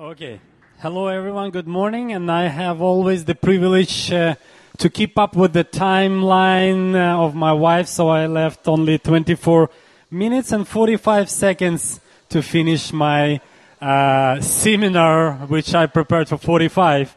Okay. 0.00 0.38
Hello, 0.78 1.08
everyone. 1.08 1.50
Good 1.50 1.66
morning. 1.66 2.12
And 2.12 2.30
I 2.30 2.46
have 2.46 2.80
always 2.80 3.24
the 3.24 3.34
privilege 3.34 4.12
uh, 4.12 4.36
to 4.76 4.88
keep 4.88 5.18
up 5.18 5.34
with 5.34 5.54
the 5.54 5.64
timeline 5.64 6.94
uh, 6.94 7.20
of 7.20 7.34
my 7.34 7.52
wife, 7.52 7.88
so 7.88 8.06
I 8.06 8.28
left 8.28 8.68
only 8.68 9.00
24 9.00 9.68
minutes 10.08 10.52
and 10.52 10.68
45 10.68 11.28
seconds 11.28 11.98
to 12.28 12.42
finish 12.42 12.92
my 12.92 13.40
uh, 13.80 14.40
seminar, 14.40 15.32
which 15.48 15.74
I 15.74 15.86
prepared 15.86 16.28
for 16.28 16.38
45. 16.38 17.16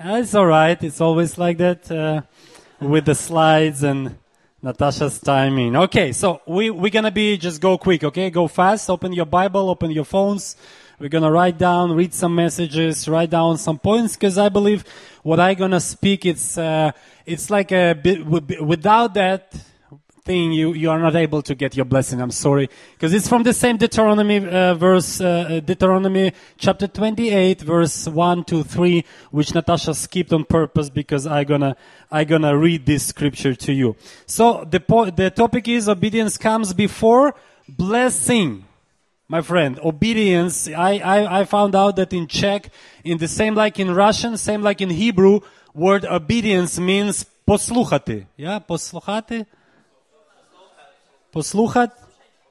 Uh, 0.00 0.20
it's 0.22 0.34
all 0.34 0.46
right. 0.46 0.82
It's 0.82 1.02
always 1.02 1.36
like 1.36 1.58
that 1.58 1.90
uh, 1.92 2.22
with 2.80 3.04
the 3.04 3.14
slides 3.14 3.82
and 3.82 4.16
Natasha's 4.62 5.20
timing. 5.20 5.76
Okay, 5.76 6.12
so 6.12 6.40
we, 6.46 6.70
we're 6.70 6.88
gonna 6.88 7.10
be, 7.10 7.36
just 7.36 7.60
go 7.60 7.76
quick, 7.76 8.02
okay? 8.04 8.30
Go 8.30 8.48
fast. 8.48 8.88
Open 8.88 9.12
your 9.12 9.26
Bible, 9.26 9.68
open 9.68 9.90
your 9.90 10.06
phones. 10.06 10.56
We're 10.98 11.08
gonna 11.08 11.30
write 11.30 11.58
down, 11.58 11.92
read 11.92 12.14
some 12.14 12.34
messages, 12.34 13.08
write 13.08 13.30
down 13.30 13.58
some 13.58 13.78
points, 13.78 14.14
because 14.14 14.38
I 14.38 14.48
believe 14.48 14.84
what 15.22 15.40
I'm 15.40 15.56
gonna 15.56 15.80
speak, 15.80 16.26
it's, 16.26 16.56
uh, 16.56 16.92
it's 17.26 17.50
like 17.50 17.72
a 17.72 17.94
bit, 17.94 18.24
without 18.26 19.14
that 19.14 19.54
thing, 20.24 20.52
you, 20.52 20.72
you 20.72 20.90
are 20.90 21.00
not 21.00 21.16
able 21.16 21.42
to 21.42 21.54
get 21.54 21.74
your 21.74 21.84
blessing. 21.84 22.20
I'm 22.20 22.30
sorry. 22.30 22.68
Because 22.92 23.12
it's 23.12 23.28
from 23.28 23.42
the 23.42 23.52
same 23.52 23.76
Deuteronomy, 23.76 24.46
uh, 24.46 24.74
verse, 24.74 25.20
uh, 25.20 25.60
Deuteronomy 25.64 26.32
chapter 26.58 26.86
28, 26.86 27.60
verse 27.62 28.06
1 28.06 28.44
to 28.44 28.62
3, 28.62 29.04
which 29.30 29.54
Natasha 29.54 29.94
skipped 29.94 30.32
on 30.32 30.44
purpose 30.44 30.90
because 30.90 31.26
I 31.26 31.44
gonna, 31.44 31.76
I 32.10 32.24
gonna 32.24 32.56
read 32.56 32.86
this 32.86 33.06
scripture 33.06 33.54
to 33.54 33.72
you. 33.72 33.96
So 34.26 34.64
the 34.70 34.80
po- 34.80 35.10
the 35.10 35.30
topic 35.30 35.66
is 35.66 35.88
obedience 35.88 36.38
comes 36.38 36.72
before 36.72 37.34
blessing 37.68 38.64
my 39.32 39.40
friend. 39.40 39.80
Obedience. 39.82 40.68
I, 40.68 40.98
I, 40.98 41.40
I 41.40 41.44
found 41.44 41.74
out 41.74 41.96
that 41.96 42.12
in 42.12 42.26
Czech, 42.26 42.68
in 43.02 43.16
the 43.16 43.26
same 43.26 43.54
like 43.54 43.80
in 43.80 43.90
Russian, 43.94 44.36
same 44.36 44.60
like 44.60 44.82
in 44.82 44.90
Hebrew, 44.90 45.40
word 45.72 46.04
obedience 46.04 46.78
means 46.78 47.24
posluchati. 47.48 48.26
Yeah, 48.36 48.58
posluchati. 48.58 49.46
Posluchat. 51.34 51.92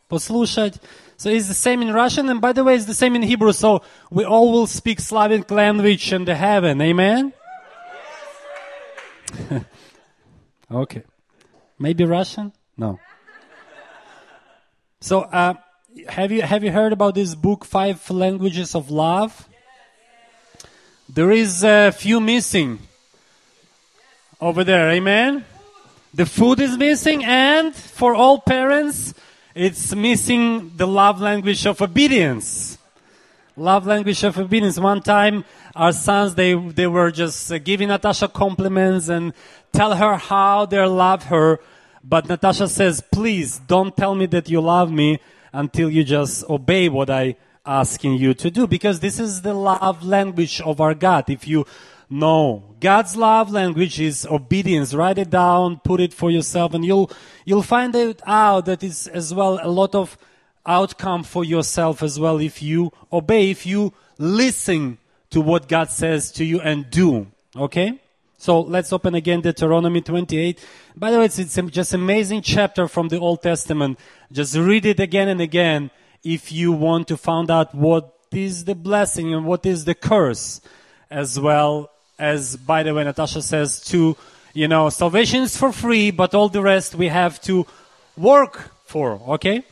Posluchat. 0.09 0.79
So 1.17 1.29
it's 1.29 1.47
the 1.47 1.53
same 1.53 1.83
in 1.83 1.93
Russian, 1.93 2.27
and 2.29 2.41
by 2.41 2.51
the 2.51 2.63
way, 2.63 2.73
it's 2.73 2.85
the 2.85 2.95
same 2.95 3.15
in 3.15 3.21
Hebrew. 3.21 3.51
So 3.51 3.83
we 4.09 4.25
all 4.25 4.51
will 4.51 4.65
speak 4.65 4.99
Slavic 4.99 5.51
language 5.51 6.11
in 6.11 6.25
the 6.25 6.33
heaven. 6.33 6.81
Amen. 6.81 7.31
okay. 10.71 11.03
Maybe 11.77 12.05
Russian? 12.05 12.51
No. 12.75 12.99
So. 14.99 15.21
Uh, 15.21 15.53
have 16.09 16.31
you 16.31 16.41
have 16.41 16.63
you 16.63 16.71
heard 16.71 16.93
about 16.93 17.15
this 17.15 17.35
book 17.35 17.65
five 17.65 18.09
languages 18.09 18.75
of 18.75 18.91
love? 18.91 19.47
There 21.09 21.31
is 21.31 21.63
a 21.63 21.91
few 21.91 22.19
missing 22.19 22.79
over 24.39 24.63
there 24.63 24.91
amen? 24.91 25.45
The 26.13 26.25
food 26.25 26.59
is 26.59 26.77
missing 26.77 27.23
and 27.23 27.75
for 27.75 28.15
all 28.15 28.39
parents 28.39 29.13
it's 29.53 29.93
missing 29.93 30.71
the 30.77 30.87
love 30.87 31.19
language 31.21 31.65
of 31.65 31.81
obedience. 31.81 32.77
Love 33.57 33.85
language 33.85 34.23
of 34.23 34.37
obedience. 34.37 34.79
One 34.79 35.01
time 35.01 35.43
our 35.75 35.91
sons 35.91 36.35
they 36.35 36.53
they 36.53 36.87
were 36.87 37.11
just 37.11 37.51
giving 37.63 37.89
natasha 37.89 38.27
compliments 38.27 39.09
and 39.09 39.33
tell 39.71 39.95
her 39.95 40.15
how 40.15 40.65
they 40.65 40.83
love 40.85 41.23
her. 41.25 41.59
But 42.03 42.27
natasha 42.27 42.67
says 42.67 43.03
please 43.11 43.59
don't 43.59 43.95
tell 43.95 44.15
me 44.15 44.25
that 44.27 44.49
you 44.49 44.61
love 44.61 44.91
me 44.91 45.19
until 45.53 45.89
you 45.89 46.03
just 46.03 46.49
obey 46.49 46.89
what 46.89 47.09
I 47.09 47.35
asking 47.65 48.15
you 48.15 48.33
to 48.33 48.49
do 48.49 48.67
because 48.67 48.99
this 48.99 49.19
is 49.19 49.41
the 49.41 49.53
love 49.53 50.03
language 50.03 50.61
of 50.61 50.81
our 50.81 50.93
God. 50.93 51.29
If 51.29 51.47
you 51.47 51.65
know 52.09 52.75
God's 52.79 53.15
love 53.15 53.51
language 53.51 53.99
is 53.99 54.25
obedience, 54.25 54.93
write 54.93 55.17
it 55.17 55.29
down, 55.29 55.79
put 55.83 56.01
it 56.01 56.13
for 56.13 56.31
yourself, 56.31 56.73
and 56.73 56.83
you'll 56.83 57.11
you'll 57.45 57.63
find 57.63 57.95
it 57.95 58.21
out 58.25 58.65
that 58.65 58.83
it's 58.83 59.07
as 59.07 59.33
well 59.33 59.59
a 59.61 59.69
lot 59.69 59.95
of 59.95 60.17
outcome 60.65 61.23
for 61.23 61.43
yourself 61.43 62.03
as 62.03 62.19
well 62.19 62.39
if 62.39 62.61
you 62.61 62.91
obey, 63.11 63.49
if 63.49 63.65
you 63.65 63.93
listen 64.17 64.97
to 65.29 65.41
what 65.41 65.67
God 65.67 65.89
says 65.89 66.31
to 66.33 66.45
you 66.45 66.59
and 66.59 66.89
do. 66.89 67.27
Okay? 67.55 68.00
So 68.41 68.61
let's 68.61 68.91
open 68.91 69.13
again 69.13 69.41
Deuteronomy 69.41 70.01
28. 70.01 70.57
By 70.97 71.11
the 71.11 71.19
way, 71.19 71.25
it's, 71.25 71.37
it's 71.37 71.55
just 71.69 71.93
amazing 71.93 72.41
chapter 72.41 72.87
from 72.87 73.09
the 73.09 73.19
Old 73.19 73.43
Testament. 73.43 73.99
Just 74.31 74.55
read 74.55 74.87
it 74.87 74.99
again 74.99 75.27
and 75.27 75.39
again 75.39 75.91
if 76.23 76.51
you 76.51 76.71
want 76.71 77.07
to 77.09 77.17
find 77.17 77.51
out 77.51 77.75
what 77.75 78.17
is 78.31 78.65
the 78.65 78.73
blessing 78.73 79.31
and 79.31 79.45
what 79.45 79.63
is 79.67 79.85
the 79.85 79.93
curse 79.93 80.59
as 81.11 81.39
well 81.39 81.91
as, 82.17 82.57
by 82.57 82.81
the 82.81 82.95
way, 82.95 83.03
Natasha 83.03 83.43
says 83.43 83.79
to, 83.85 84.17
you 84.55 84.67
know, 84.67 84.89
salvation 84.89 85.43
is 85.43 85.55
for 85.55 85.71
free, 85.71 86.09
but 86.09 86.33
all 86.33 86.49
the 86.49 86.63
rest 86.63 86.95
we 86.95 87.09
have 87.09 87.39
to 87.41 87.67
work 88.17 88.71
for, 88.85 89.21
okay? 89.35 89.63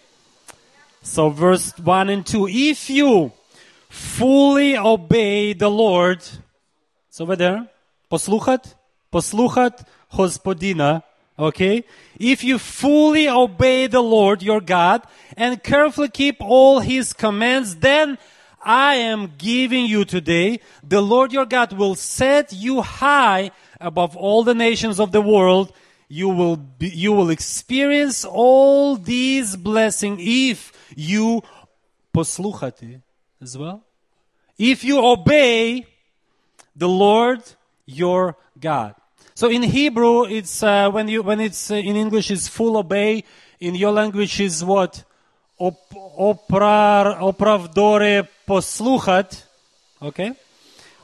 So 1.01 1.31
verse 1.31 1.75
1 1.80 2.09
and 2.09 2.24
2. 2.24 2.47
If 2.47 2.91
you 2.91 3.31
fully 3.90 4.78
obey 4.78 5.53
the 5.53 5.72
Lord, 5.72 6.19
it's 7.07 7.19
over 7.19 7.36
there 7.36 7.68
послухать, 8.09 8.77
послухать 9.11 9.81
Господина, 10.11 11.03
okay? 11.39 11.85
If 12.19 12.45
you 12.45 12.59
fully 12.59 13.29
obey 13.29 13.87
the 13.87 14.03
Lord 14.03 14.43
your 14.43 14.61
God 14.61 15.03
and 15.37 15.62
carefully 15.62 16.09
keep 16.09 16.37
all 16.41 16.81
his 16.81 17.12
commands, 17.12 17.77
then 17.77 18.19
I 18.65 18.95
am 18.95 19.33
giving 19.37 19.87
you 19.87 20.05
today, 20.05 20.61
the 20.83 21.03
Lord 21.03 21.33
your 21.33 21.45
God 21.45 21.73
will 21.73 21.95
set 21.95 22.53
you 22.53 22.81
high 22.81 23.51
above 23.81 24.17
all 24.17 24.43
the 24.43 24.55
nations 24.55 24.99
of 24.99 25.12
the 25.12 25.21
world. 25.21 25.73
You 26.09 26.29
will 26.29 26.57
be, 26.57 26.89
you 26.89 27.12
will 27.12 27.31
experience 27.31 28.25
all 28.25 28.97
these 28.97 29.57
blessings 29.57 30.19
if 30.23 30.73
you 30.97 31.43
послухати 32.15 33.03
as 33.43 33.59
well. 33.59 33.83
If 34.57 34.85
you 34.85 35.05
obey 35.05 35.87
the 36.77 36.89
Lord 36.89 37.43
your 37.90 38.36
God. 38.60 38.96
So 39.34 39.50
in 39.50 39.64
Hebrew, 39.64 40.26
it's 40.26 40.64
uh, 40.64 40.90
when 40.92 41.08
you 41.08 41.24
when 41.24 41.40
it's 41.40 41.72
uh, 41.72 41.76
in 41.76 41.96
English 41.96 42.30
is 42.32 42.48
full 42.48 42.78
obey. 42.78 43.24
In 43.60 43.76
your 43.76 43.92
language 43.92 44.40
is 44.40 44.64
what 44.64 45.04
Op, 45.58 45.76
oprar 46.18 47.20
opravdore 47.20 48.28
posluchat. 48.48 49.44
Okay. 50.02 50.32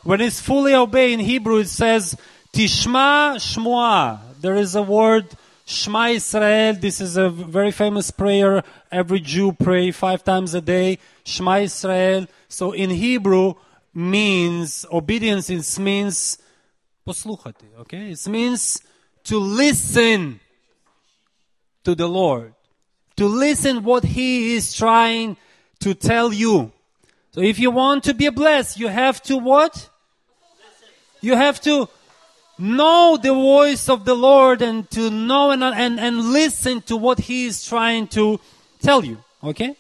When 0.04 0.22
it's 0.22 0.40
fully 0.40 0.74
obey 0.74 1.12
in 1.12 1.20
Hebrew, 1.20 1.60
it 1.60 1.68
says 1.68 2.16
tishma 2.54 3.36
shmua. 3.36 4.20
There 4.40 4.56
is 4.56 4.76
a 4.76 4.82
word 4.82 5.28
Shema 5.66 6.10
Israel. 6.10 6.76
This 6.76 7.02
is 7.02 7.18
a 7.18 7.30
very 7.30 7.72
famous 7.72 8.12
prayer. 8.12 8.64
Every 8.92 9.20
Jew 9.20 9.52
pray 9.52 9.92
five 9.92 10.24
times 10.24 10.54
a 10.54 10.62
day. 10.62 11.00
Shema 11.24 11.58
Israel. 11.58 12.28
So 12.48 12.72
in 12.72 12.92
Hebrew 12.92 13.56
means 13.94 14.86
obedience. 14.92 15.50
It 15.50 15.80
means 15.82 16.38
послухати, 17.07 17.65
okay? 17.81 18.11
It 18.11 18.29
means 18.29 18.83
to 19.25 19.39
listen 19.39 20.41
to 21.85 21.95
the 21.95 22.09
Lord. 22.09 22.55
To 23.17 23.27
listen 23.27 23.85
what 23.85 24.05
He 24.05 24.55
is 24.55 24.75
trying 24.75 25.37
to 25.81 25.95
tell 25.95 26.33
you. 26.33 26.73
So 27.33 27.41
if 27.41 27.59
you 27.59 27.71
want 27.71 28.05
to 28.05 28.15
be 28.15 28.29
blessed, 28.31 28.79
you 28.79 28.89
have 28.89 29.23
to 29.23 29.37
what? 29.37 29.89
You 31.21 31.37
have 31.37 31.61
to 31.63 31.89
know 32.59 33.17
the 33.17 33.33
voice 33.33 33.89
of 33.89 34.05
the 34.05 34.15
Lord 34.15 34.63
and 34.63 34.89
to 34.91 35.11
know 35.11 35.51
and, 35.51 35.63
and, 35.63 35.99
and 35.99 36.33
listen 36.33 36.83
to 36.83 36.97
what 36.97 37.19
He 37.21 37.47
is 37.47 37.65
trying 37.65 38.09
to 38.09 38.41
tell 38.81 39.05
you. 39.05 39.19
Okay? 39.43 39.77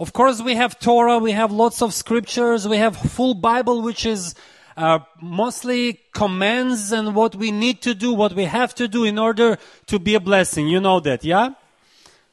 Of 0.00 0.12
course, 0.12 0.40
we 0.40 0.54
have 0.54 0.78
Torah, 0.78 1.18
we 1.18 1.32
have 1.32 1.50
lots 1.50 1.82
of 1.82 1.92
scriptures, 1.92 2.68
we 2.68 2.76
have 2.76 2.96
full 2.96 3.34
Bible, 3.34 3.82
which 3.82 4.06
is 4.06 4.34
uh, 4.75 4.99
mostly 5.21 5.99
commands 6.13 6.91
and 6.91 7.15
what 7.15 7.35
we 7.35 7.51
need 7.51 7.81
to 7.83 7.93
do, 7.93 8.13
what 8.13 8.33
we 8.33 8.45
have 8.45 8.73
to 8.75 8.87
do 8.87 9.03
in 9.03 9.19
order 9.19 9.57
to 9.87 9.99
be 9.99 10.15
a 10.15 10.19
blessing. 10.19 10.67
You 10.67 10.79
know 10.79 10.99
that, 11.01 11.23
yeah? 11.23 11.51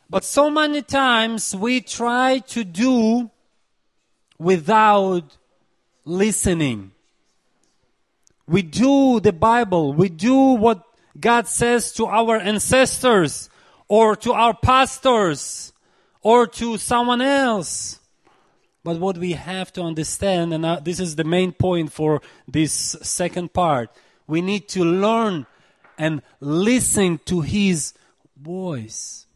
But 0.08 0.24
so 0.24 0.50
many 0.50 0.82
times 0.82 1.54
we 1.54 1.80
try 1.80 2.38
to 2.48 2.64
do 2.64 3.30
without 4.38 5.36
listening. 6.04 6.90
We 8.46 8.62
do 8.62 9.20
the 9.20 9.32
Bible, 9.32 9.92
we 9.92 10.08
do 10.08 10.34
what 10.34 10.82
God 11.18 11.46
says 11.46 11.92
to 11.92 12.06
our 12.06 12.38
ancestors 12.38 13.48
or 13.86 14.16
to 14.16 14.32
our 14.32 14.54
pastors 14.54 15.72
or 16.22 16.46
to 16.46 16.78
someone 16.78 17.20
else. 17.20 17.99
But 18.82 18.98
what 18.98 19.18
we 19.18 19.32
have 19.32 19.72
to 19.74 19.82
understand, 19.82 20.54
and 20.54 20.64
uh, 20.64 20.80
this 20.82 21.00
is 21.00 21.16
the 21.16 21.24
main 21.24 21.52
point 21.52 21.92
for 21.92 22.22
this 22.48 22.72
second 22.72 23.52
part, 23.52 23.90
we 24.26 24.40
need 24.40 24.68
to 24.70 24.84
learn 24.84 25.46
and 25.98 26.22
listen 26.40 27.20
to 27.26 27.42
His 27.42 27.92
voice. 28.40 29.26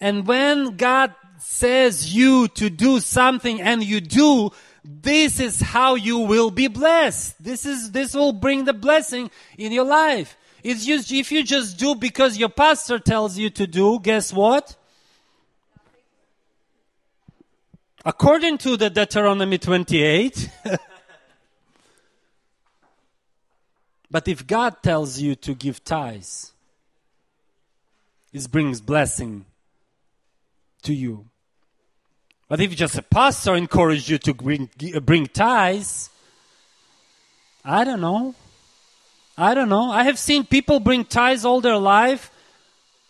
And 0.00 0.26
when 0.26 0.76
God 0.76 1.12
says 1.38 2.14
you 2.14 2.48
to 2.48 2.70
do 2.70 3.00
something 3.00 3.60
and 3.60 3.82
you 3.82 4.00
do, 4.00 4.50
this 4.84 5.40
is 5.40 5.60
how 5.60 5.96
you 5.96 6.18
will 6.18 6.50
be 6.50 6.68
blessed. 6.68 7.42
This 7.42 7.66
is, 7.66 7.90
this 7.90 8.14
will 8.14 8.32
bring 8.32 8.64
the 8.64 8.72
blessing 8.72 9.30
in 9.56 9.72
your 9.72 9.84
life. 9.84 10.36
It's 10.62 10.86
just, 10.86 11.12
if 11.12 11.32
you 11.32 11.42
just 11.42 11.78
do 11.78 11.94
because 11.94 12.38
your 12.38 12.48
pastor 12.48 12.98
tells 12.98 13.38
you 13.38 13.50
to 13.50 13.66
do, 13.66 13.98
guess 14.00 14.32
what? 14.32 14.76
According 18.08 18.56
to 18.64 18.78
the 18.78 18.88
Deuteronomy 18.88 19.58
28, 19.58 20.48
but 24.10 24.26
if 24.26 24.46
God 24.46 24.82
tells 24.82 25.20
you 25.20 25.34
to 25.34 25.52
give 25.52 25.84
tithes, 25.84 26.52
it 28.32 28.50
brings 28.50 28.80
blessing 28.80 29.44
to 30.84 30.94
you. 30.94 31.26
But 32.48 32.62
if 32.62 32.74
just 32.74 32.96
a 32.96 33.02
pastor 33.02 33.54
encouraged 33.54 34.08
you 34.08 34.16
to 34.16 34.32
bring, 34.32 34.70
bring 35.02 35.26
tithes, 35.26 36.08
I 37.62 37.84
don't 37.84 38.00
know. 38.00 38.34
I 39.36 39.52
don't 39.52 39.68
know. 39.68 39.90
I 39.90 40.04
have 40.04 40.18
seen 40.18 40.46
people 40.46 40.80
bring 40.80 41.04
tithes 41.04 41.44
all 41.44 41.60
their 41.60 41.76
life, 41.76 42.30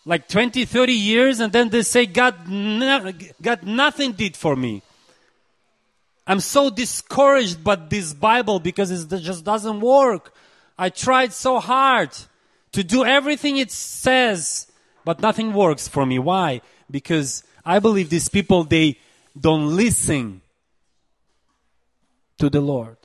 like 0.05 0.27
20, 0.27 0.65
30 0.65 0.93
years, 0.93 1.39
and 1.39 1.53
then 1.53 1.69
they 1.69 1.83
say, 1.83 2.05
God, 2.05 2.49
no, 2.49 3.12
God 3.41 3.62
nothing 3.62 4.11
did 4.11 4.37
for 4.37 4.56
me. 4.56 4.83
I'm 6.29 6.41
so 6.41 6.69
discouraged 6.69 7.65
by 7.65 7.77
this 7.77 8.13
Bible 8.13 8.61
because 8.61 8.91
it 8.91 9.19
just 9.21 9.45
doesn't 9.45 9.81
work. 9.81 10.35
I 10.79 10.91
tried 10.91 11.33
so 11.33 11.59
hard 11.59 12.11
to 12.73 12.85
do 12.85 13.03
everything 13.03 13.57
it 13.57 13.71
says, 13.71 14.71
but 15.07 15.23
nothing 15.23 15.55
works 15.55 15.89
for 15.89 16.05
me. 16.05 16.19
Why? 16.19 16.61
Because 16.91 17.43
I 17.65 17.79
believe 17.79 18.11
these 18.11 18.29
people, 18.29 18.65
they 18.65 18.99
don't 19.41 19.75
listen 19.75 20.43
to 22.39 22.51
the 22.51 22.61
Lord. 22.61 22.99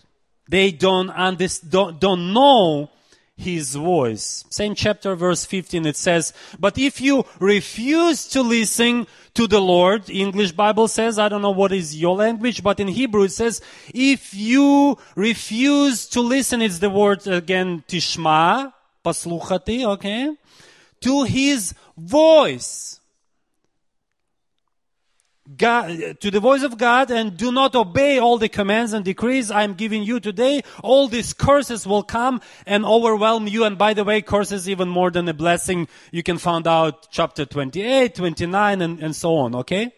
They 0.49 0.71
don't, 0.71 1.09
understand, 1.09 1.71
don't, 1.71 2.01
don't 2.01 2.33
know 2.33 2.91
his 3.35 3.75
voice. 3.75 4.45
Same 4.49 4.75
chapter, 4.75 5.15
verse 5.15 5.45
15, 5.45 5.85
it 5.85 5.97
says, 5.97 6.33
But 6.59 6.77
if 6.77 7.01
you 7.01 7.25
refuse 7.39 8.27
to 8.29 8.41
listen 8.41 9.07
to 9.33 9.47
the 9.47 9.59
Lord, 9.59 10.09
English 10.09 10.51
Bible 10.51 10.87
says, 10.87 11.17
I 11.17 11.29
don't 11.29 11.41
know 11.41 11.51
what 11.51 11.71
is 11.71 11.99
your 11.99 12.15
language, 12.15 12.61
but 12.61 12.79
in 12.79 12.87
Hebrew 12.87 13.23
it 13.23 13.31
says, 13.31 13.61
if 13.93 14.33
you 14.33 14.97
refuse 15.15 16.07
to 16.09 16.21
listen, 16.21 16.61
it's 16.61 16.79
the 16.79 16.89
word 16.89 17.25
again, 17.27 17.83
tishma, 17.87 18.71
pasluchati, 19.03 19.85
okay, 19.85 20.35
to 21.01 21.23
his 21.23 21.73
voice. 21.97 22.99
God, 25.57 26.19
to 26.21 26.31
the 26.31 26.39
voice 26.39 26.63
of 26.63 26.77
God 26.77 27.11
and 27.11 27.35
do 27.35 27.51
not 27.51 27.75
obey 27.75 28.19
all 28.19 28.37
the 28.37 28.49
commands 28.49 28.93
and 28.93 29.03
decrees 29.03 29.51
I'm 29.51 29.73
giving 29.73 30.03
you 30.03 30.19
today, 30.19 30.61
all 30.81 31.07
these 31.07 31.33
curses 31.33 31.85
will 31.85 32.03
come 32.03 32.41
and 32.65 32.85
overwhelm 32.85 33.47
you. 33.47 33.63
And 33.65 33.77
by 33.77 33.93
the 33.93 34.03
way, 34.03 34.21
curses 34.21 34.69
even 34.69 34.89
more 34.89 35.11
than 35.11 35.27
a 35.27 35.33
blessing. 35.33 35.87
You 36.11 36.23
can 36.23 36.37
find 36.37 36.67
out 36.67 37.07
chapter 37.11 37.45
28, 37.45 38.15
29, 38.15 38.81
and, 38.81 38.99
and 38.99 39.15
so 39.15 39.35
on, 39.35 39.55
okay? 39.55 39.91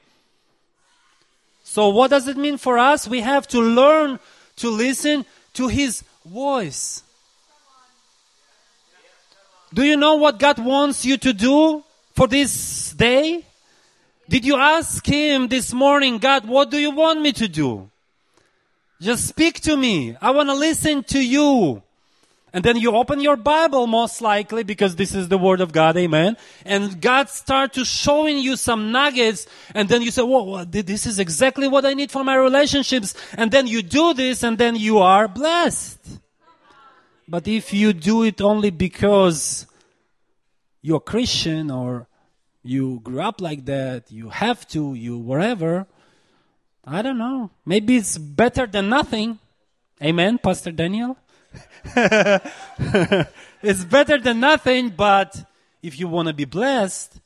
So 1.64 1.90
what 1.90 2.10
does 2.10 2.28
it 2.28 2.38
mean 2.38 2.58
for 2.58 2.78
us? 2.78 3.08
We 3.08 3.22
have 3.22 3.48
to 3.50 3.60
learn 3.60 4.20
to 4.58 4.70
listen 4.70 5.26
to 5.54 5.68
His 5.68 6.04
voice. 6.26 7.04
Do 9.74 9.84
you 9.84 9.98
know 9.98 10.16
what 10.16 10.40
God 10.40 10.60
wants 10.60 11.06
you 11.06 11.18
to 11.18 11.34
do 11.34 11.84
for 12.14 12.28
this 12.28 12.94
day? 12.94 13.44
Did 14.28 14.46
you 14.46 14.56
ask 14.56 15.06
him 15.06 15.48
this 15.48 15.74
morning, 15.74 16.18
God, 16.18 16.48
what 16.48 16.72
do 16.72 16.78
you 16.78 16.92
want 16.92 17.22
me 17.22 17.32
to 17.34 17.48
do? 17.48 17.90
Just 19.00 19.28
speak 19.28 19.60
to 19.62 19.78
me. 19.78 20.16
I 20.22 20.32
want 20.32 20.50
to 20.50 20.56
listen 20.56 21.04
to 21.04 21.24
you. 21.24 21.84
And 22.52 22.64
then 22.64 22.78
you 22.78 22.96
open 22.96 23.20
your 23.20 23.36
Bible 23.36 23.86
most 23.86 24.22
likely 24.22 24.64
because 24.64 24.96
this 24.96 25.14
is 25.14 25.28
the 25.28 25.38
Word 25.38 25.60
of 25.60 25.74
God, 25.74 25.98
amen. 25.98 26.38
And 26.64 27.02
God 27.02 27.30
start 27.30 27.74
to 27.74 27.84
showing 27.84 28.38
you 28.38 28.56
some 28.56 28.94
nuggets 28.94 29.46
and 29.74 29.90
then 29.90 30.02
you 30.02 30.10
say, 30.10 30.22
whoa, 30.22 30.64
this 30.64 31.06
is 31.06 31.20
exactly 31.20 31.68
what 31.68 31.84
I 31.86 31.94
need 31.94 32.12
for 32.12 32.24
my 32.24 32.36
relationships. 32.36 33.14
And 33.38 33.52
then 33.52 33.68
you 33.68 33.84
do 33.84 34.14
this 34.14 34.42
and 34.42 34.58
then 34.58 34.78
you 34.78 35.00
are 35.00 35.28
blessed. 35.28 36.00
But 37.28 37.46
if 37.46 37.74
you 37.74 37.92
do 37.92 38.24
it 38.24 38.40
only 38.40 38.70
because 38.70 39.68
you're 40.82 41.02
Christian 41.02 41.70
or 41.70 42.08
you 42.66 43.00
grew 43.04 43.22
up 43.22 43.42
like 43.42 43.66
that, 43.66 44.12
you 44.12 44.30
have 44.30 44.68
to, 44.70 44.96
you 44.96 45.18
whatever. 45.18 45.86
I 46.84 47.02
don't 47.02 47.18
know. 47.18 47.52
Maybe 47.66 47.98
it's 47.98 48.18
better 48.18 48.66
than 48.66 48.90
nothing. 48.90 49.40
Amen, 50.02 50.40
Pastor 50.40 50.72
Daniel? 50.72 51.18
it's 51.96 53.86
better 53.86 54.18
than 54.18 54.40
nothing, 54.40 54.90
but 54.90 55.48
if 55.82 56.00
you 56.00 56.08
want 56.08 56.28
to 56.28 56.34
be 56.34 56.46
blessed, 56.46 57.20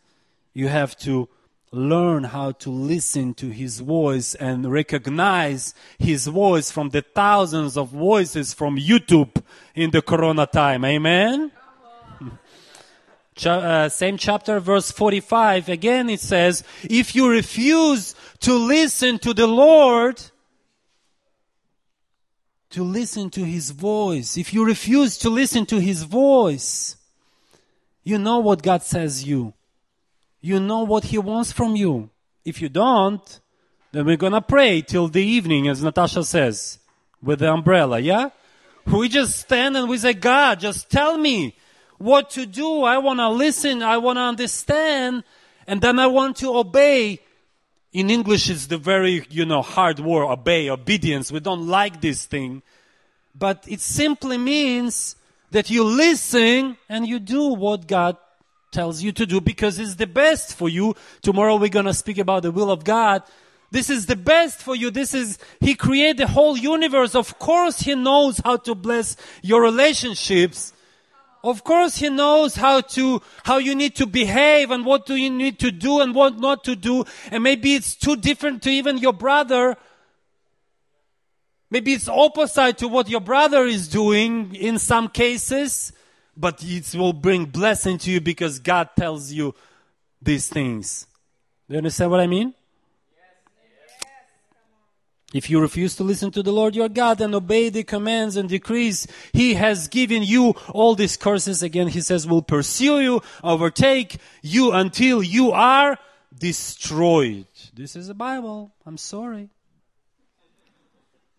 you 0.53 0.67
have 0.67 0.97
to 0.99 1.29
learn 1.71 2.25
how 2.25 2.51
to 2.51 2.69
listen 2.69 3.33
to 3.35 3.49
his 3.49 3.79
voice 3.79 4.35
and 4.35 4.71
recognize 4.71 5.73
his 5.97 6.27
voice 6.27 6.71
from 6.71 6.89
the 6.89 7.01
thousands 7.01 7.77
of 7.77 7.89
voices 7.89 8.53
from 8.53 8.75
YouTube 8.77 9.41
in 9.75 9.91
the 9.91 10.01
corona 10.01 10.47
time. 10.47 10.83
Amen? 10.83 11.51
Uh, 13.45 13.89
same 13.89 14.17
chapter, 14.17 14.59
verse 14.59 14.91
45, 14.91 15.69
again 15.69 16.09
it 16.09 16.19
says, 16.19 16.63
if 16.83 17.15
you 17.15 17.29
refuse 17.29 18.15
to 18.41 18.53
listen 18.53 19.19
to 19.19 19.33
the 19.33 19.47
Lord, 19.47 20.21
to 22.71 22.83
listen 22.83 23.29
to 23.31 23.43
His 23.43 23.71
voice, 23.71 24.37
if 24.37 24.53
you 24.53 24.65
refuse 24.65 25.17
to 25.19 25.29
listen 25.29 25.65
to 25.67 25.79
His 25.79 26.03
voice, 26.03 26.97
you 28.03 28.17
know 28.17 28.39
what 28.39 28.63
God 28.63 28.83
says 28.83 29.23
you. 29.23 29.53
You 30.41 30.59
know 30.59 30.83
what 30.83 31.05
He 31.05 31.17
wants 31.17 31.51
from 31.51 31.75
you. 31.75 32.09
If 32.45 32.61
you 32.61 32.69
don't, 32.69 33.39
then 33.91 34.05
we're 34.05 34.17
gonna 34.17 34.41
pray 34.41 34.81
till 34.81 35.07
the 35.07 35.23
evening, 35.23 35.67
as 35.67 35.83
Natasha 35.83 36.23
says, 36.23 36.79
with 37.21 37.39
the 37.39 37.51
umbrella, 37.51 37.99
yeah? 37.99 38.29
We 38.85 39.09
just 39.09 39.39
stand 39.39 39.77
and 39.77 39.89
we 39.89 39.97
say, 39.97 40.13
God, 40.13 40.59
just 40.59 40.89
tell 40.89 41.17
me 41.17 41.55
what 41.99 42.31
to 42.31 42.45
do. 42.45 42.83
I 42.83 42.97
want 42.97 43.19
to 43.19 43.29
listen. 43.29 43.83
I 43.83 43.97
want 43.97 44.17
to 44.17 44.21
understand. 44.21 45.23
And 45.67 45.81
then 45.81 45.99
I 45.99 46.07
want 46.07 46.37
to 46.37 46.55
obey. 46.55 47.19
In 47.91 48.09
English, 48.09 48.49
it's 48.49 48.67
the 48.67 48.77
very, 48.77 49.25
you 49.29 49.45
know, 49.45 49.61
hard 49.61 49.99
word, 49.99 50.31
obey, 50.31 50.69
obedience. 50.69 51.31
We 51.31 51.39
don't 51.39 51.67
like 51.67 52.01
this 52.01 52.25
thing. 52.25 52.61
But 53.35 53.65
it 53.67 53.79
simply 53.79 54.37
means 54.37 55.15
that 55.51 55.69
you 55.69 55.83
listen 55.83 56.77
and 56.87 57.07
you 57.07 57.19
do 57.19 57.53
what 57.53 57.87
God 57.87 58.17
tells 58.71 59.01
you 59.01 59.11
to 59.13 59.25
do 59.25 59.41
because 59.41 59.79
it's 59.79 59.95
the 59.95 60.07
best 60.07 60.55
for 60.55 60.69
you. 60.69 60.95
Tomorrow 61.21 61.55
we're 61.55 61.69
going 61.69 61.85
to 61.85 61.93
speak 61.93 62.19
about 62.19 62.43
the 62.43 62.51
will 62.51 62.71
of 62.71 62.83
God. 62.83 63.23
This 63.71 63.89
is 63.89 64.05
the 64.05 64.15
best 64.15 64.59
for 64.59 64.75
you. 64.75 64.91
This 64.91 65.13
is, 65.13 65.37
He 65.59 65.75
created 65.75 66.17
the 66.17 66.27
whole 66.27 66.57
universe. 66.57 67.15
Of 67.15 67.37
course, 67.39 67.79
He 67.79 67.95
knows 67.95 68.39
how 68.43 68.57
to 68.57 68.75
bless 68.75 69.15
your 69.41 69.61
relationships. 69.61 70.73
Of 71.43 71.63
course 71.63 71.97
he 71.97 72.09
knows 72.09 72.55
how 72.55 72.81
to, 72.81 73.21
how 73.43 73.57
you 73.57 73.73
need 73.73 73.95
to 73.95 74.05
behave 74.05 74.71
and 74.71 74.85
what 74.85 75.05
do 75.05 75.15
you 75.15 75.29
need 75.29 75.59
to 75.59 75.71
do 75.71 76.01
and 76.01 76.13
what 76.13 76.37
not 76.37 76.63
to 76.65 76.75
do. 76.75 77.05
And 77.31 77.43
maybe 77.43 77.75
it's 77.75 77.95
too 77.95 78.17
different 78.17 78.61
to 78.63 78.69
even 78.69 78.97
your 78.97 79.13
brother. 79.13 79.77
Maybe 81.71 81.93
it's 81.93 82.09
opposite 82.09 82.77
to 82.79 82.87
what 82.87 83.09
your 83.09 83.21
brother 83.21 83.65
is 83.65 83.87
doing 83.87 84.53
in 84.55 84.79
some 84.79 85.07
cases, 85.07 85.93
but 86.35 86.63
it 86.63 86.93
will 86.95 87.13
bring 87.13 87.45
blessing 87.45 87.97
to 87.99 88.11
you 88.11 88.19
because 88.19 88.59
God 88.59 88.89
tells 88.97 89.31
you 89.31 89.55
these 90.21 90.47
things. 90.47 91.07
Do 91.67 91.75
you 91.75 91.77
understand 91.77 92.11
what 92.11 92.19
I 92.19 92.27
mean? 92.27 92.53
If 95.33 95.47
you 95.49 95.59
refuse 95.61 95.95
to 95.97 96.03
listen 96.03 96.31
to 96.31 96.41
the 96.41 96.51
Lord 96.51 96.75
your 96.75 96.89
God 96.89 97.21
and 97.21 97.35
obey 97.35 97.69
the 97.69 97.83
commands 97.83 98.35
and 98.35 98.49
decrees 98.49 99.05
He 99.31 99.53
has 99.53 99.87
given 99.87 100.23
you, 100.23 100.55
all 100.69 100.95
these 100.95 101.17
curses 101.17 101.61
again, 101.61 101.87
He 101.87 102.01
says, 102.01 102.25
will 102.25 102.41
pursue 102.41 102.99
you, 102.99 103.21
overtake 103.43 104.17
you 104.41 104.71
until 104.71 105.21
you 105.21 105.51
are 105.51 105.99
destroyed. 106.35 107.45
This 107.73 107.95
is 107.95 108.07
the 108.07 108.15
Bible. 108.15 108.71
I'm 108.87 108.97
sorry. 108.97 109.49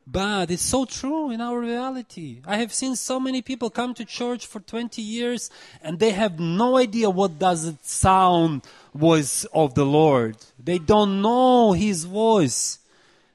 But 0.06 0.50
it's 0.50 0.62
so 0.62 0.84
true 0.84 1.30
in 1.30 1.40
our 1.40 1.58
reality. 1.58 2.42
I 2.44 2.56
have 2.58 2.72
seen 2.72 2.96
so 2.96 3.20
many 3.20 3.42
people 3.42 3.70
come 3.70 3.94
to 3.94 4.04
church 4.04 4.46
for 4.46 4.60
20 4.60 5.02
years 5.02 5.50
and 5.82 5.98
they 5.98 6.10
have 6.10 6.40
no 6.40 6.76
idea 6.76 7.10
what 7.10 7.38
does 7.38 7.64
it 7.64 7.84
sound 7.84 8.62
was 8.92 9.46
of 9.52 9.74
the 9.74 9.84
Lord. 9.84 10.36
They 10.58 10.78
don't 10.78 11.22
know 11.22 11.72
His 11.72 12.04
voice 12.04 12.78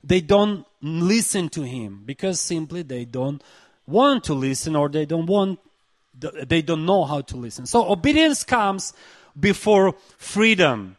they 0.04 0.20
don't 0.20 0.64
listen 0.80 1.49
to 1.49 1.62
him 1.62 2.02
because 2.06 2.40
simply 2.40 2.82
they 2.82 3.04
don't 3.04 3.42
want 3.87 4.25
to 4.25 4.35
listen 4.35 4.76
or 4.76 4.88
they 4.88 5.06
don't 5.06 5.26
want 5.26 5.59
they 6.47 6.62
don't 6.62 6.85
know 6.85 7.04
how 7.04 7.20
to 7.20 7.37
listen 7.37 7.66
so 7.66 7.90
obedience 7.90 8.44
comes 8.44 8.92
before 9.38 9.94
freedom 10.18 10.97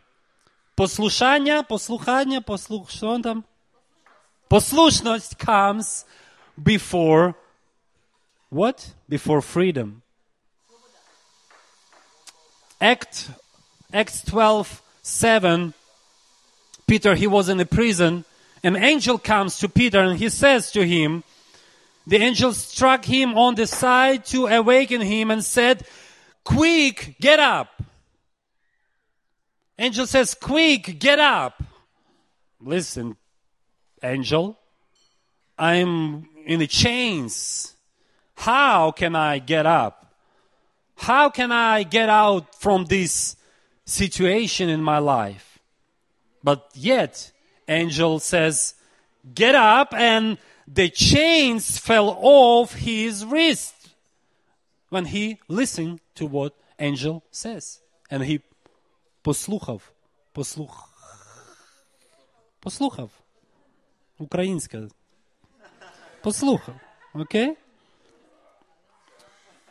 Послушання, 0.75 1.63
послухання, 1.63 2.41
послух, 2.41 2.91
що 2.91 3.19
там? 3.19 3.43
Послушність 4.47 5.45
comes 5.45 6.05
before 6.57 7.33
what? 8.51 8.87
Before 9.09 9.41
freedom. 9.41 10.01
Act, 12.79 13.29
Acts 13.93 14.23
12, 14.23 14.81
7, 15.03 15.73
Peter, 16.87 17.13
he 17.15 17.27
was 17.27 17.47
in 17.47 17.59
a 17.59 17.65
prison. 17.65 18.23
an 18.66 18.74
angel 18.74 19.16
comes 19.16 19.58
to 19.58 19.68
Peter 19.68 20.00
and 20.00 20.18
he 20.18 20.28
says 20.28 20.72
to 20.72 20.84
him, 20.84 21.22
the 22.04 22.16
angel 22.16 22.52
struck 22.52 23.04
him 23.04 23.38
on 23.38 23.54
the 23.54 23.64
side 23.64 24.24
to 24.26 24.48
awaken 24.48 25.00
him 25.00 25.30
and 25.30 25.44
said, 25.44 25.86
quick, 26.42 27.14
get 27.20 27.38
up. 27.38 27.80
Angel 29.78 30.04
says, 30.04 30.34
quick, 30.34 30.98
get 30.98 31.20
up. 31.20 31.62
Listen, 32.60 33.16
angel, 34.02 34.58
I'm 35.56 36.28
in 36.44 36.58
the 36.58 36.66
chains. 36.66 37.72
How 38.34 38.90
can 38.90 39.14
I 39.14 39.38
get 39.38 39.64
up? 39.64 40.12
How 40.96 41.30
can 41.30 41.52
I 41.52 41.84
get 41.84 42.08
out 42.08 42.56
from 42.56 42.86
this 42.86 43.36
situation 43.84 44.68
in 44.68 44.82
my 44.82 44.98
life? 44.98 45.60
But 46.42 46.68
yet, 46.74 47.30
angel 47.67 48.19
says, 48.19 48.75
get 49.33 49.55
up 49.55 49.93
and 49.93 50.37
the 50.67 50.89
chains 50.89 51.77
fell 51.77 52.17
off 52.21 52.73
his 52.75 53.25
wrist 53.25 53.75
when 54.89 55.05
he 55.05 55.39
listened 55.47 55.99
to 56.15 56.25
what 56.25 56.53
angel 56.79 57.23
says. 57.31 57.81
And 58.09 58.23
he 58.23 58.41
послухав, 59.23 59.81
послух, 60.33 60.89
послухав. 62.59 63.09
Українська. 64.19 64.87
Послухав. 66.21 66.75
Okay? 67.15 67.55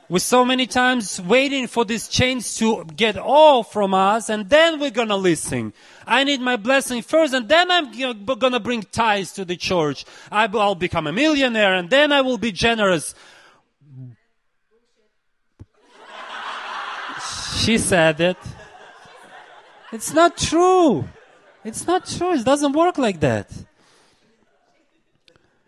We're 0.08 0.20
so 0.20 0.46
many 0.46 0.68
times 0.68 1.20
waiting 1.20 1.66
for 1.66 1.84
these 1.84 2.08
chains 2.08 2.56
to 2.58 2.86
get 2.96 3.18
off 3.18 3.74
from 3.74 3.96
us, 3.96 4.30
and 4.30 4.48
then 4.48 4.80
we're 4.80 4.92
gonna 4.92 5.18
listen. 5.18 5.74
I 6.06 6.24
need 6.24 6.42
my 6.42 6.58
blessing 6.58 7.02
first, 7.02 7.34
and 7.34 7.50
then 7.50 7.72
I'm 7.72 7.92
gonna 8.38 8.60
bring 8.60 8.84
tithes 8.84 9.34
to 9.34 9.46
the 9.46 9.56
church. 9.56 10.06
I'll 10.32 10.76
become 10.76 11.08
a 11.08 11.12
millionaire, 11.12 11.74
and 11.74 11.90
then 11.90 12.12
I 12.12 12.22
will 12.22 12.38
be 12.38 12.52
generous. 12.52 13.16
she 17.58 17.80
said 17.80 18.22
it. 18.22 18.38
It's 19.92 20.14
not 20.14 20.38
true. 20.38 21.06
It's 21.64 21.88
not 21.88 22.06
true. 22.06 22.34
It 22.34 22.46
doesn't 22.46 22.74
work 22.74 23.00
like 23.00 23.22
that. 23.22 23.50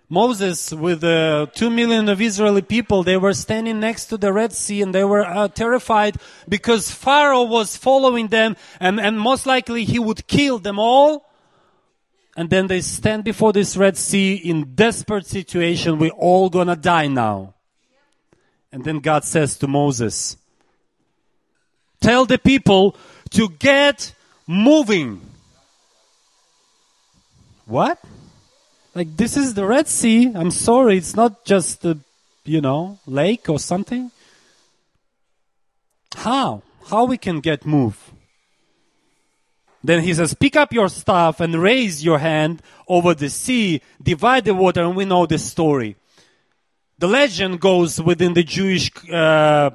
Moses, 0.09 0.71
with 0.71 1.03
uh, 1.03 1.47
two 1.53 1.69
million 1.69 2.07
of 2.07 2.21
Israeli 2.21 2.61
people, 2.61 3.03
they 3.03 3.17
were 3.17 3.33
standing 3.33 3.81
next 3.81 4.05
to 4.05 4.17
the 4.17 4.31
Red 4.31 4.53
Sea 4.53 4.81
and 4.81 4.95
they 4.95 5.03
were 5.03 5.25
uh, 5.25 5.49
terrified 5.49 6.15
because 6.47 6.89
Pharaoh 6.89 7.43
was 7.43 7.75
following 7.75 8.27
them 8.27 8.55
and, 8.79 9.01
and 9.01 9.19
most 9.19 9.45
likely 9.45 9.83
he 9.83 9.99
would 9.99 10.25
kill 10.25 10.59
them 10.59 10.79
all. 10.79 11.25
And 12.37 12.49
then 12.49 12.67
they 12.67 12.79
stand 12.81 13.25
before 13.25 13.51
this 13.51 13.75
Red 13.75 13.97
Sea 13.97 14.35
in 14.35 14.75
desperate 14.75 15.25
situation. 15.25 15.99
We're 15.99 16.11
all 16.11 16.49
gonna 16.49 16.77
die 16.77 17.07
now. 17.07 17.55
And 18.71 18.85
then 18.85 18.99
God 18.99 19.25
says 19.25 19.57
to 19.57 19.67
Moses, 19.67 20.37
tell 21.99 22.25
the 22.25 22.37
people 22.37 22.95
to 23.31 23.49
get 23.49 24.13
moving. 24.45 25.19
What? 27.65 27.99
Like 28.97 29.15
this 29.15 29.37
is 29.37 29.53
the 29.53 29.63
Red 29.63 29.87
Sea. 29.87 30.31
I'm 30.33 30.49
sorry, 30.49 30.97
it's 30.97 31.15
not 31.15 31.45
just 31.45 31.85
a, 31.85 31.99
you 32.45 32.61
know, 32.61 32.97
lake 33.05 33.47
or 33.47 33.59
something. 33.59 34.09
How? 36.15 36.63
How 36.87 37.05
we 37.05 37.19
can 37.19 37.39
get 37.39 37.63
move? 37.63 38.11
Then 39.83 40.01
he 40.01 40.15
says, 40.15 40.33
pick 40.33 40.55
up 40.55 40.73
your 40.73 40.89
staff 40.89 41.39
and 41.39 41.61
raise 41.61 42.03
your 42.03 42.17
hand 42.17 42.63
over 42.87 43.13
the 43.13 43.29
sea, 43.29 43.83
divide 44.01 44.45
the 44.45 44.55
water, 44.55 44.81
and 44.81 44.95
we 44.95 45.05
know 45.05 45.27
the 45.27 45.37
story. 45.37 45.95
The 46.97 47.07
legend 47.07 47.59
goes 47.59 48.01
within 48.01 48.33
the 48.33 48.41
Jewish 48.41 48.89
uh, 49.13 49.69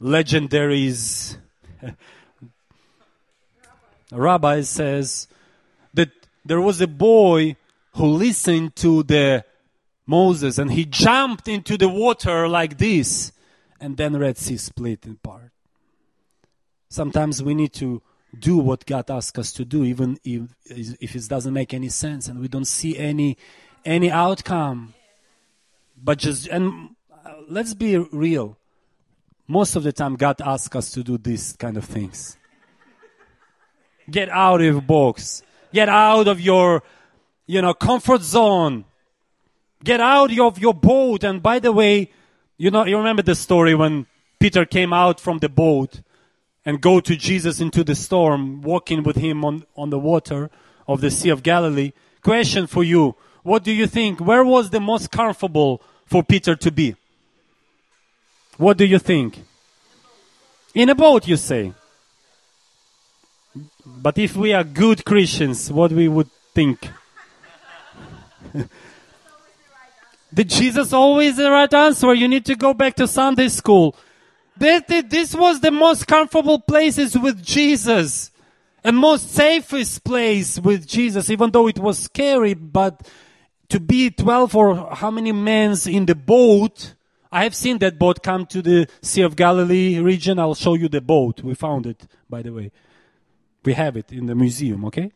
legendaries. 0.00 1.36
Rabbi 4.12 4.60
says 4.60 5.26
that 5.94 6.10
there 6.44 6.60
was 6.60 6.80
a 6.80 6.86
boy 6.86 7.56
who 7.96 8.06
listened 8.08 8.76
to 8.76 9.02
the 9.02 9.44
Moses 10.06 10.58
and 10.58 10.70
he 10.70 10.84
jumped 10.84 11.48
into 11.48 11.76
the 11.76 11.88
water 11.88 12.46
like 12.46 12.78
this 12.78 13.32
and 13.80 13.96
then 13.96 14.16
Red 14.16 14.36
Sea 14.38 14.58
split 14.58 15.06
in 15.06 15.16
part. 15.16 15.50
Sometimes 16.88 17.42
we 17.42 17.54
need 17.54 17.72
to 17.74 18.02
do 18.38 18.58
what 18.58 18.84
God 18.84 19.10
asks 19.10 19.38
us 19.38 19.52
to 19.52 19.64
do 19.64 19.82
even 19.82 20.18
if, 20.24 20.42
if 20.66 21.16
it 21.16 21.28
doesn't 21.28 21.54
make 21.54 21.72
any 21.72 21.88
sense 21.88 22.28
and 22.28 22.38
we 22.38 22.48
don't 22.48 22.66
see 22.66 22.98
any 22.98 23.38
any 23.84 24.10
outcome. 24.10 24.92
But 25.96 26.18
just 26.18 26.48
and 26.48 26.90
uh, 27.24 27.32
let's 27.48 27.72
be 27.72 27.96
real. 27.96 28.58
Most 29.48 29.74
of 29.74 29.84
the 29.84 29.92
time 29.92 30.16
God 30.16 30.42
asks 30.42 30.76
us 30.76 30.90
to 30.90 31.02
do 31.02 31.16
these 31.16 31.56
kind 31.56 31.76
of 31.78 31.84
things. 31.84 32.36
Get 34.10 34.28
out 34.28 34.60
of 34.60 34.66
your 34.66 34.82
box. 34.82 35.42
Get 35.72 35.88
out 35.88 36.28
of 36.28 36.40
your 36.40 36.82
you 37.46 37.62
know, 37.62 37.74
comfort 37.74 38.22
zone. 38.22 38.84
Get 39.84 40.00
out 40.00 40.36
of 40.38 40.58
your 40.58 40.74
boat. 40.74 41.24
And 41.24 41.42
by 41.42 41.58
the 41.58 41.72
way, 41.72 42.10
you 42.56 42.70
know, 42.70 42.84
you 42.84 42.96
remember 42.96 43.22
the 43.22 43.34
story 43.34 43.74
when 43.74 44.06
Peter 44.38 44.64
came 44.64 44.92
out 44.92 45.20
from 45.20 45.38
the 45.38 45.48
boat 45.48 46.00
and 46.64 46.80
go 46.80 47.00
to 47.00 47.16
Jesus 47.16 47.60
into 47.60 47.84
the 47.84 47.94
storm, 47.94 48.62
walking 48.62 49.02
with 49.02 49.16
him 49.16 49.44
on, 49.44 49.64
on 49.76 49.90
the 49.90 49.98
water 49.98 50.50
of 50.88 51.00
the 51.00 51.10
Sea 51.10 51.30
of 51.30 51.42
Galilee. 51.42 51.92
Question 52.22 52.66
for 52.66 52.82
you. 52.82 53.14
What 53.42 53.62
do 53.62 53.70
you 53.70 53.86
think? 53.86 54.20
Where 54.20 54.44
was 54.44 54.70
the 54.70 54.80
most 54.80 55.12
comfortable 55.12 55.80
for 56.06 56.24
Peter 56.24 56.56
to 56.56 56.70
be? 56.72 56.96
What 58.56 58.76
do 58.76 58.84
you 58.84 58.98
think? 58.98 59.44
In 60.74 60.88
a 60.88 60.94
boat, 60.94 61.28
you 61.28 61.36
say. 61.36 61.72
But 63.84 64.18
if 64.18 64.36
we 64.36 64.52
are 64.52 64.64
good 64.64 65.04
Christians, 65.04 65.70
what 65.70 65.92
we 65.92 66.08
would 66.08 66.30
think? 66.52 66.88
Did 70.34 70.50
Jesus 70.50 70.92
always 70.92 71.36
the 71.36 71.50
right 71.50 71.72
answer? 71.72 72.12
You 72.14 72.28
need 72.28 72.44
to 72.46 72.56
go 72.56 72.74
back 72.74 72.94
to 72.96 73.06
Sunday 73.06 73.48
school. 73.48 73.96
This 74.56 75.34
was 75.34 75.60
the 75.60 75.70
most 75.70 76.06
comfortable 76.06 76.58
places 76.60 77.16
with 77.18 77.42
Jesus 77.42 78.30
and 78.82 78.96
most 78.96 79.32
safest 79.32 80.04
place 80.04 80.58
with 80.58 80.86
Jesus, 80.86 81.28
even 81.28 81.50
though 81.50 81.66
it 81.66 81.78
was 81.78 81.98
scary, 81.98 82.54
but 82.54 83.06
to 83.68 83.80
be 83.80 84.10
12 84.10 84.54
or 84.54 84.94
how 84.94 85.10
many 85.10 85.32
men 85.32 85.76
in 85.86 86.06
the 86.06 86.14
boat, 86.14 86.94
I 87.32 87.42
have 87.42 87.54
seen 87.54 87.78
that 87.78 87.98
boat 87.98 88.22
come 88.22 88.46
to 88.46 88.62
the 88.62 88.88
Sea 89.02 89.22
of 89.22 89.36
Galilee 89.36 89.98
region. 89.98 90.38
I'll 90.38 90.54
show 90.54 90.74
you 90.74 90.88
the 90.88 91.00
boat. 91.00 91.42
We 91.42 91.54
found 91.54 91.86
it, 91.86 92.06
by 92.30 92.42
the 92.42 92.52
way. 92.52 92.70
We 93.64 93.74
have 93.74 93.96
it 93.96 94.12
in 94.12 94.26
the 94.26 94.34
museum, 94.34 94.84
okay? 94.84 95.10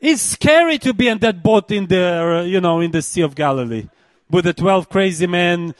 It's 0.00 0.22
scary 0.22 0.78
to 0.78 0.94
be 0.94 1.08
in 1.08 1.18
that 1.18 1.42
boat 1.42 1.70
in 1.70 1.86
the, 1.86 2.40
uh, 2.40 2.42
you 2.42 2.60
know, 2.60 2.80
in 2.80 2.90
the 2.90 3.02
Sea 3.02 3.20
of 3.22 3.34
Galilee 3.34 3.88
with 4.30 4.44
the 4.44 4.54
12 4.54 4.88
crazy 4.88 5.26
men 5.26 5.74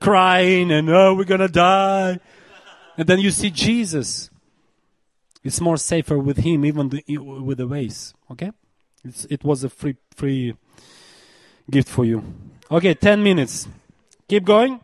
crying 0.00 0.70
and, 0.72 0.88
oh, 0.88 1.14
we're 1.14 1.24
gonna 1.24 1.48
die. 1.48 2.18
And 2.96 3.06
then 3.06 3.20
you 3.20 3.30
see 3.30 3.50
Jesus. 3.50 4.30
It's 5.44 5.60
more 5.60 5.76
safer 5.76 6.18
with 6.18 6.38
him, 6.38 6.64
even 6.64 6.88
the, 6.88 7.18
with 7.18 7.58
the 7.58 7.68
waves. 7.68 8.14
Okay? 8.30 8.50
It's, 9.04 9.24
it 9.26 9.44
was 9.44 9.62
a 9.62 9.68
free, 9.68 9.96
free 10.16 10.54
gift 11.70 11.88
for 11.88 12.04
you. 12.04 12.24
Okay, 12.70 12.94
10 12.94 13.22
minutes. 13.22 13.68
Keep 14.26 14.44
going. 14.44 14.80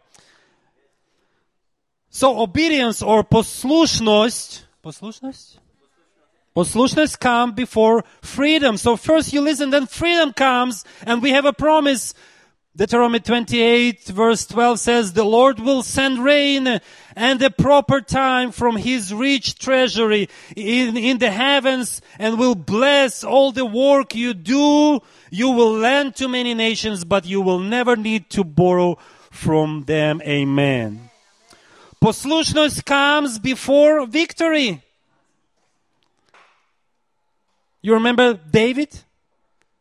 So 2.11 2.41
obedience 2.41 3.03
or 3.03 3.25
poslušnost, 3.25 4.67
poslušnost? 4.81 5.64
Poslušnost 6.55 7.19
comes 7.19 7.55
before 7.55 8.05
freedom. 8.23 8.77
So 8.77 8.97
first 8.97 9.33
you 9.33 9.41
listen, 9.41 9.71
then 9.71 9.87
freedom 9.87 10.33
comes, 10.33 10.85
and 11.05 11.23
we 11.23 11.31
have 11.31 11.47
a 11.47 11.53
promise. 11.53 12.15
Deuteronomy 12.77 13.21
28 13.21 14.07
verse 14.07 14.47
12 14.47 14.81
says, 14.81 15.13
the 15.13 15.25
Lord 15.25 15.61
will 15.61 15.85
send 15.85 16.25
rain 16.25 16.81
and 17.15 17.39
the 17.39 17.51
proper 17.51 18.01
time 18.01 18.51
from 18.51 18.77
his 18.77 19.15
rich 19.15 19.61
treasury 19.61 20.29
in, 20.57 20.97
in 20.97 21.19
the 21.19 21.31
heavens 21.31 22.03
and 22.19 22.37
will 22.37 22.57
bless 22.57 23.23
all 23.23 23.53
the 23.53 23.65
work 23.65 24.17
you 24.17 24.35
do. 24.35 25.01
You 25.31 25.51
will 25.51 25.73
lend 25.79 26.17
to 26.17 26.27
many 26.27 26.53
nations, 26.55 27.05
but 27.05 27.25
you 27.25 27.41
will 27.41 27.61
never 27.61 27.95
need 27.95 28.29
to 28.31 28.43
borrow 28.43 28.99
from 29.31 29.85
them. 29.85 30.21
Amen. 30.23 31.11
Poslušnost 32.01 32.85
comes 32.85 33.39
before 33.39 34.05
victory. 34.07 34.84
You 37.85 37.93
remember 37.93 38.33
David? 38.33 38.99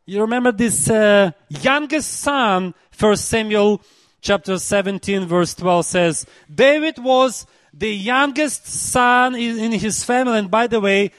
You 0.04 0.20
remember 0.20 0.52
this 0.52 0.90
uh, 0.90 1.30
youngest 1.48 2.20
son, 2.20 2.74
First 2.90 3.28
Samuel 3.28 3.80
chapter 4.20 4.58
17 4.58 5.24
verse 5.24 5.54
12 5.54 5.86
says, 5.86 6.26
David 6.54 6.98
was 6.98 7.46
the 7.72 7.88
youngest 7.88 8.66
son 8.66 9.34
in 9.34 9.72
his 9.72 10.04
family. 10.04 10.38
And 10.38 10.50
by 10.50 10.66
the 10.66 10.80
way, 10.80 11.12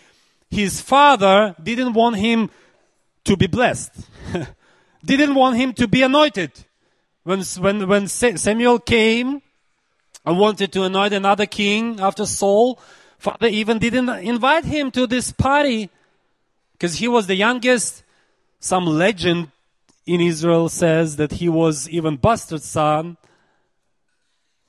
his 0.51 0.79
father 0.79 1.55
didn't 1.63 1.93
want 1.93 2.17
him 2.17 2.51
to 3.23 3.35
be 3.35 3.47
blessed. 3.47 3.91
didn't 5.03 5.33
want 5.33 5.57
him 5.57 5.73
to 5.73 5.87
be 5.87 6.03
anointed. 6.03 6.51
When, 7.23 7.41
when, 7.41 7.87
when 7.87 8.07
Samuel 8.07 8.77
came 8.77 9.41
and 10.23 10.37
wanted 10.37 10.71
to 10.73 10.83
anoint 10.83 11.15
another 11.15 11.47
king 11.47 11.99
after 11.99 12.27
Saul, 12.27 12.79
father 13.17 13.47
even 13.47 13.79
didn't 13.79 14.09
invite 14.09 14.65
him 14.65 14.91
to 14.91 15.07
this 15.07 15.31
party 15.31 15.89
because 16.77 16.95
he 16.95 17.07
was 17.07 17.27
the 17.27 17.35
youngest. 17.35 18.03
Some 18.59 18.85
legend 18.85 19.51
in 20.05 20.21
Israel 20.21 20.69
says 20.69 21.15
that 21.15 21.33
he 21.33 21.47
was 21.47 21.89
even 21.89 22.17
bastard 22.17 22.61
son. 22.61 23.17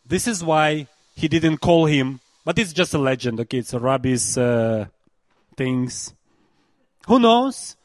This 0.07 0.29
is 0.29 0.45
why 0.45 0.87
he 1.15 1.29
didn't 1.29 1.59
call 1.59 1.87
him, 1.87 2.21
but 2.45 2.59
it's 2.59 2.73
just 2.73 2.95
a 2.95 2.99
legend. 2.99 3.41
Okay, 3.41 3.59
it's 3.59 3.73
a 3.73 3.81
rabbi's 3.81 4.39
uh, 4.39 4.87
things. 5.57 6.15
Who 7.09 7.19
knows? 7.19 7.77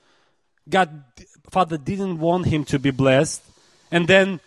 God, 0.69 1.03
Father 1.49 1.77
didn't 1.77 2.19
want 2.19 2.45
him 2.45 2.63
to 2.65 2.77
be 2.77 2.91
blessed, 2.91 3.41
and 3.91 4.07
then 4.07 4.39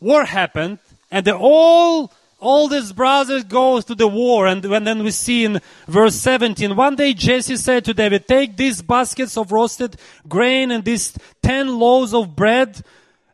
war 0.00 0.24
happened, 0.24 0.78
and 1.10 1.24
they 1.24 1.32
all 1.32 2.12
all 2.38 2.68
these 2.68 2.92
brothers 2.92 3.44
go 3.44 3.80
to 3.80 3.94
the 3.94 4.08
war. 4.08 4.46
And, 4.46 4.64
and 4.64 4.86
then 4.86 5.02
we 5.02 5.10
see 5.10 5.44
in 5.44 5.60
verse 5.86 6.14
17, 6.16 6.76
one 6.76 6.96
day 6.96 7.14
Jesse 7.14 7.56
said 7.56 7.84
to 7.86 7.94
David, 7.94 8.28
take 8.28 8.56
these 8.56 8.82
baskets 8.82 9.36
of 9.36 9.52
roasted 9.52 9.96
grain 10.28 10.70
and 10.70 10.84
these 10.84 11.16
10 11.42 11.78
loaves 11.78 12.12
of 12.12 12.36
bread 12.36 12.82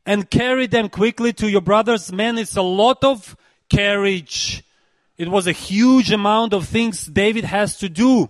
and 0.07 0.31
carry 0.31 0.67
them 0.67 0.89
quickly 0.89 1.33
to 1.35 1.51
your 1.51 1.61
brothers. 1.61 2.13
Man, 2.13 2.39
it's 2.39 2.57
a 2.57 2.63
lot 2.63 3.03
of 3.05 3.37
carriage. 3.69 4.65
It 5.19 5.29
was 5.29 5.47
a 5.47 5.53
huge 5.53 6.11
amount 6.13 6.53
of 6.55 6.67
things 6.67 7.07
David 7.07 7.45
has 7.45 7.77
to 7.79 7.89
do. 7.89 8.29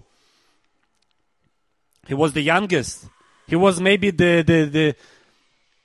He 2.07 2.15
was 2.15 2.33
the 2.33 2.43
youngest. 2.43 3.07
He 3.47 3.57
was 3.57 3.81
maybe 3.81 4.11
the, 4.11 4.43
the, 4.47 4.65
the, 4.65 4.97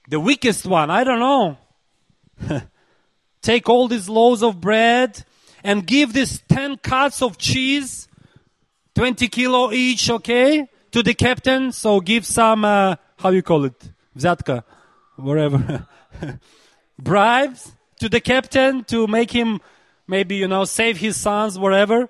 the 0.09 0.19
weakest 0.19 0.65
one. 0.65 0.89
I 0.89 1.03
don't 1.03 1.19
know. 1.19 2.61
take 3.41 3.69
all 3.69 3.87
these 3.87 4.09
loaves 4.09 4.43
of 4.43 4.59
bread 4.59 5.23
and 5.63 5.85
give 5.85 6.13
these 6.13 6.41
10 6.47 6.77
cuts 6.77 7.21
of 7.21 7.37
cheese, 7.37 8.07
20 8.95 9.27
kilo 9.27 9.71
each, 9.71 10.09
okay, 10.09 10.67
to 10.91 11.03
the 11.03 11.13
captain. 11.13 11.71
So 11.71 11.99
give 11.99 12.25
some, 12.25 12.65
uh, 12.65 12.95
how 13.17 13.29
you 13.29 13.43
call 13.43 13.65
it? 13.65 13.91
Vzatka, 14.17 14.63
whatever. 15.15 15.87
Bribes 16.99 17.73
to 17.99 18.09
the 18.09 18.21
captain 18.21 18.83
to 18.85 19.07
make 19.07 19.31
him 19.31 19.61
maybe, 20.07 20.35
you 20.35 20.47
know, 20.47 20.63
save 20.65 20.97
his 20.97 21.17
sons, 21.17 21.59
whatever. 21.59 22.09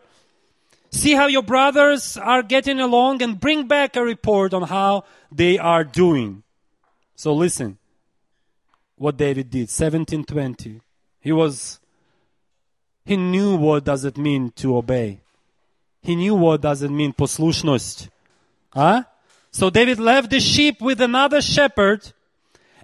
See 0.92 1.14
how 1.14 1.28
your 1.28 1.44
brothers 1.44 2.16
are 2.18 2.44
getting 2.44 2.80
along 2.80 3.22
and 3.22 3.40
bring 3.40 3.68
back 3.68 3.96
a 3.96 4.04
report 4.04 4.54
on 4.54 4.64
how 4.64 5.04
they 5.32 5.58
are 5.58 5.84
doing. 5.84 6.44
So 7.16 7.34
listen 7.34 7.78
what 8.96 9.18
David 9.18 9.50
did. 9.50 9.70
1720. 9.70 10.82
He 11.28 11.34
was 11.34 11.82
he 13.06 13.18
knew 13.18 13.58
what 13.58 13.84
does 13.84 14.06
it 14.06 14.18
mean 14.18 14.52
to 14.62 14.78
obey. 14.78 15.20
He 16.02 16.16
knew 16.16 16.36
what 16.36 16.62
does 16.62 16.82
it 16.84 16.90
mean 16.90 17.12
poslušnost. 17.12 18.08
Huh? 18.74 19.04
So 19.52 19.70
David 19.70 20.00
left 20.00 20.30
the 20.30 20.40
sheep 20.40 20.80
with 20.80 21.02
another 21.02 21.42
shepherd 21.42 22.14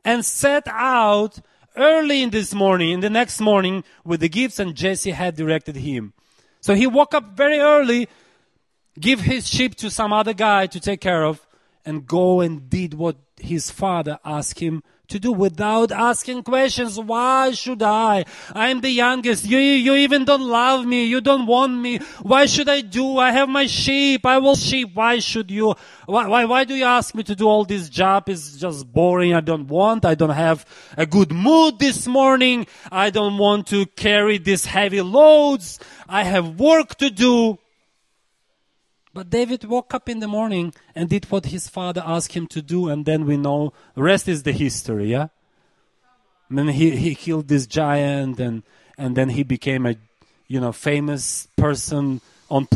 and 0.04 0.26
set 0.26 0.68
out 0.68 1.40
early 1.78 2.22
in 2.22 2.32
this 2.32 2.54
morning, 2.54 2.91
in 2.91 3.00
the 3.00 3.10
next 3.10 3.39
morning 3.39 3.86
with 4.04 4.20
the 4.20 4.28
gifts 4.28 4.60
and 4.60 4.76
Jesse 4.76 5.12
had 5.12 5.38
directed 5.38 5.78
him. 5.78 6.12
So 6.60 6.76
he 6.76 6.86
woke 6.86 7.13
up 7.13 7.38
very 7.38 7.60
early, 7.60 8.10
give 9.00 9.22
his 9.22 9.48
sheep 9.48 9.76
to 9.76 9.89
some 9.89 10.12
other 10.12 10.34
guy 10.34 10.67
to 10.67 10.82
take 10.82 11.00
care 11.00 11.24
of 11.24 11.48
and 11.86 12.06
go 12.06 12.41
and 12.41 12.70
did 12.70 12.94
what 12.94 13.15
his 13.39 13.72
father 13.72 14.20
asked 14.26 14.60
him 14.60 14.84
to 15.10 15.20
do 15.20 15.32
without 15.32 15.92
asking 15.92 16.44
questions. 16.44 17.00
Why 17.00 17.52
should 17.52 17.84
I? 17.84 18.26
I'm 18.54 18.82
the 18.82 18.89
youngest. 18.89 19.46
You, 19.46 19.58
you 19.58 19.96
even 19.96 20.26
don't 20.26 20.42
love 20.42 20.86
me. 20.86 21.06
You 21.06 21.22
don't 21.22 21.46
want 21.46 21.74
me. 21.74 21.98
Why 22.22 22.46
should 22.46 22.70
I 22.70 22.82
do? 22.82 23.18
I 23.18 23.32
have 23.32 23.50
my 23.50 23.68
sheep. 23.68 24.26
I 24.26 24.38
will 24.38 24.56
sheep. 24.56 24.92
Why 24.94 25.20
should 25.20 25.52
you? 25.52 25.76
Why, 26.06 26.28
why, 26.28 26.46
why 26.46 26.63
do 26.63 26.74
you 26.74 26.86
ask 26.86 27.13
me 27.16 27.24
to 27.24 27.36
do 27.36 27.48
all 27.48 27.66
this 27.66 27.89
job? 27.89 28.30
It's 28.30 28.58
just 28.58 28.92
boring. 28.92 29.34
I 29.34 29.42
don't 29.42 29.68
want. 29.68 30.06
I 30.06 30.16
don't 30.16 30.30
have 30.30 30.66
a 30.98 31.06
good 31.06 31.32
mood 31.32 31.80
this 31.80 32.08
morning. 32.08 32.66
I 32.92 33.10
don't 33.10 33.38
want 33.38 33.68
to 33.68 33.86
carry 33.86 34.38
these 34.38 34.66
heavy 34.66 35.02
loads. 35.02 35.80
I 36.08 36.24
have 36.24 36.60
work 36.60 36.96
to 36.96 37.10
do. 37.10 37.60
But 39.13 39.30
David 39.30 39.63
woke 39.65 39.93
up 39.93 40.10
in 40.10 40.19
the 40.19 40.28
morning 40.28 40.73
and 40.95 41.08
did 41.08 41.26
what 41.26 41.45
his 41.45 41.69
father 41.69 42.02
asked 42.04 42.34
him 42.34 42.47
to 42.47 42.62
do, 42.63 42.89
and 42.89 43.06
then 43.06 43.26
we 43.26 43.38
know 43.38 43.71
rest 43.95 44.28
is 44.28 44.41
the 44.41 44.52
history, 44.52 45.12
yeah? 45.12 45.28
And 46.49 46.58
then 46.58 46.67
he, 46.69 46.95
he 46.95 47.13
killed 47.13 47.47
this 47.47 47.67
giant, 47.67 48.39
and, 48.39 48.63
and 48.97 49.15
then 49.15 49.30
he 49.30 49.43
became 49.43 49.86
a, 49.86 49.95
you 50.47 50.60
know, 50.60 50.71
famous 50.71 51.47
person 51.56 52.21
on. 52.49 52.67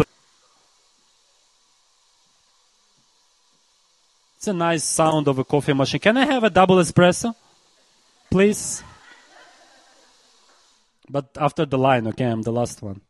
It's 4.37 4.47
a 4.47 4.53
nice 4.53 4.83
sound 4.83 5.27
of 5.27 5.39
a 5.39 5.43
coffee 5.43 5.73
machine. 5.73 5.99
Can 5.99 6.17
I 6.17 6.25
have 6.25 6.43
a 6.43 6.51
double 6.51 6.75
espresso? 6.75 7.33
Please? 8.29 8.83
But 11.09 11.35
after 11.39 11.65
the 11.65 11.79
line, 11.79 12.05
okay, 12.07 12.25
I'm 12.25 12.43
the 12.43 12.51
last 12.51 12.83
one. 12.83 13.01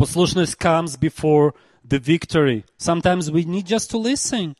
Послушность 0.00 0.58
comes 0.58 0.96
before 0.96 1.54
the 1.84 1.98
victory. 1.98 2.64
Sometimes 2.76 3.30
we 3.30 3.44
need 3.44 3.66
just 3.66 3.90
to 3.90 3.98
listen. 3.98 4.56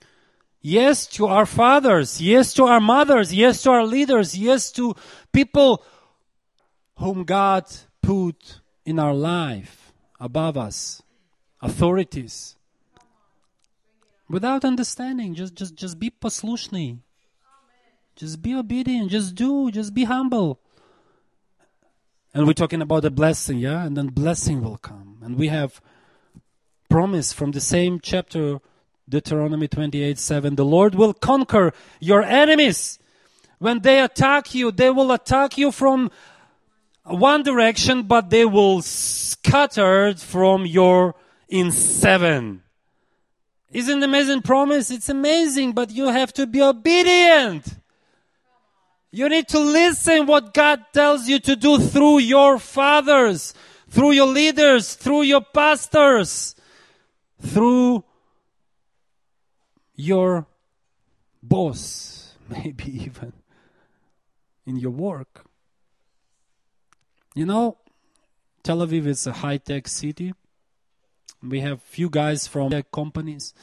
Yes 0.61 1.07
to 1.09 1.27
our 1.27 1.47
fathers. 1.47 2.21
Yes 2.21 2.55
to 2.55 2.65
our 2.65 2.81
mothers. 2.81 3.35
Yes 3.35 3.63
to 3.63 3.71
our 3.71 3.85
leaders. 3.85 4.37
Yes 4.37 4.73
to 4.73 4.95
people 5.33 5.85
whom 6.99 7.25
God 7.25 7.65
put 8.03 8.61
in 8.85 8.99
our 8.99 9.15
life 9.15 9.93
above 10.19 10.57
us. 10.57 11.03
Authorities. 11.61 12.57
Without 14.29 14.65
understanding, 14.65 15.35
just, 15.35 15.55
just, 15.55 15.77
just 15.77 15.99
be 15.99 16.11
послушный. 16.11 16.99
Just 18.17 18.41
be 18.43 18.55
obedient. 18.55 19.11
Just 19.11 19.35
do. 19.35 19.71
Just 19.71 19.95
be 19.95 20.05
humble. 20.05 20.59
And 22.34 22.48
we're 22.48 22.54
talking 22.54 22.82
about 22.82 23.04
a 23.06 23.12
blessing, 23.12 23.58
yeah? 23.60 23.86
And 23.86 23.98
then 23.98 24.08
blessing 24.08 24.64
will 24.64 24.78
come. 24.78 25.18
And 25.22 25.38
we 25.38 25.50
have 25.50 25.82
promise 26.90 27.34
from 27.34 27.52
the 27.52 27.62
same 27.62 28.00
chapter, 28.02 28.60
Deuteronomy 29.08 29.68
28 29.68 30.18
7. 30.18 30.56
The 30.56 30.66
Lord 30.66 30.96
will 30.96 31.14
conquer 31.14 31.74
your 32.00 32.24
enemies. 32.24 33.00
When 33.60 33.82
they 33.82 34.02
attack 34.02 34.56
you, 34.56 34.72
they 34.72 34.90
will 34.90 35.12
attack 35.12 35.58
you 35.58 35.72
from 35.72 36.10
one 37.04 37.44
direction, 37.44 38.04
but 38.04 38.30
they 38.30 38.46
will 38.46 38.82
scatter 38.82 40.14
from 40.16 40.66
your 40.66 41.16
in 41.50 41.72
seven. 41.72 42.64
Isn't 43.72 44.04
amazing 44.04 44.42
promise? 44.42 44.90
It's 44.90 45.10
amazing, 45.10 45.74
but 45.74 45.92
you 45.92 46.08
have 46.08 46.34
to 46.34 46.48
be 46.48 46.62
obedient. 46.62 47.81
You 49.12 49.28
need 49.28 49.50
to 49.50 49.60
listen 49.60 50.26
what 50.26 50.54
God 50.54 50.86
tells 50.94 51.28
you 51.28 51.40
to 51.40 51.56
do 51.58 51.80
through 51.80 52.20
your 52.20 52.58
fathers, 52.58 53.54
through 53.90 54.12
your 54.12 54.28
leaders, 54.28 54.96
through 54.96 55.24
your 55.24 55.42
pastors, 55.42 56.56
through 57.42 58.06
your 59.96 60.48
boss, 61.44 62.36
maybe 62.50 63.04
even 63.04 63.34
in 64.66 64.78
your 64.78 64.92
work. 64.92 65.46
You 67.36 67.46
know, 67.46 67.78
Tel 68.64 68.78
Aviv 68.78 69.08
is 69.08 69.28
a 69.28 69.34
high 69.34 69.58
tech 69.58 69.90
city. 69.90 70.34
We 71.44 71.60
have 71.60 71.82
few 71.82 72.10
guys 72.10 72.48
from 72.48 72.70
tech 72.70 72.92
companies, 72.92 73.54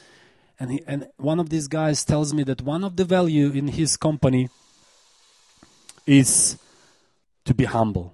and 0.59 0.71
he, 0.71 0.83
and 0.85 1.07
one 1.17 1.39
of 1.39 1.49
these 1.49 1.67
guys 1.67 2.03
tells 2.03 2.33
me 2.33 2.43
that 2.43 2.61
one 2.61 2.83
of 2.83 2.97
the 2.97 3.05
value 3.05 3.49
in 3.51 3.69
his 3.69 3.95
company 3.95 4.49
is 6.09 6.57
to 7.45 7.53
be 7.53 7.65
humble. 7.65 8.13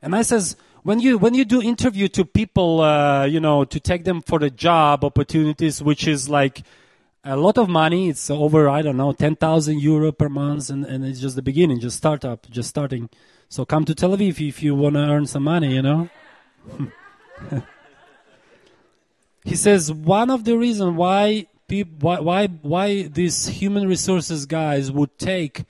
And 0.00 0.16
I 0.16 0.22
says, 0.22 0.56
when 0.82 1.00
you 1.00 1.18
when 1.18 1.34
you 1.34 1.44
do 1.44 1.62
interview 1.62 2.08
to 2.08 2.24
people, 2.24 2.80
uh, 2.80 3.24
you 3.24 3.40
know, 3.40 3.64
to 3.64 3.80
take 3.80 4.04
them 4.04 4.20
for 4.20 4.38
the 4.38 4.50
job 4.50 5.04
opportunities, 5.04 5.82
which 5.82 6.06
is 6.06 6.28
like 6.28 6.62
a 7.24 7.36
lot 7.36 7.56
of 7.56 7.68
money. 7.68 8.10
It's 8.10 8.30
over 8.30 8.68
I 8.68 8.82
don't 8.82 8.98
know 8.98 9.12
ten 9.12 9.34
thousand 9.36 9.80
euro 9.80 10.12
per 10.12 10.28
month, 10.28 10.68
and, 10.68 10.84
and 10.84 11.04
it's 11.04 11.20
just 11.20 11.36
the 11.36 11.42
beginning, 11.42 11.80
just 11.80 11.96
startup, 11.96 12.48
just 12.50 12.68
starting. 12.68 13.08
So 13.48 13.64
come 13.64 13.84
to 13.86 13.94
Tel 13.94 14.16
Aviv 14.16 14.46
if 14.46 14.62
you 14.62 14.74
want 14.74 14.96
to 14.96 15.00
earn 15.00 15.26
some 15.26 15.44
money, 15.44 15.74
you 15.74 15.82
know. 15.82 16.10
he 19.44 19.56
says 19.56 19.92
one 19.92 20.30
of 20.30 20.44
the 20.44 20.56
reasons 20.58 20.96
why 20.96 21.46
why, 21.68 22.20
why 22.20 22.46
why 22.46 23.02
these 23.02 23.46
human 23.48 23.88
resources 23.88 24.46
guys 24.46 24.92
would 24.92 25.18
take 25.18 25.64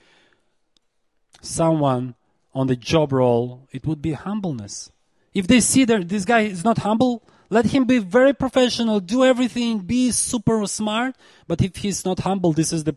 someone 1.41 2.15
on 2.53 2.67
the 2.67 2.75
job 2.75 3.11
role, 3.11 3.67
it 3.71 3.85
would 3.85 4.01
be 4.01 4.13
humbleness. 4.13 4.91
If 5.33 5.47
they 5.47 5.59
see 5.59 5.83
that 5.85 6.07
this 6.07 6.25
guy 6.25 6.41
is 6.41 6.63
not 6.63 6.79
humble, 6.79 7.23
let 7.49 7.67
him 7.67 7.85
be 7.85 7.99
very 7.99 8.33
professional, 8.33 8.99
do 8.99 9.23
everything, 9.23 9.79
be 9.79 10.11
super 10.11 10.65
smart. 10.67 11.15
But 11.47 11.61
if 11.61 11.77
he's 11.77 12.05
not 12.05 12.19
humble, 12.19 12.53
this 12.53 12.71
is 12.71 12.83
the 12.83 12.95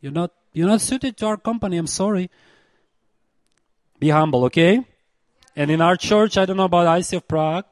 you're 0.00 0.12
not 0.12 0.32
you're 0.52 0.68
not 0.68 0.80
suited 0.80 1.16
to 1.18 1.26
our 1.26 1.36
company. 1.36 1.76
I'm 1.76 1.86
sorry. 1.86 2.30
Be 3.98 4.10
humble, 4.10 4.44
okay? 4.44 4.84
And 5.56 5.70
in 5.70 5.80
our 5.80 5.96
church, 5.96 6.38
I 6.38 6.46
don't 6.46 6.56
know 6.56 6.64
about 6.64 6.86
ICF 6.86 7.26
Prague, 7.26 7.64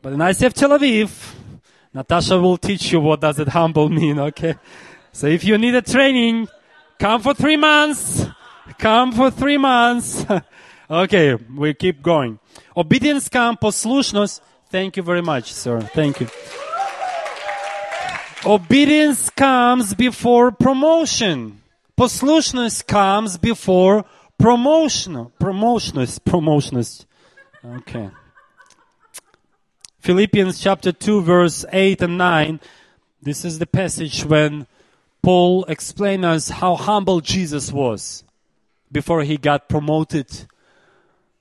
but 0.00 0.14
in 0.14 0.18
ICF 0.18 0.54
Tel 0.54 0.70
Aviv, 0.70 1.34
Natasha 1.94 2.40
will 2.40 2.56
teach 2.56 2.92
you 2.92 2.98
what 2.98 3.20
does 3.20 3.38
it 3.38 3.48
humble 3.48 3.88
mean, 3.88 4.18
okay? 4.18 4.56
So 5.12 5.28
if 5.28 5.44
you 5.44 5.56
need 5.56 5.76
a 5.76 5.82
training, 5.82 6.48
come 6.98 7.22
for 7.22 7.34
three 7.34 7.56
months. 7.56 8.26
Come 8.78 9.12
for 9.12 9.30
three 9.30 9.58
months. 9.58 10.26
okay, 10.90 11.34
we 11.34 11.72
keep 11.74 12.02
going. 12.02 12.40
Obedience 12.76 13.28
come, 13.28 13.56
poslušnost. 13.56 14.40
Thank 14.70 14.96
you 14.96 15.04
very 15.04 15.22
much, 15.22 15.52
sir. 15.52 15.80
Thank 15.94 16.20
you. 16.20 16.26
Obedience 18.44 19.30
comes 19.30 19.94
before 19.94 20.50
promotion. 20.50 21.60
Poslušnost 21.96 22.86
comes 22.88 23.38
before 23.38 24.04
promotion. 24.36 25.30
Promotionist. 25.38 26.24
Promotionist. 26.24 27.06
Okay. 27.64 28.10
Philippians 30.04 30.60
chapter 30.60 30.92
2 30.92 31.22
verse 31.22 31.64
8 31.72 32.02
and 32.02 32.18
9. 32.18 32.60
This 33.22 33.42
is 33.42 33.58
the 33.58 33.64
passage 33.66 34.22
when 34.26 34.66
Paul 35.22 35.64
explains 35.64 36.26
us 36.26 36.48
how 36.50 36.76
humble 36.76 37.22
Jesus 37.22 37.72
was 37.72 38.22
before 38.92 39.22
he 39.22 39.38
got 39.38 39.66
promoted 39.66 40.28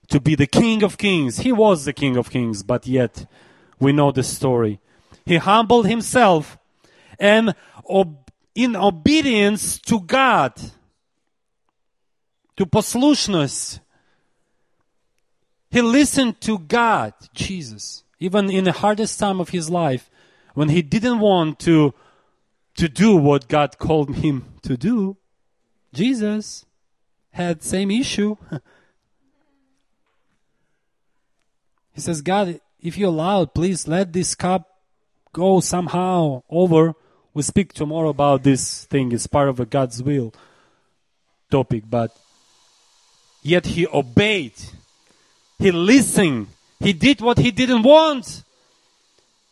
to 0.07 0.21
be 0.21 0.35
the 0.35 0.47
King 0.47 0.81
of 0.81 0.97
Kings. 0.97 1.39
He 1.39 1.51
was 1.51 1.83
the 1.83 1.91
King 1.91 2.15
of 2.15 2.29
Kings, 2.29 2.63
but 2.63 2.87
yet 2.87 3.25
we 3.81 3.91
know 3.91 4.13
the 4.13 4.23
story. 4.23 4.79
He 5.25 5.35
humbled 5.35 5.85
himself 5.85 6.57
and 7.19 7.53
ob- 7.89 8.31
in 8.55 8.77
obedience 8.77 9.77
to 9.79 9.99
God, 9.99 10.53
to 12.55 12.65
poslušnost, 12.65 13.81
he 15.69 15.81
listened 15.81 16.39
to 16.39 16.59
God, 16.59 17.13
Jesus, 17.33 18.02
even 18.23 18.49
in 18.49 18.63
the 18.63 18.71
hardest 18.71 19.19
time 19.19 19.41
of 19.41 19.49
his 19.49 19.69
life, 19.69 20.09
when 20.53 20.69
he 20.69 20.81
didn't 20.81 21.19
want 21.19 21.59
to, 21.59 21.93
to 22.77 22.87
do 22.87 23.17
what 23.17 23.49
God 23.49 23.77
called 23.77 24.15
him 24.15 24.45
to 24.61 24.77
do. 24.77 25.17
Jesus 25.93 26.65
had 27.31 27.61
same 27.61 27.91
issue. 27.91 28.37
he 31.93 31.99
says, 31.99 32.21
God, 32.21 32.61
if 32.81 32.97
you 32.97 33.09
allow 33.09 33.43
please 33.45 33.87
let 33.89 34.13
this 34.13 34.35
cup 34.35 34.73
go 35.33 35.59
somehow 35.59 36.43
over. 36.49 36.93
We'll 37.33 37.43
speak 37.43 37.73
tomorrow 37.73 38.09
about 38.09 38.43
this 38.43 38.85
thing. 38.85 39.11
It's 39.11 39.27
part 39.27 39.49
of 39.49 39.59
a 39.59 39.65
God's 39.65 40.01
will 40.01 40.33
topic, 41.49 41.83
but 41.89 42.15
yet 43.41 43.65
he 43.65 43.85
obeyed. 43.87 44.53
He 45.59 45.71
listened. 45.71 46.47
He 46.83 46.93
did 46.93 47.21
what 47.21 47.37
he 47.37 47.51
didn't 47.51 47.83
want. 47.83 48.43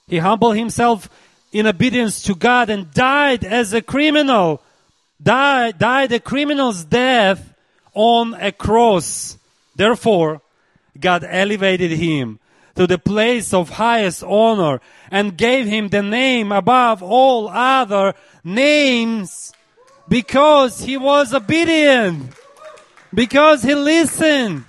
He 0.08 0.17
humbled 0.17 0.58
himself 0.58 1.10
in 1.54 1.65
obedience 1.65 2.22
to 2.24 2.36
God 2.36 2.70
and 2.70 2.91
died 2.94 3.46
as 3.46 3.74
a 3.74 3.82
criminal. 3.82 4.62
Died, 5.24 5.80
died 5.80 6.12
a 6.12 6.20
criminal's 6.20 6.84
death 6.84 7.54
on 7.94 8.34
a 8.34 8.52
cross. 8.52 9.38
Therefore, 9.76 10.41
God 11.00 11.24
elevated 11.24 11.91
him 11.91 12.39
to 12.76 12.86
the 12.86 12.98
place 12.98 13.54
of 13.54 13.70
highest 13.70 14.24
honor 14.24 14.82
and 15.10 15.38
gave 15.38 15.67
him 15.67 15.88
the 15.88 16.04
name 16.04 16.52
above 16.52 17.02
all 17.02 17.48
other 17.48 18.13
names 18.44 19.54
because 20.10 20.82
he 20.82 20.98
was 20.98 21.34
obedient, 21.34 22.34
because 23.13 23.63
he 23.63 23.74
listened, 23.74 24.65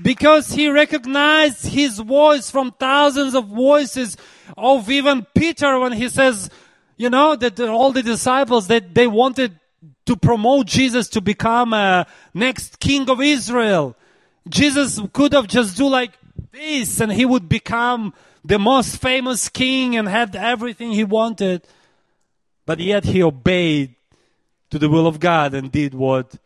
because 0.00 0.52
he 0.52 0.68
recognized 0.68 1.66
his 1.66 1.98
voice 1.98 2.50
from 2.50 2.72
thousands 2.72 3.34
of 3.34 3.46
voices 3.46 4.16
of 4.56 4.90
even 4.90 5.26
Peter 5.34 5.78
when 5.78 5.92
he 5.92 6.08
says, 6.08 6.50
you 6.96 7.10
know, 7.10 7.36
that 7.36 7.58
all 7.60 7.92
the 7.92 8.02
disciples 8.02 8.68
that 8.68 8.94
they 8.94 9.06
wanted 9.06 9.58
to 10.06 10.16
promote 10.16 10.66
Jesus 10.66 11.08
to 11.10 11.20
become 11.20 11.72
a 11.72 12.06
next 12.32 12.80
king 12.80 13.08
of 13.10 13.20
Israel. 13.20 13.96
Jesus 14.48 15.00
could 15.12 15.32
have 15.32 15.46
just 15.46 15.76
do 15.76 15.88
like 15.88 16.12
this 16.52 17.00
and 17.00 17.12
he 17.12 17.24
would 17.24 17.48
become 17.48 18.14
the 18.44 18.58
most 18.58 18.96
famous 18.96 19.48
king 19.48 19.96
and 19.96 20.08
had 20.08 20.34
everything 20.34 20.92
he 20.92 21.04
wanted. 21.04 21.66
But 22.64 22.80
yet 22.80 23.04
he 23.04 23.22
obeyed 23.22 23.94
to 24.70 24.78
the 24.78 24.88
will 24.88 25.06
of 25.06 25.20
God 25.20 25.54
and 25.54 25.70
did 25.70 25.94
what 25.94 26.36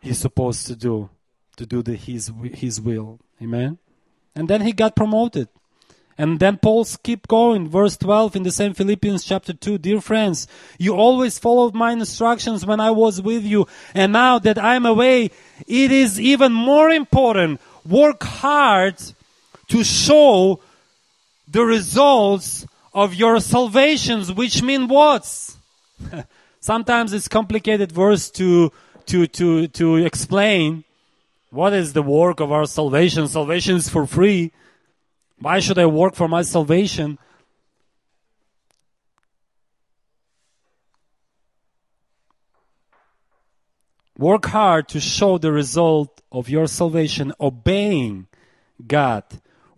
he's 0.00 0.18
supposed 0.18 0.66
to 0.66 0.76
do, 0.76 1.10
to 1.56 1.66
do 1.66 1.82
the, 1.82 1.94
his, 1.94 2.32
his 2.54 2.80
will. 2.80 3.18
Amen. 3.42 3.78
And 4.34 4.48
then 4.48 4.62
he 4.62 4.72
got 4.72 4.96
promoted. 4.96 5.48
And 6.20 6.38
then 6.38 6.58
Paul's 6.58 6.98
keep 6.98 7.26
going, 7.28 7.68
verse 7.68 7.96
12 7.96 8.36
in 8.36 8.42
the 8.42 8.50
same 8.50 8.74
Philippians 8.74 9.24
chapter 9.24 9.54
2. 9.54 9.78
Dear 9.78 10.02
friends, 10.02 10.46
you 10.78 10.94
always 10.94 11.38
followed 11.38 11.74
my 11.74 11.92
instructions 11.92 12.66
when 12.66 12.78
I 12.78 12.90
was 12.90 13.22
with 13.22 13.42
you. 13.42 13.66
And 13.94 14.12
now 14.12 14.38
that 14.38 14.58
I'm 14.58 14.84
away, 14.84 15.30
it 15.66 15.90
is 15.90 16.20
even 16.20 16.52
more 16.52 16.90
important. 16.90 17.58
Work 17.88 18.22
hard 18.22 18.96
to 19.68 19.82
show 19.82 20.60
the 21.48 21.64
results 21.64 22.66
of 22.92 23.14
your 23.14 23.40
salvations, 23.40 24.30
which 24.30 24.62
mean 24.62 24.88
what? 24.88 25.24
Sometimes 26.60 27.14
it's 27.14 27.28
complicated 27.28 27.92
verse 27.92 28.28
to, 28.32 28.72
to, 29.10 29.26
to, 29.26 29.66
to 29.66 29.96
explain. 29.96 30.84
What 31.50 31.72
is 31.72 31.92
the 31.92 32.02
work 32.02 32.38
of 32.38 32.52
our 32.52 32.64
salvation? 32.64 33.26
Salvation 33.26 33.76
is 33.76 33.88
for 33.88 34.06
free. 34.06 34.52
Why 35.40 35.58
should 35.58 35.78
I 35.78 35.86
work 35.86 36.14
for 36.14 36.28
my 36.28 36.42
salvation? 36.42 37.18
Work 44.16 44.46
hard 44.46 44.86
to 44.88 45.00
show 45.00 45.38
the 45.38 45.50
result 45.50 46.20
of 46.30 46.48
your 46.48 46.68
salvation, 46.68 47.32
obeying 47.40 48.28
God 48.86 49.24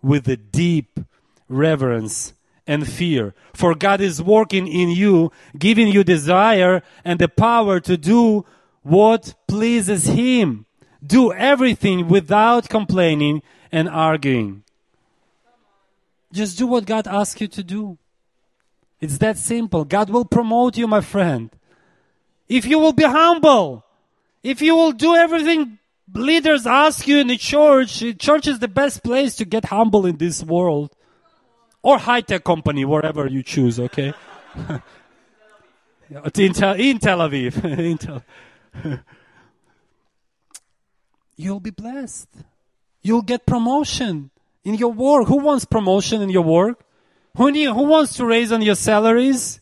with 0.01 0.27
a 0.27 0.37
deep 0.37 0.99
reverence 1.47 2.33
and 2.67 2.87
fear. 2.87 3.33
For 3.53 3.73
God 3.73 3.99
is 3.99 4.21
working 4.21 4.67
in 4.67 4.89
you, 4.89 5.31
giving 5.57 5.87
you 5.87 6.03
desire 6.03 6.83
and 7.03 7.19
the 7.19 7.29
power 7.29 7.79
to 7.79 7.97
do 7.97 8.45
what 8.83 9.33
pleases 9.47 10.05
Him. 10.05 10.65
Do 11.05 11.33
everything 11.33 12.07
without 12.07 12.69
complaining 12.69 13.41
and 13.71 13.89
arguing. 13.89 14.63
Just 16.31 16.57
do 16.57 16.67
what 16.67 16.85
God 16.85 17.07
asks 17.07 17.41
you 17.41 17.47
to 17.47 17.63
do. 17.63 17.97
It's 19.01 19.17
that 19.17 19.37
simple. 19.37 19.83
God 19.83 20.09
will 20.09 20.23
promote 20.23 20.77
you, 20.77 20.87
my 20.87 21.01
friend. 21.01 21.49
If 22.47 22.65
you 22.65 22.79
will 22.79 22.93
be 22.93 23.03
humble, 23.03 23.85
if 24.43 24.61
you 24.61 24.75
will 24.75 24.93
do 24.93 25.15
everything 25.15 25.79
leaders 26.13 26.67
ask 26.67 27.07
you 27.07 27.17
in 27.17 27.27
the 27.27 27.37
church, 27.37 28.03
church 28.19 28.47
is 28.47 28.59
the 28.59 28.67
best 28.67 29.03
place 29.03 29.35
to 29.35 29.45
get 29.45 29.65
humble 29.65 30.05
in 30.05 30.17
this 30.17 30.43
world. 30.43 30.95
Or 31.81 31.97
high 31.97 32.21
tech 32.21 32.43
company, 32.43 32.85
wherever 32.85 33.27
you 33.27 33.43
choose, 33.43 33.79
okay? 33.79 34.13
in, 36.35 36.53
Tel, 36.53 36.75
in 36.75 36.99
Tel 36.99 37.19
Aviv. 37.19 37.63
in 37.79 37.97
Tel- 37.97 38.23
You'll 41.35 41.59
be 41.59 41.71
blessed. 41.71 42.29
You'll 43.01 43.21
get 43.21 43.45
promotion 43.45 44.29
in 44.63 44.75
your 44.75 44.91
work. 44.93 45.27
Who 45.27 45.37
wants 45.37 45.65
promotion 45.65 46.21
in 46.21 46.29
your 46.29 46.43
work? 46.43 46.83
Who, 47.35 47.51
need, 47.51 47.65
who 47.65 47.83
wants 47.83 48.15
to 48.17 48.25
raise 48.25 48.51
on 48.51 48.61
your 48.61 48.75
salaries? 48.75 49.59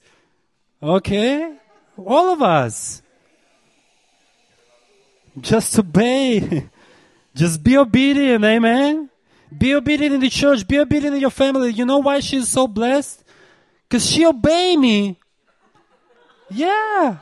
Okay. 0.82 1.58
All 1.98 2.34
of 2.34 2.42
us. 2.42 3.02
Just 5.40 5.78
obey. 5.80 6.70
Just 7.36 7.64
be 7.64 7.78
obedient. 7.78 8.44
Amen. 8.44 9.10
Be 9.58 9.74
obedient 9.74 10.16
in 10.16 10.22
the 10.22 10.30
church. 10.30 10.68
Be 10.68 10.80
obedient 10.80 11.16
in 11.16 11.22
your 11.22 11.30
family. 11.30 11.72
You 11.72 11.86
know 11.86 12.00
why 12.00 12.20
she's 12.20 12.48
so 12.48 12.68
blessed? 12.68 13.24
Because 13.88 14.10
she 14.10 14.26
obey 14.26 14.76
me. 14.76 15.18
Yeah. 16.50 17.18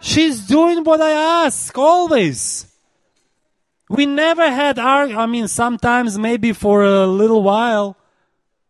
She's 0.00 0.46
doing 0.46 0.84
what 0.84 1.00
I 1.00 1.44
ask 1.46 1.76
always. 1.76 2.66
We 3.88 4.06
never 4.06 4.50
had 4.50 4.78
our, 4.78 5.04
I 5.08 5.26
mean, 5.26 5.48
sometimes 5.48 6.18
maybe 6.18 6.52
for 6.52 6.84
a 6.84 7.06
little 7.06 7.42
while, 7.42 7.96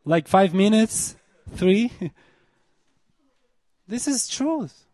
like 0.05 0.29
five 0.29 0.53
minutes, 0.55 1.17
three. 1.55 1.91
this 3.89 4.07
is 4.07 4.29
truth. 4.29 4.85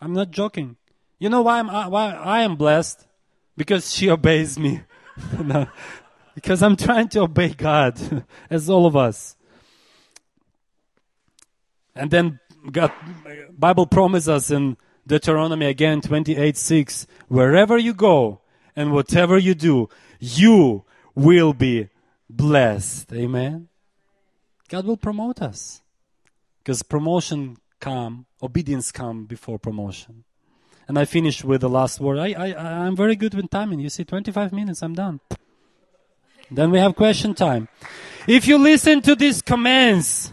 I'm 0.00 0.12
not 0.12 0.30
joking. 0.30 0.76
You 1.18 1.28
know 1.28 1.42
why 1.42 1.58
I'm, 1.58 1.68
uh, 1.68 1.88
why 1.88 2.12
I 2.12 2.42
am 2.42 2.56
blessed? 2.56 3.06
Because 3.56 3.92
she 3.92 4.08
obeys 4.10 4.58
me. 4.58 4.82
no, 5.38 5.66
because 6.34 6.62
I'm 6.62 6.76
trying 6.76 7.08
to 7.10 7.22
obey 7.22 7.50
God, 7.50 8.24
as 8.48 8.70
all 8.70 8.86
of 8.86 8.96
us. 8.96 9.36
And 11.94 12.10
then 12.10 12.40
God, 12.70 12.92
Bible 13.50 13.86
promises 13.86 14.28
us 14.28 14.50
in 14.50 14.76
Deuteronomy 15.06 15.66
again 15.66 16.00
28 16.00 16.56
6, 16.56 17.06
wherever 17.28 17.78
you 17.78 17.94
go 17.94 18.40
and 18.76 18.92
whatever 18.92 19.38
you 19.38 19.54
do, 19.54 19.88
you 20.18 20.84
will 21.14 21.52
be 21.52 21.88
blessed. 22.28 23.12
Amen. 23.12 23.68
God 24.68 24.86
will 24.86 24.96
promote 24.96 25.42
us. 25.42 25.82
Because 26.58 26.82
promotion 26.82 27.56
come, 27.80 28.26
obedience 28.42 28.92
come 28.92 29.24
before 29.24 29.58
promotion. 29.58 30.24
And 30.86 30.98
I 30.98 31.04
finish 31.04 31.42
with 31.44 31.60
the 31.60 31.68
last 31.68 32.00
word. 32.00 32.18
I, 32.18 32.32
I, 32.32 32.84
I'm 32.84 32.96
very 32.96 33.16
good 33.16 33.34
with 33.34 33.50
timing. 33.50 33.80
You 33.80 33.88
see, 33.88 34.04
25 34.04 34.52
minutes, 34.52 34.82
I'm 34.82 34.94
done. 34.94 35.20
Then 36.50 36.70
we 36.70 36.78
have 36.78 36.96
question 36.96 37.34
time. 37.34 37.68
If 38.26 38.46
you 38.46 38.58
listen 38.58 39.00
to 39.02 39.14
these 39.14 39.40
commands, 39.40 40.32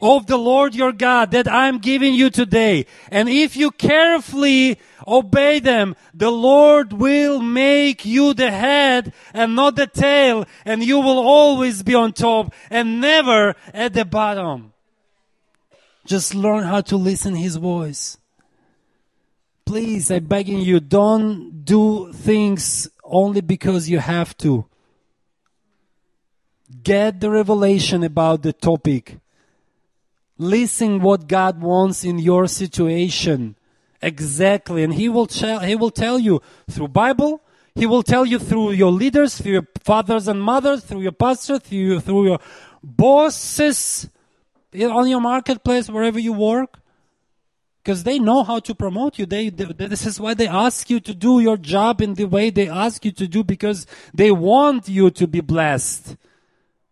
of 0.00 0.26
the 0.26 0.36
Lord 0.38 0.74
your 0.74 0.92
God 0.92 1.32
that 1.32 1.50
I'm 1.50 1.78
giving 1.78 2.14
you 2.14 2.30
today. 2.30 2.86
And 3.10 3.28
if 3.28 3.56
you 3.56 3.70
carefully 3.70 4.78
obey 5.06 5.58
them, 5.58 5.96
the 6.14 6.30
Lord 6.30 6.92
will 6.92 7.40
make 7.40 8.04
you 8.04 8.34
the 8.34 8.50
head 8.50 9.12
and 9.34 9.54
not 9.54 9.76
the 9.76 9.86
tail, 9.86 10.46
and 10.64 10.82
you 10.82 10.98
will 10.98 11.18
always 11.18 11.82
be 11.82 11.94
on 11.94 12.12
top 12.12 12.54
and 12.70 13.00
never 13.00 13.54
at 13.74 13.94
the 13.94 14.04
bottom. 14.04 14.72
Just 16.06 16.34
learn 16.34 16.64
how 16.64 16.80
to 16.82 16.96
listen 16.96 17.34
his 17.34 17.56
voice. 17.56 18.18
Please, 19.64 20.10
I'm 20.10 20.24
begging 20.24 20.58
you, 20.58 20.80
don't 20.80 21.64
do 21.64 22.12
things 22.12 22.88
only 23.04 23.40
because 23.40 23.88
you 23.88 23.98
have 23.98 24.36
to. 24.38 24.66
Get 26.82 27.20
the 27.20 27.30
revelation 27.30 28.02
about 28.02 28.42
the 28.42 28.52
topic 28.52 29.18
Listen 30.42 31.00
what 31.00 31.28
God 31.28 31.60
wants 31.60 32.02
in 32.02 32.18
your 32.18 32.48
situation. 32.48 33.54
Exactly. 34.02 34.82
And 34.82 34.92
He 34.92 35.08
will 35.08 35.26
He 35.26 35.76
will 35.76 35.92
tell 35.92 36.18
you 36.18 36.42
through 36.68 36.88
Bible, 36.88 37.40
He 37.76 37.86
will 37.86 38.02
tell 38.02 38.26
you 38.26 38.40
through 38.40 38.72
your 38.72 38.90
leaders, 38.90 39.38
through 39.38 39.52
your 39.52 39.68
fathers 39.84 40.26
and 40.26 40.42
mothers, 40.42 40.84
through 40.84 41.02
your 41.02 41.12
pastor, 41.12 41.60
through, 41.60 42.00
through 42.00 42.26
your 42.26 42.40
bosses 42.82 44.08
on 44.74 45.08
your 45.08 45.20
marketplace, 45.20 45.88
wherever 45.88 46.18
you 46.18 46.32
work. 46.32 46.80
Because 47.84 48.02
they 48.02 48.18
know 48.18 48.42
how 48.42 48.58
to 48.60 48.74
promote 48.74 49.18
you. 49.18 49.26
They, 49.26 49.48
they, 49.48 49.64
this 49.86 50.06
is 50.06 50.20
why 50.20 50.34
they 50.34 50.46
ask 50.48 50.88
you 50.90 51.00
to 51.00 51.14
do 51.14 51.40
your 51.40 51.56
job 51.56 52.00
in 52.00 52.14
the 52.14 52.26
way 52.26 52.50
they 52.50 52.68
ask 52.68 53.04
you 53.04 53.12
to 53.12 53.26
do 53.26 53.42
because 53.42 53.86
they 54.14 54.30
want 54.30 54.88
you 54.88 55.10
to 55.10 55.26
be 55.26 55.40
blessed. 55.40 56.16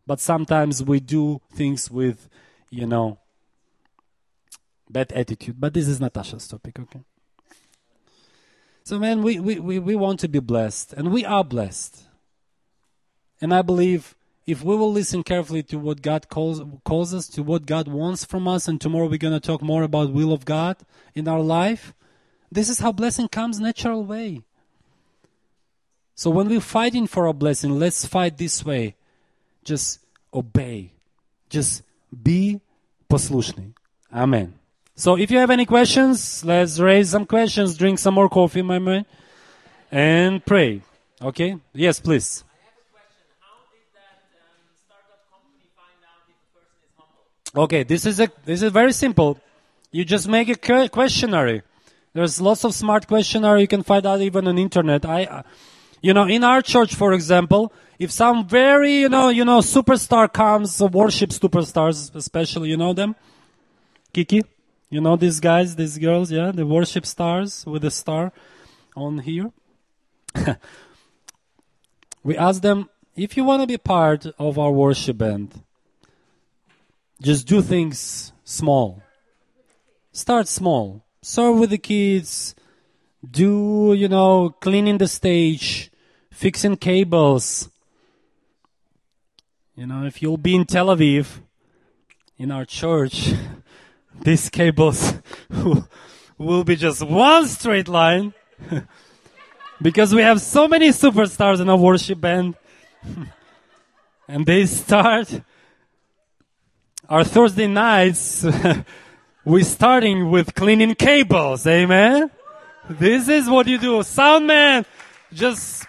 But 0.06 0.20
sometimes 0.20 0.82
we 0.82 0.98
do 0.98 1.40
things 1.52 1.90
with, 1.90 2.28
you 2.70 2.86
know, 2.86 3.18
bad 4.89 5.11
attitude. 5.13 5.55
But 5.59 5.73
this 5.73 5.87
is 5.87 5.99
Natasha's 5.99 6.47
topic, 6.47 6.79
okay? 6.79 7.01
So, 8.83 8.99
man, 8.99 9.23
we, 9.23 9.39
we, 9.39 9.59
we, 9.59 9.79
we 9.79 9.95
want 9.95 10.19
to 10.21 10.27
be 10.27 10.39
blessed, 10.39 10.93
and 10.93 11.11
we 11.11 11.25
are 11.25 11.43
blessed. 11.43 12.03
And 13.41 13.53
I 13.53 13.61
believe 13.61 14.15
if 14.45 14.63
we 14.63 14.75
will 14.75 14.91
listen 14.91 15.23
carefully 15.23 15.63
to 15.63 15.79
what 15.79 16.01
God 16.01 16.29
calls, 16.29 16.61
calls 16.83 17.13
us, 17.13 17.27
to 17.29 17.41
what 17.41 17.65
God 17.65 17.87
wants 17.87 18.25
from 18.25 18.47
us, 18.47 18.67
and 18.67 18.79
tomorrow 18.79 19.07
we're 19.07 19.17
going 19.17 19.33
to 19.33 19.39
talk 19.39 19.61
more 19.61 19.83
about 19.83 20.13
will 20.13 20.31
of 20.31 20.45
God 20.45 20.77
in 21.15 21.27
our 21.27 21.41
life, 21.41 21.93
this 22.51 22.69
is 22.69 22.79
how 22.79 22.91
blessing 22.91 23.27
comes 23.27 23.59
natural 23.59 24.03
way. 24.03 24.43
So 26.13 26.29
when 26.29 26.47
we're 26.47 26.61
fighting 26.61 27.07
for 27.07 27.25
a 27.25 27.33
blessing, 27.33 27.77
let's 27.77 28.05
fight 28.05 28.37
this 28.37 28.63
way. 28.63 28.95
Just 29.63 29.99
obey. 30.33 30.93
Just 31.49 31.81
be 32.23 32.61
послушный. 33.09 33.73
Amen. 34.13 34.53
So 35.00 35.16
if 35.16 35.30
you 35.30 35.38
have 35.38 35.48
any 35.48 35.64
questions, 35.64 36.44
let's 36.44 36.78
raise 36.78 37.08
some 37.08 37.24
questions, 37.24 37.74
drink 37.74 37.98
some 37.98 38.12
more 38.12 38.28
coffee, 38.28 38.60
my 38.60 38.78
man, 38.78 39.06
and 39.90 40.44
pray. 40.44 40.82
Okay? 41.22 41.56
Yes, 41.72 41.98
please. 42.00 42.44
Okay, 47.56 47.82
this 47.82 48.04
is 48.04 48.20
a 48.20 48.28
this 48.44 48.60
is 48.60 48.70
very 48.70 48.92
simple. 48.92 49.40
You 49.90 50.04
just 50.04 50.28
make 50.28 50.50
a 50.50 50.88
questionnaire. 50.90 51.64
There's 52.12 52.38
lots 52.38 52.64
of 52.64 52.74
smart 52.74 53.06
questionnaire 53.06 53.56
you 53.56 53.66
can 53.66 53.82
find 53.82 54.04
out 54.04 54.20
even 54.20 54.46
on 54.48 54.58
internet. 54.58 55.06
I, 55.06 55.24
uh, 55.24 55.42
you 56.02 56.12
know, 56.12 56.26
in 56.26 56.44
our 56.44 56.60
church, 56.60 56.94
for 56.94 57.14
example, 57.14 57.72
if 57.98 58.10
some 58.10 58.46
very 58.46 59.00
you 59.00 59.08
know 59.08 59.30
you 59.30 59.46
know 59.46 59.60
superstar 59.60 60.30
comes, 60.30 60.78
worship 60.82 61.30
superstars, 61.30 62.14
especially 62.14 62.68
you 62.68 62.76
know 62.76 62.92
them, 62.92 63.16
Kiki. 64.12 64.42
You 64.90 65.00
know 65.00 65.14
these 65.14 65.38
guys, 65.38 65.76
these 65.76 65.98
girls, 65.98 66.32
yeah, 66.32 66.50
the 66.50 66.66
worship 66.66 67.06
stars 67.06 67.64
with 67.64 67.82
the 67.82 67.92
star 67.92 68.32
on 68.96 69.18
here. 69.18 69.52
we 72.24 72.36
ask 72.36 72.60
them 72.60 72.88
if 73.14 73.36
you 73.36 73.44
want 73.44 73.62
to 73.62 73.66
be 73.68 73.78
part 73.78 74.26
of 74.38 74.58
our 74.58 74.72
worship 74.72 75.18
band, 75.18 75.62
just 77.22 77.46
do 77.46 77.62
things 77.62 78.32
small. 78.44 79.02
Start 80.12 80.48
small. 80.48 81.04
Serve 81.22 81.58
with 81.58 81.70
the 81.70 81.78
kids. 81.78 82.54
Do, 83.28 83.94
you 83.96 84.08
know, 84.08 84.50
cleaning 84.60 84.98
the 84.98 85.06
stage, 85.06 85.90
fixing 86.32 86.76
cables. 86.76 87.68
You 89.76 89.86
know, 89.86 90.04
if 90.04 90.20
you'll 90.20 90.36
be 90.36 90.56
in 90.56 90.64
Tel 90.64 90.86
Aviv, 90.86 91.40
in 92.38 92.50
our 92.50 92.64
church, 92.64 93.34
these 94.22 94.48
cables 94.48 95.14
will 96.38 96.64
be 96.64 96.76
just 96.76 97.02
one 97.02 97.46
straight 97.46 97.88
line. 97.88 98.34
Because 99.82 100.14
we 100.14 100.20
have 100.20 100.42
so 100.42 100.68
many 100.68 100.90
superstars 100.90 101.58
in 101.58 101.70
our 101.70 101.76
worship 101.78 102.20
band. 102.20 102.54
And 104.28 104.46
they 104.46 104.66
start 104.66 105.40
our 107.08 107.24
Thursday 107.24 107.66
nights 107.66 108.46
we're 109.44 109.64
starting 109.64 110.30
with 110.30 110.54
cleaning 110.54 110.94
cables 110.94 111.66
amen? 111.66 112.30
This 112.88 113.26
is 113.28 113.48
what 113.50 113.66
you 113.66 113.78
do. 113.78 114.04
Sound 114.04 114.46
man 114.46 114.86
just 115.32 115.84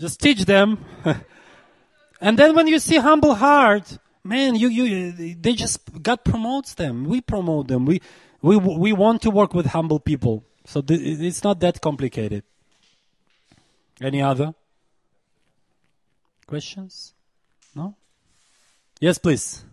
just 0.00 0.20
teach 0.20 0.44
them. 0.44 0.84
And 2.20 2.36
then 2.36 2.56
when 2.56 2.66
you 2.66 2.80
see 2.80 2.96
humble 2.96 3.34
heart 3.34 3.98
man, 4.24 4.54
you, 4.54 4.68
you, 4.68 5.34
they 5.34 5.54
just, 5.54 6.02
God 6.02 6.24
promotes 6.24 6.74
them. 6.74 7.04
We 7.04 7.20
promote 7.20 7.68
them. 7.68 7.86
We, 7.86 8.00
we, 8.42 8.56
we 8.56 8.92
want 8.92 9.22
to 9.22 9.30
work 9.30 9.54
with 9.54 9.66
humble 9.66 10.00
people. 10.00 10.44
So 10.66 10.80
th- 10.80 11.00
it's 11.00 11.42
not 11.42 11.60
that 11.60 11.80
complicated. 11.80 12.44
Any 14.00 14.22
other 14.22 14.54
questions? 16.46 17.12
No? 17.74 17.96
Yes, 19.00 19.18
please. 19.18 19.64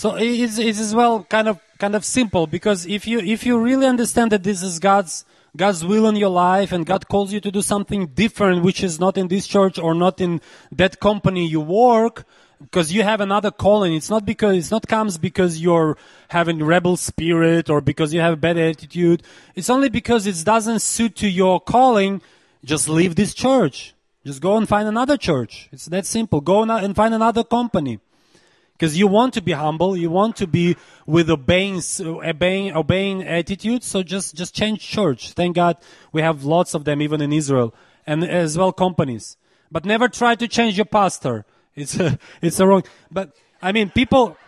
So 0.00 0.16
it's, 0.16 0.56
it's 0.56 0.80
as 0.80 0.94
well 0.94 1.24
kind 1.24 1.46
of 1.46 1.60
kind 1.76 1.94
of 1.94 2.06
simple 2.06 2.46
because 2.46 2.86
if 2.86 3.06
you 3.06 3.18
if 3.18 3.44
you 3.44 3.60
really 3.60 3.84
understand 3.84 4.32
that 4.32 4.42
this 4.42 4.62
is 4.62 4.78
God's 4.78 5.26
God's 5.54 5.84
will 5.84 6.08
in 6.08 6.16
your 6.16 6.30
life 6.30 6.72
and 6.72 6.86
God 6.86 7.06
calls 7.06 7.34
you 7.34 7.40
to 7.42 7.50
do 7.50 7.60
something 7.60 8.06
different 8.06 8.64
which 8.64 8.82
is 8.82 8.98
not 8.98 9.18
in 9.18 9.28
this 9.28 9.46
church 9.46 9.78
or 9.78 9.94
not 9.94 10.18
in 10.18 10.40
that 10.72 11.00
company 11.00 11.46
you 11.46 11.60
work 11.60 12.24
because 12.62 12.90
you 12.90 13.02
have 13.02 13.20
another 13.20 13.50
calling 13.50 13.92
it's 13.92 14.08
not 14.08 14.24
because 14.24 14.56
it's 14.56 14.70
not 14.70 14.88
comes 14.88 15.18
because 15.18 15.60
you're 15.60 15.98
having 16.28 16.62
rebel 16.62 16.96
spirit 16.96 17.68
or 17.68 17.82
because 17.82 18.14
you 18.14 18.20
have 18.20 18.40
bad 18.40 18.56
attitude 18.56 19.22
it's 19.54 19.68
only 19.68 19.90
because 19.90 20.26
it 20.26 20.42
doesn't 20.46 20.80
suit 20.80 21.14
to 21.14 21.28
your 21.28 21.60
calling 21.60 22.22
just 22.64 22.88
leave 22.88 23.16
this 23.16 23.34
church 23.34 23.92
Just 24.24 24.40
go 24.40 24.56
and 24.56 24.68
find 24.68 24.86
another 24.86 25.16
church. 25.16 25.68
It's 25.72 25.86
that 25.86 26.04
simple. 26.04 26.40
Go 26.42 26.62
and 26.62 26.94
find 26.94 27.14
another 27.14 27.42
company. 27.42 28.00
Because 28.80 28.96
you 28.96 29.06
want 29.06 29.34
to 29.34 29.42
be 29.42 29.52
humble, 29.52 29.94
you 29.94 30.08
want 30.08 30.36
to 30.36 30.46
be 30.46 30.74
with 31.04 31.28
obeying, 31.28 31.82
obeying, 32.00 32.74
obeying 32.74 33.22
attitude. 33.22 33.84
So 33.84 34.02
just, 34.02 34.34
just 34.34 34.54
change 34.54 34.80
church. 34.80 35.32
Thank 35.32 35.56
God 35.56 35.76
we 36.12 36.22
have 36.22 36.44
lots 36.44 36.72
of 36.72 36.84
them 36.84 37.02
even 37.02 37.20
in 37.20 37.30
Israel 37.30 37.74
and 38.06 38.24
as 38.24 38.56
well 38.56 38.72
companies. 38.72 39.36
But 39.70 39.84
never 39.84 40.08
try 40.08 40.34
to 40.34 40.48
change 40.48 40.78
your 40.78 40.86
pastor. 40.86 41.44
It's 41.76 42.00
a, 42.00 42.18
it's 42.40 42.58
a 42.58 42.66
wrong, 42.66 42.84
but 43.10 43.36
I 43.60 43.72
mean 43.72 43.90
people, 43.90 44.38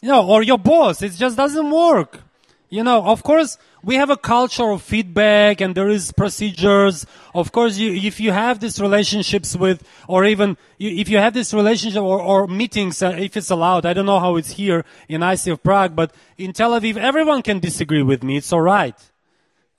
you 0.00 0.08
know, 0.08 0.26
or 0.26 0.42
your 0.42 0.58
boss. 0.58 1.02
It 1.02 1.12
just 1.12 1.36
doesn't 1.36 1.70
work. 1.70 2.22
You 2.70 2.82
know, 2.82 3.04
of 3.04 3.22
course, 3.22 3.58
we 3.86 3.94
have 3.94 4.10
a 4.10 4.16
culture 4.16 4.68
of 4.72 4.82
feedback 4.82 5.60
and 5.60 5.76
there 5.76 5.88
is 5.88 6.10
procedures. 6.10 7.06
Of 7.32 7.52
course, 7.52 7.78
you, 7.78 7.92
if 7.92 8.18
you 8.18 8.32
have 8.32 8.58
these 8.58 8.80
relationships 8.80 9.54
with, 9.54 9.86
or 10.08 10.24
even 10.24 10.56
if 10.80 11.08
you 11.08 11.18
have 11.18 11.34
this 11.34 11.54
relationship 11.54 12.02
or, 12.02 12.20
or 12.20 12.48
meetings, 12.48 13.00
uh, 13.00 13.10
if 13.16 13.36
it's 13.36 13.48
allowed, 13.48 13.86
I 13.86 13.92
don't 13.92 14.04
know 14.04 14.18
how 14.18 14.34
it's 14.34 14.50
here 14.50 14.84
in 15.08 15.20
ICF 15.20 15.62
Prague, 15.62 15.94
but 15.94 16.12
in 16.36 16.52
Tel 16.52 16.72
Aviv, 16.72 16.96
everyone 16.96 17.42
can 17.42 17.60
disagree 17.60 18.02
with 18.02 18.24
me. 18.24 18.38
It's 18.38 18.52
alright. 18.52 18.98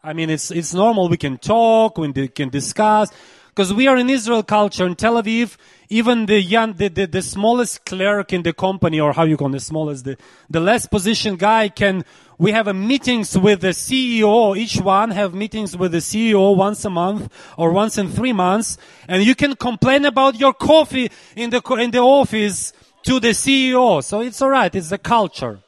I 0.02 0.14
mean, 0.14 0.30
it's, 0.30 0.52
it's 0.52 0.74
normal. 0.74 1.10
We 1.10 1.18
can 1.18 1.38
talk, 1.38 1.98
we 1.98 2.30
can 2.30 2.48
discuss. 2.48 3.12
Because 3.58 3.74
we 3.74 3.88
are 3.88 3.98
in 3.98 4.08
Israel 4.08 4.44
culture. 4.44 4.86
In 4.86 4.94
Tel 4.94 5.16
Aviv, 5.16 5.58
even 5.90 6.28
the 6.28 6.40
young, 6.40 6.74
the, 6.74 6.90
the, 6.90 7.08
the 7.08 7.24
smallest 7.24 7.86
clerk 7.86 8.32
in 8.32 8.44
the 8.44 8.54
company, 8.54 9.00
or 9.00 9.14
how 9.14 9.24
you 9.24 9.36
call 9.36 9.48
it, 9.48 9.54
the 9.54 9.60
smallest, 9.60 10.06
the, 10.06 10.16
the 10.48 10.60
less 10.60 10.86
positioned 10.86 11.40
guy 11.40 11.68
can, 11.68 12.06
we 12.38 12.52
have 12.52 12.68
a 12.68 12.74
meetings 12.76 13.36
with 13.36 13.62
the 13.62 13.70
CEO. 13.70 14.56
Each 14.56 14.80
one 14.80 15.10
have 15.10 15.34
meetings 15.34 15.76
with 15.76 15.94
the 15.94 16.04
CEO 16.10 16.56
once 16.56 16.86
a 16.86 16.92
month 16.92 17.34
or 17.58 17.72
once 17.72 17.98
in 17.98 18.10
three 18.10 18.32
months. 18.32 18.78
And 19.08 19.24
you 19.24 19.34
can 19.34 19.56
complain 19.56 20.06
about 20.06 20.40
your 20.40 20.54
coffee 20.54 21.10
in 21.36 21.50
the, 21.50 21.60
in 21.80 21.90
the 21.90 22.02
office 22.02 22.74
to 23.06 23.20
the 23.20 23.30
CEO. 23.30 24.04
So 24.04 24.22
it's 24.22 24.40
alright. 24.40 24.76
It's 24.76 24.90
the 24.90 25.00
culture. 25.00 25.62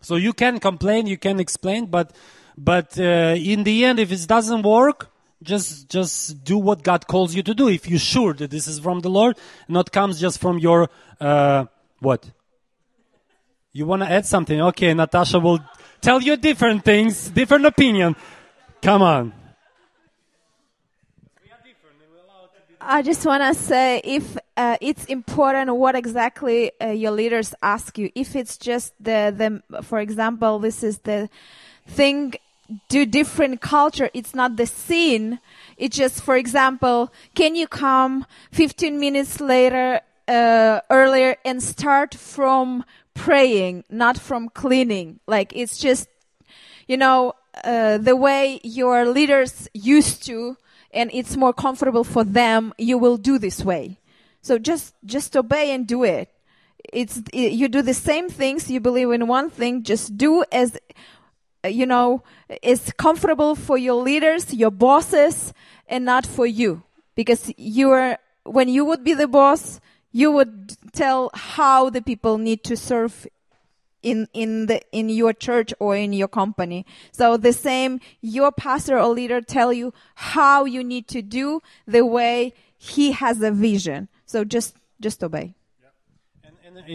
So 0.00 0.14
you 0.14 0.32
can 0.32 0.60
complain, 0.60 1.08
you 1.08 1.18
can 1.18 1.40
explain, 1.40 1.86
but, 1.86 2.14
but, 2.56 2.96
uh, 3.00 3.34
in 3.36 3.64
the 3.64 3.84
end, 3.84 3.98
if 3.98 4.12
it 4.12 4.28
doesn't 4.28 4.62
work, 4.62 5.10
just 5.42 5.88
just 5.88 6.44
do 6.44 6.58
what 6.58 6.82
God 6.82 7.06
calls 7.06 7.34
you 7.34 7.42
to 7.42 7.54
do. 7.54 7.68
If 7.68 7.88
you're 7.88 7.98
sure 7.98 8.34
that 8.34 8.50
this 8.50 8.66
is 8.66 8.78
from 8.78 9.00
the 9.00 9.10
Lord, 9.10 9.36
not 9.68 9.92
comes 9.92 10.20
just 10.20 10.40
from 10.40 10.58
your 10.58 10.88
uh, 11.20 11.66
what? 12.00 12.30
You 13.72 13.86
want 13.86 14.02
to 14.02 14.10
add 14.10 14.24
something? 14.24 14.60
Okay, 14.60 14.94
Natasha 14.94 15.38
will 15.38 15.60
tell 16.00 16.22
you 16.22 16.36
different 16.36 16.84
things, 16.84 17.28
different 17.28 17.66
opinion. 17.66 18.16
Come 18.80 19.02
on. 19.02 19.32
I 22.80 23.02
just 23.02 23.26
want 23.26 23.42
to 23.42 23.60
say 23.60 24.00
if 24.04 24.38
uh, 24.56 24.76
it's 24.80 25.04
important 25.06 25.74
what 25.74 25.96
exactly 25.96 26.70
uh, 26.80 26.90
your 26.90 27.10
leaders 27.10 27.52
ask 27.60 27.98
you. 27.98 28.10
If 28.14 28.36
it's 28.36 28.56
just 28.56 28.94
the, 29.00 29.60
the, 29.68 29.82
for 29.82 29.98
example, 29.98 30.60
this 30.60 30.84
is 30.84 30.98
the 30.98 31.28
thing 31.88 32.34
do 32.88 33.06
different 33.06 33.60
culture. 33.60 34.10
It's 34.14 34.34
not 34.34 34.56
the 34.56 34.66
scene. 34.66 35.40
It's 35.76 35.96
just, 35.96 36.22
for 36.22 36.36
example, 36.36 37.12
can 37.34 37.54
you 37.54 37.66
come 37.66 38.26
15 38.52 38.98
minutes 38.98 39.40
later, 39.40 40.00
uh, 40.28 40.80
earlier 40.90 41.36
and 41.44 41.62
start 41.62 42.14
from 42.14 42.84
praying, 43.14 43.84
not 43.90 44.18
from 44.18 44.48
cleaning? 44.48 45.20
Like 45.26 45.52
it's 45.54 45.78
just, 45.78 46.08
you 46.86 46.96
know, 46.96 47.34
uh, 47.64 47.98
the 47.98 48.16
way 48.16 48.60
your 48.62 49.06
leaders 49.06 49.68
used 49.72 50.24
to, 50.26 50.56
and 50.92 51.10
it's 51.12 51.36
more 51.36 51.52
comfortable 51.52 52.04
for 52.04 52.24
them, 52.24 52.72
you 52.78 52.98
will 52.98 53.16
do 53.16 53.38
this 53.38 53.64
way. 53.64 53.98
So 54.42 54.58
just, 54.58 54.94
just 55.04 55.36
obey 55.36 55.72
and 55.72 55.86
do 55.86 56.04
it. 56.04 56.30
It's, 56.92 57.18
it, 57.32 57.52
you 57.52 57.68
do 57.68 57.82
the 57.82 57.94
same 57.94 58.28
things, 58.28 58.70
you 58.70 58.80
believe 58.80 59.10
in 59.10 59.26
one 59.26 59.50
thing, 59.50 59.82
just 59.82 60.16
do 60.16 60.44
as 60.52 60.78
you 61.70 61.86
know, 61.86 62.22
is 62.62 62.92
comfortable 62.96 63.54
for 63.54 63.78
your 63.78 64.02
leaders, 64.02 64.52
your 64.52 64.70
bosses, 64.70 65.52
and 65.88 66.04
not 66.04 66.26
for 66.26 66.46
you. 66.46 66.82
Because 67.14 67.52
you 67.56 67.90
are, 67.90 68.18
when 68.44 68.68
you 68.68 68.84
would 68.84 69.04
be 69.04 69.14
the 69.14 69.28
boss, 69.28 69.80
you 70.12 70.30
would 70.32 70.76
tell 70.92 71.30
how 71.34 71.90
the 71.90 72.02
people 72.02 72.38
need 72.38 72.64
to 72.64 72.76
serve 72.76 73.26
in, 74.02 74.28
in 74.32 74.66
the, 74.66 74.80
in 74.92 75.08
your 75.08 75.32
church 75.32 75.74
or 75.80 75.96
in 75.96 76.12
your 76.12 76.28
company. 76.28 76.86
So 77.12 77.36
the 77.36 77.52
same, 77.52 78.00
your 78.20 78.52
pastor 78.52 78.98
or 78.98 79.08
leader 79.08 79.40
tell 79.40 79.72
you 79.72 79.92
how 80.14 80.64
you 80.64 80.84
need 80.84 81.08
to 81.08 81.22
do 81.22 81.60
the 81.86 82.06
way 82.06 82.54
he 82.78 83.12
has 83.12 83.42
a 83.42 83.50
vision. 83.50 84.08
So 84.26 84.44
just, 84.44 84.76
just 85.00 85.24
obey. 85.24 85.54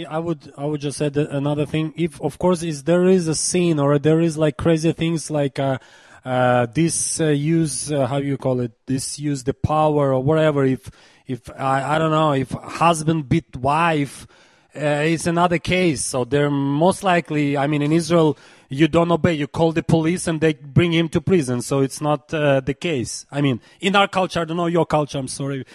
I 0.10 0.20
would 0.20 0.54
I 0.58 0.66
would 0.66 0.82
just 0.82 1.02
add 1.02 1.18
another 1.18 1.66
thing. 1.66 1.94
If 1.98 2.22
of 2.22 2.38
course 2.38 2.62
is 2.62 2.84
there 2.84 3.06
is 3.06 3.28
a 3.28 3.36
scene 3.36 3.80
or 3.80 3.98
there 3.98 4.20
is 4.20 4.38
like 4.38 4.58
crazy 4.58 4.92
things 4.92 5.32
like 5.32 5.60
uh, 5.60 5.80
uh, 6.24 6.68
this 6.68 7.20
uh, 7.20 7.28
use 7.28 7.92
uh, 7.92 8.06
how 8.06 8.18
you 8.18 8.38
call 8.38 8.60
it 8.60 8.74
this 8.86 9.18
use 9.18 9.44
the 9.44 9.54
power 9.54 10.14
or 10.14 10.22
whatever. 10.22 10.66
If 10.66 10.92
if 11.26 11.50
I 11.58 11.96
I 11.96 11.98
don't 11.98 12.12
know 12.12 12.34
if 12.34 12.52
husband 12.52 13.30
beat 13.30 13.56
wife. 13.56 14.28
Uh, 14.74 15.04
it's 15.04 15.28
another 15.28 15.60
case, 15.60 16.02
so 16.02 16.24
they're 16.24 16.50
most 16.50 17.04
likely. 17.04 17.58
I 17.58 17.68
mean, 17.68 17.82
in 17.82 17.92
Israel, 17.92 18.38
you 18.70 18.88
don't 18.88 19.12
obey. 19.12 19.34
You 19.34 19.48
call 19.48 19.74
the 19.74 19.84
police 19.84 20.28
and 20.28 20.40
they 20.40 20.54
bring 20.54 20.94
him 20.94 21.10
to 21.10 21.20
prison. 21.20 21.62
So 21.62 21.82
it's 21.82 22.00
not 22.00 22.34
uh, 22.34 22.62
the 22.62 22.74
case. 22.74 23.26
I 23.30 23.42
mean, 23.42 23.60
in 23.82 23.98
our 23.98 24.08
culture, 24.08 24.40
I 24.40 24.46
don't 24.46 24.56
know 24.56 24.68
your 24.68 24.86
culture. 24.86 25.18
I'm 25.18 25.28
sorry, 25.28 25.66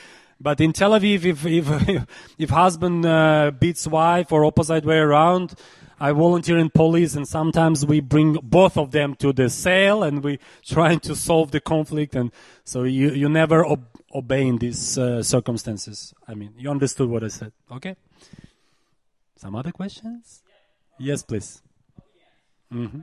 but 0.41 0.61
in 0.61 0.73
Tel 0.73 0.93
Aviv, 0.93 1.25
if 1.25 1.47
if 1.47 2.07
if 2.39 2.51
husband 2.51 3.07
uh, 3.07 3.51
beats 3.59 3.87
wife 3.87 4.33
or 4.33 4.45
opposite 4.45 4.85
way 4.85 4.99
around, 4.99 5.55
I 5.99 6.13
volunteer 6.13 6.59
in 6.59 6.71
police, 6.71 7.15
and 7.17 7.27
sometimes 7.27 7.87
we 7.87 8.01
bring 8.01 8.35
both 8.43 8.77
of 8.77 8.91
them 8.91 9.15
to 9.17 9.33
the 9.33 9.49
cell, 9.49 10.03
and 10.03 10.23
we 10.23 10.39
trying 10.67 11.01
to 11.01 11.15
solve 11.15 11.51
the 11.51 11.61
conflict. 11.61 12.15
And 12.15 12.33
so 12.65 12.83
you 12.83 13.11
you 13.11 13.29
never 13.29 13.67
ob- 13.67 13.89
obey 14.15 14.47
in 14.47 14.59
these 14.59 14.99
uh, 14.99 15.23
circumstances. 15.23 16.15
I 16.29 16.35
mean, 16.35 16.53
you 16.59 16.71
understood 16.71 17.09
what 17.09 17.25
I 17.25 17.29
said, 17.29 17.53
okay? 17.71 17.97
Some 19.37 19.55
other 19.55 19.73
questions? 19.73 20.43
Yes, 20.99 21.23
please. 21.23 21.63
Mm-hmm. 22.73 23.01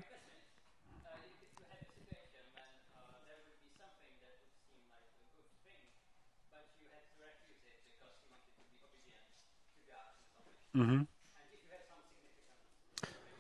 Mm-hmm. 10.76 11.02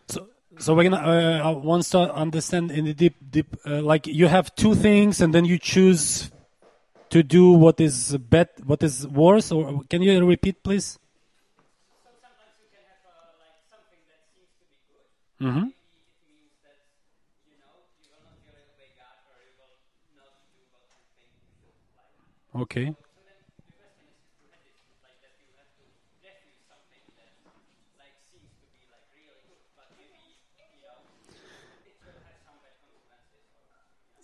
So, 0.07 0.27
so 0.59 0.75
we're 0.75 0.83
gonna 0.83 0.97
uh, 0.97 1.51
wants 1.53 1.89
to 1.91 2.13
understand 2.13 2.71
in 2.71 2.85
the 2.85 2.93
deep, 2.93 3.15
deep, 3.29 3.55
uh, 3.65 3.81
like 3.81 4.05
you 4.07 4.27
have 4.27 4.53
two 4.55 4.75
things, 4.75 5.21
and 5.21 5.33
then 5.33 5.45
you 5.45 5.57
choose 5.57 6.31
to 7.09 7.23
do 7.23 7.51
what 7.51 7.79
is 7.79 8.15
bet, 8.17 8.59
what 8.65 8.83
is 8.83 9.07
worse, 9.07 9.51
or 9.51 9.81
can 9.89 10.01
you 10.01 10.25
repeat, 10.25 10.63
please? 10.63 10.99
Mm-hmm. 15.41 15.67
Okay. 22.55 22.95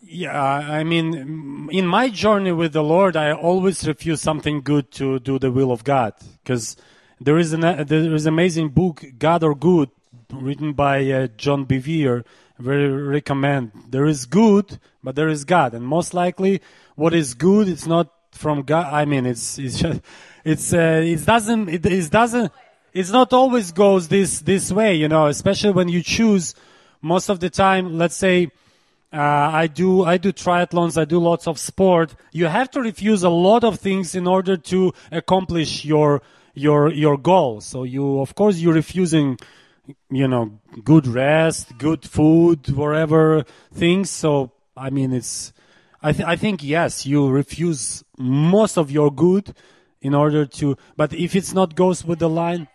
Yeah, 0.02 0.42
I 0.42 0.84
mean, 0.84 1.70
in 1.72 1.86
my 1.86 2.10
journey 2.10 2.52
with 2.52 2.74
the 2.74 2.84
Lord, 2.84 3.16
I 3.16 3.32
always 3.34 3.88
refuse 3.88 4.22
something 4.22 4.62
good 4.62 4.92
to 4.94 5.20
do 5.20 5.38
the 5.38 5.52
will 5.52 5.72
of 5.72 5.84
God, 5.84 6.14
because 6.44 6.78
there 7.20 7.38
is 7.38 7.54
an 7.54 7.62
there 7.62 8.14
is 8.16 8.26
amazing 8.26 8.70
book, 8.70 9.04
God 9.18 9.44
or 9.44 9.54
Good, 9.54 9.90
written 10.32 10.74
by 10.74 11.12
uh, 11.12 11.28
John 11.38 11.66
Bevere. 11.66 12.24
Very 12.58 12.90
recommend. 12.90 13.72
There 13.90 14.06
is 14.06 14.26
good, 14.26 14.80
but 15.04 15.16
there 15.16 15.30
is 15.30 15.46
God, 15.46 15.74
and 15.74 15.86
most 15.86 16.14
likely, 16.14 16.62
what 16.96 17.14
is 17.14 17.34
good, 17.34 17.68
it's 17.68 17.86
not 17.86 18.12
from 18.32 18.64
God. 18.64 18.94
I 18.94 19.06
mean, 19.06 19.26
it's 19.26 19.60
it's 19.60 19.80
just, 19.80 20.02
it's 20.44 20.74
uh, 20.74 21.02
it 21.04 21.26
doesn't 21.26 21.70
it, 21.70 21.86
it 21.86 22.10
doesn't 22.10 22.52
it's 22.94 23.12
not 23.12 23.32
always 23.34 23.72
goes 23.72 24.08
this 24.08 24.40
this 24.40 24.72
way, 24.72 24.96
you 24.96 25.08
know. 25.08 25.28
Especially 25.28 25.72
when 25.72 25.90
you 25.90 26.02
choose, 26.02 26.56
most 27.02 27.30
of 27.30 27.40
the 27.40 27.50
time, 27.50 27.98
let's 27.98 28.16
say 28.16 28.50
uh, 29.12 29.18
I 29.18 29.68
do 29.68 30.04
I 30.04 30.18
do 30.18 30.32
triathlons. 30.32 31.00
I 31.00 31.06
do 31.06 31.20
lots 31.20 31.48
of 31.48 31.58
sport. 31.58 32.16
You 32.32 32.46
have 32.46 32.70
to 32.72 32.82
refuse 32.82 33.24
a 33.24 33.30
lot 33.30 33.64
of 33.64 33.80
things 33.80 34.14
in 34.14 34.28
order 34.28 34.56
to 34.56 34.94
accomplish 35.12 35.84
your 35.84 36.22
your 36.54 36.92
your 36.92 37.18
goal. 37.18 37.62
So 37.62 37.84
you, 37.84 38.20
of 38.20 38.36
course, 38.36 38.58
you're 38.58 38.74
refusing, 38.74 39.40
you 40.12 40.28
know, 40.28 40.60
good 40.84 41.08
rest, 41.08 41.76
good 41.80 42.06
food, 42.06 42.70
whatever 42.70 43.46
things. 43.74 44.12
So 44.12 44.52
I 44.78 44.92
mean, 44.92 45.12
it's 45.12 45.54
I, 46.02 46.14
th- 46.14 46.28
I 46.28 46.36
think 46.36 46.64
yes, 46.64 47.06
you 47.06 47.30
refuse 47.30 48.04
most 48.18 48.78
of 48.78 48.92
your 48.92 49.12
good 49.12 49.56
in 50.02 50.14
order 50.14 50.46
to. 50.46 50.78
But 50.96 51.14
if 51.14 51.36
it's 51.36 51.54
not 51.54 51.76
goes 51.76 52.06
with 52.06 52.20
the 52.20 52.30
line, 52.30 52.68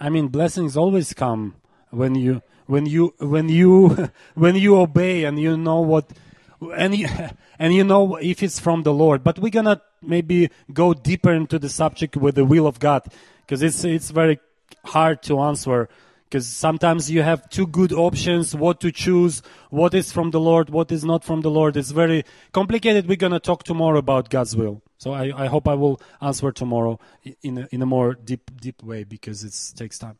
I 0.00 0.10
mean, 0.10 0.28
blessings 0.28 0.76
always 0.76 1.12
come 1.12 1.56
when 1.90 2.14
you 2.14 2.42
when 2.68 2.86
you 2.86 3.14
when 3.18 3.48
you 3.48 4.10
when 4.34 4.54
you 4.54 4.76
obey 4.78 5.24
and 5.24 5.40
you 5.40 5.56
know 5.56 5.80
what 5.80 6.12
and 6.60 6.94
you, 6.94 7.08
and 7.58 7.74
you 7.74 7.82
know 7.82 8.16
if 8.16 8.42
it's 8.42 8.60
from 8.60 8.82
the 8.82 8.92
Lord. 8.92 9.24
But 9.24 9.38
we're 9.38 9.50
gonna 9.50 9.82
maybe 10.00 10.50
go 10.72 10.94
deeper 10.94 11.32
into 11.32 11.58
the 11.58 11.68
subject 11.68 12.16
with 12.16 12.36
the 12.36 12.44
will 12.44 12.66
of 12.66 12.78
God 12.78 13.02
because 13.40 13.62
it's 13.62 13.84
it's 13.84 14.10
very 14.10 14.38
hard 14.84 15.22
to 15.24 15.40
answer. 15.40 15.88
Because 16.24 16.46
sometimes 16.46 17.10
you 17.10 17.22
have 17.22 17.48
two 17.48 17.66
good 17.66 17.90
options 17.90 18.54
what 18.54 18.80
to 18.80 18.92
choose 18.92 19.40
what 19.70 19.94
is 19.94 20.12
from 20.12 20.30
the 20.30 20.38
lord 20.38 20.68
what 20.68 20.92
is 20.92 21.02
not 21.02 21.24
from 21.24 21.40
the 21.40 21.50
lord. 21.50 21.74
It's 21.74 21.90
very 21.90 22.24
complicated. 22.52 23.08
We're 23.08 23.16
going 23.16 23.32
to 23.32 23.40
talk 23.40 23.64
tomorrow 23.64 23.98
about 23.98 24.28
god's 24.28 24.54
will. 24.54 24.82
So 24.98 25.12
I, 25.12 25.44
I 25.44 25.46
hope 25.46 25.66
i 25.66 25.74
will 25.74 26.02
answer 26.20 26.52
tomorrow 26.52 27.00
in 27.42 27.56
a, 27.56 27.68
in 27.72 27.80
a 27.80 27.86
more 27.86 28.12
deep 28.12 28.50
deep 28.60 28.82
way 28.82 29.04
because 29.04 29.42
it 29.42 29.78
takes 29.78 29.98
time 29.98 30.18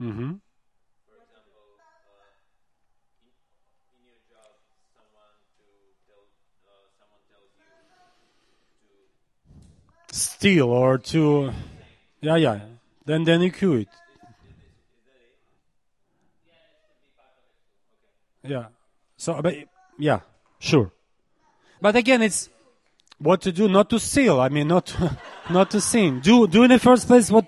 Mm-hmm. 0.00 0.34
steal 10.10 10.68
or 10.70 10.98
to 10.98 11.52
yeah 12.20 12.36
yeah. 12.36 12.60
Then 13.04 13.24
then 13.24 13.40
you 13.42 13.52
quit 13.52 13.88
yeah. 18.42 18.66
So 19.16 19.40
but 19.42 19.54
yeah 19.98 20.20
sure. 20.58 20.92
But 21.80 21.96
again 21.96 22.22
it's 22.22 22.48
what 23.18 23.42
to 23.42 23.52
do 23.52 23.68
not 23.68 23.90
to 23.90 23.98
steal 23.98 24.40
i 24.40 24.48
mean 24.48 24.68
not 24.68 24.86
to, 24.86 25.16
not 25.50 25.70
to 25.72 25.80
sin. 25.80 26.20
Do 26.20 26.46
do 26.46 26.62
in 26.62 26.70
the 26.70 26.78
first 26.78 27.06
place 27.06 27.30
what 27.30 27.46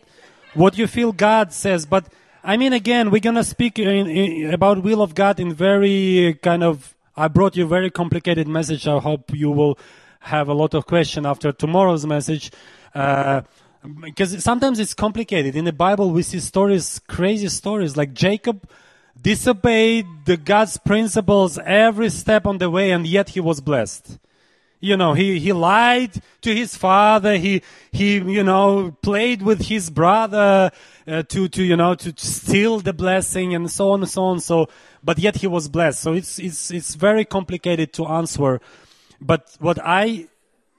what 0.55 0.77
you 0.77 0.87
feel 0.87 1.13
god 1.13 1.53
says 1.53 1.87
but 1.87 2.09
i 2.45 2.57
mean 2.57 2.73
again 2.73 3.11
we're 3.11 3.21
gonna 3.21 3.45
speak 3.45 3.79
in, 3.79 4.07
in, 4.07 4.55
about 4.55 4.83
will 4.83 5.03
of 5.03 5.15
god 5.15 5.39
in 5.41 5.53
very 5.53 6.39
kind 6.43 6.63
of 6.63 6.95
i 7.17 7.29
brought 7.29 7.57
you 7.57 7.65
a 7.65 7.69
very 7.69 7.91
complicated 7.91 8.49
message 8.49 8.87
i 8.87 8.99
hope 8.99 9.33
you 9.35 9.51
will 9.51 9.79
have 10.21 10.49
a 10.49 10.55
lot 10.55 10.75
of 10.75 10.87
question 10.87 11.27
after 11.27 11.51
tomorrow's 11.51 12.07
message. 12.07 12.53
Uh, 12.95 13.43
because 14.03 14.43
sometimes 14.45 14.79
it's 14.79 14.95
complicated. 14.95 15.57
In 15.57 15.65
the 15.65 15.73
Bible, 15.73 16.11
we 16.11 16.23
see 16.23 16.39
stories, 16.39 17.01
crazy 17.09 17.49
stories, 17.49 17.97
like 17.97 18.13
Jacob 18.13 18.69
disobeyed 19.21 20.07
the 20.27 20.37
God's 20.37 20.77
principles 20.77 21.59
every 21.59 22.11
step 22.11 22.47
on 22.47 22.59
the 22.59 22.69
way, 22.69 22.91
and 22.91 23.07
yet 23.07 23.31
he 23.31 23.41
was 23.41 23.61
blessed. 23.61 24.19
You 24.81 24.97
know, 24.97 25.15
he, 25.15 25.39
he 25.39 25.53
lied 25.53 26.23
to 26.43 26.55
his 26.55 26.77
father. 26.77 27.37
He, 27.37 27.63
he, 27.91 28.15
you 28.15 28.43
know, 28.43 28.97
played 29.03 29.43
with 29.43 29.63
his 29.63 29.91
brother, 29.91 30.71
uh, 31.07 31.23
to, 31.25 31.49
to, 31.49 31.63
you 31.63 31.77
know, 31.77 31.95
to 31.95 32.13
steal 32.17 32.81
the 32.81 32.93
blessing 32.93 33.55
and 33.55 33.71
so 33.71 33.93
on 33.93 34.01
and 34.01 34.11
so 34.11 34.25
on. 34.25 34.41
So, 34.41 34.69
but 35.03 35.19
yet 35.19 35.37
he 35.37 35.47
was 35.47 35.69
blessed. 35.69 36.01
So 36.01 36.13
it's, 36.13 36.39
it's, 36.39 36.71
it's 36.71 36.95
very 36.95 37.25
complicated 37.25 37.93
to 37.95 38.07
answer 38.07 38.61
but 39.21 39.55
what 39.61 39.79
I 39.85 40.27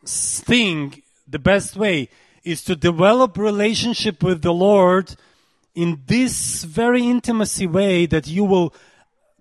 think 0.05 1.03
the 1.27 1.39
best 1.39 1.75
way 1.75 2.09
is 2.43 2.63
to 2.63 2.75
develop 2.75 3.37
relationship 3.37 4.23
with 4.23 4.41
the 4.41 4.53
Lord 4.53 5.15
in 5.75 6.01
this 6.07 6.63
very 6.63 7.07
intimacy 7.07 7.67
way 7.67 8.07
that 8.07 8.27
you 8.27 8.43
will 8.43 8.73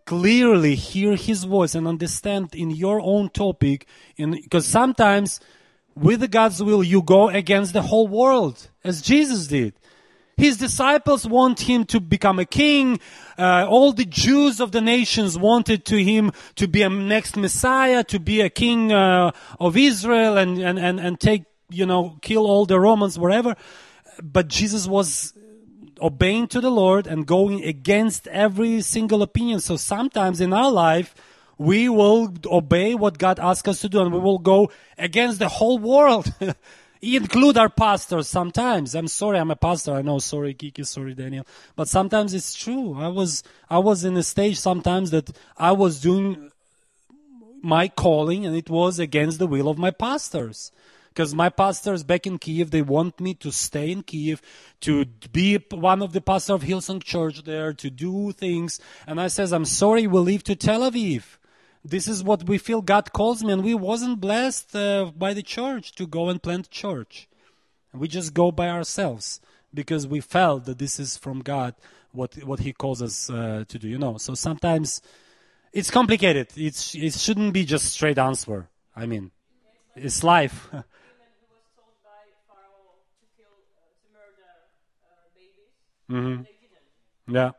clearly 0.04 0.74
hear 0.74 1.16
his 1.16 1.44
voice 1.44 1.74
and 1.74 1.88
understand 1.88 2.54
in 2.54 2.70
your 2.70 3.00
own 3.00 3.30
topic 3.30 3.86
in 4.16 4.32
because 4.32 4.66
sometimes 4.66 5.40
with 5.94 6.28
God's 6.30 6.62
will 6.62 6.82
you 6.82 7.00
go 7.02 7.28
against 7.28 7.72
the 7.72 7.82
whole 7.82 8.08
world 8.08 8.68
as 8.84 9.02
Jesus 9.02 9.46
did 9.46 9.72
his 10.40 10.56
disciples 10.56 11.26
want 11.26 11.60
him 11.60 11.84
to 11.84 12.00
become 12.00 12.38
a 12.38 12.46
king. 12.46 12.98
Uh, 13.36 13.66
all 13.68 13.92
the 13.92 14.06
Jews 14.06 14.58
of 14.58 14.72
the 14.72 14.80
nations 14.80 15.38
wanted 15.38 15.84
to 15.84 16.02
him 16.02 16.32
to 16.54 16.66
be 16.66 16.80
a 16.80 16.88
next 16.88 17.36
Messiah, 17.36 18.02
to 18.04 18.18
be 18.18 18.40
a 18.40 18.48
king 18.48 18.90
uh, 18.90 19.32
of 19.60 19.76
Israel 19.76 20.38
and, 20.38 20.58
and, 20.58 20.78
and, 20.78 20.98
and 20.98 21.20
take, 21.20 21.44
you 21.68 21.84
know, 21.84 22.16
kill 22.22 22.46
all 22.46 22.64
the 22.64 22.80
Romans, 22.80 23.18
wherever. 23.18 23.54
But 24.22 24.48
Jesus 24.48 24.86
was 24.86 25.34
obeying 26.00 26.48
to 26.48 26.62
the 26.62 26.70
Lord 26.70 27.06
and 27.06 27.26
going 27.26 27.62
against 27.62 28.26
every 28.28 28.80
single 28.80 29.22
opinion. 29.22 29.60
So 29.60 29.76
sometimes 29.76 30.40
in 30.40 30.54
our 30.54 30.70
life, 30.70 31.14
we 31.58 31.90
will 31.90 32.32
obey 32.46 32.94
what 32.94 33.18
God 33.18 33.38
asks 33.38 33.68
us 33.68 33.80
to 33.82 33.90
do 33.90 34.00
and 34.00 34.10
we 34.10 34.18
will 34.18 34.38
go 34.38 34.70
against 34.96 35.38
the 35.38 35.48
whole 35.48 35.78
world. 35.78 36.32
include 37.02 37.56
our 37.56 37.68
pastors 37.68 38.28
sometimes. 38.28 38.94
I'm 38.94 39.08
sorry, 39.08 39.38
I'm 39.38 39.50
a 39.50 39.56
pastor. 39.56 39.94
I 39.94 40.02
know. 40.02 40.18
Sorry, 40.18 40.54
Kiki. 40.54 40.84
Sorry, 40.84 41.14
Daniel. 41.14 41.46
But 41.76 41.88
sometimes 41.88 42.34
it's 42.34 42.54
true. 42.54 42.98
I 42.98 43.08
was, 43.08 43.42
I 43.68 43.78
was 43.78 44.04
in 44.04 44.16
a 44.16 44.22
stage 44.22 44.58
sometimes 44.58 45.10
that 45.10 45.30
I 45.56 45.72
was 45.72 46.00
doing 46.00 46.50
my 47.62 47.88
calling 47.88 48.46
and 48.46 48.56
it 48.56 48.70
was 48.70 48.98
against 48.98 49.38
the 49.38 49.46
will 49.46 49.68
of 49.68 49.78
my 49.78 49.90
pastors. 49.90 50.72
Because 51.08 51.34
my 51.34 51.48
pastors 51.48 52.04
back 52.04 52.26
in 52.26 52.38
Kiev, 52.38 52.70
they 52.70 52.82
want 52.82 53.18
me 53.18 53.34
to 53.34 53.50
stay 53.50 53.90
in 53.90 54.04
Kiev, 54.04 54.40
to 54.82 55.04
be 55.04 55.56
one 55.70 56.02
of 56.02 56.12
the 56.12 56.20
pastor 56.20 56.54
of 56.54 56.62
Hillsong 56.62 57.02
Church 57.02 57.42
there, 57.42 57.72
to 57.72 57.90
do 57.90 58.30
things. 58.30 58.78
And 59.08 59.20
I 59.20 59.26
says, 59.26 59.52
I'm 59.52 59.64
sorry, 59.64 60.06
we'll 60.06 60.22
leave 60.22 60.44
to 60.44 60.54
Tel 60.54 60.88
Aviv 60.88 61.36
this 61.84 62.06
is 62.06 62.22
what 62.22 62.44
we 62.44 62.58
feel 62.58 62.82
God 62.82 63.12
calls 63.12 63.42
me, 63.42 63.52
and 63.52 63.64
we 63.64 63.74
wasn't 63.74 64.20
blessed 64.20 64.76
uh, 64.76 65.12
by 65.16 65.32
the 65.34 65.42
church 65.42 65.92
to 65.92 66.06
go 66.06 66.28
and 66.28 66.42
plant 66.42 66.70
church. 66.70 67.28
We 67.92 68.06
just 68.06 68.34
go 68.34 68.52
by 68.52 68.68
ourselves 68.68 69.40
because 69.72 70.06
we 70.06 70.20
felt 70.20 70.66
that 70.66 70.78
this 70.78 71.00
is 71.00 71.16
from 71.16 71.40
God 71.40 71.74
what 72.12 72.34
what 72.44 72.60
He 72.60 72.72
calls 72.72 73.00
us 73.02 73.30
uh, 73.30 73.64
to 73.66 73.78
do. 73.78 73.88
You 73.88 73.98
know, 73.98 74.18
so 74.18 74.34
sometimes 74.34 75.00
it's 75.72 75.90
complicated. 75.90 76.48
It's 76.56 76.94
it 76.94 77.14
shouldn't 77.14 77.54
be 77.54 77.64
just 77.64 77.86
straight 77.86 78.18
answer. 78.18 78.68
I 78.94 79.06
mean, 79.06 79.30
it's 79.96 80.22
life. 80.22 80.68
mm-hmm. 86.10 86.42
Yeah. 87.32 87.52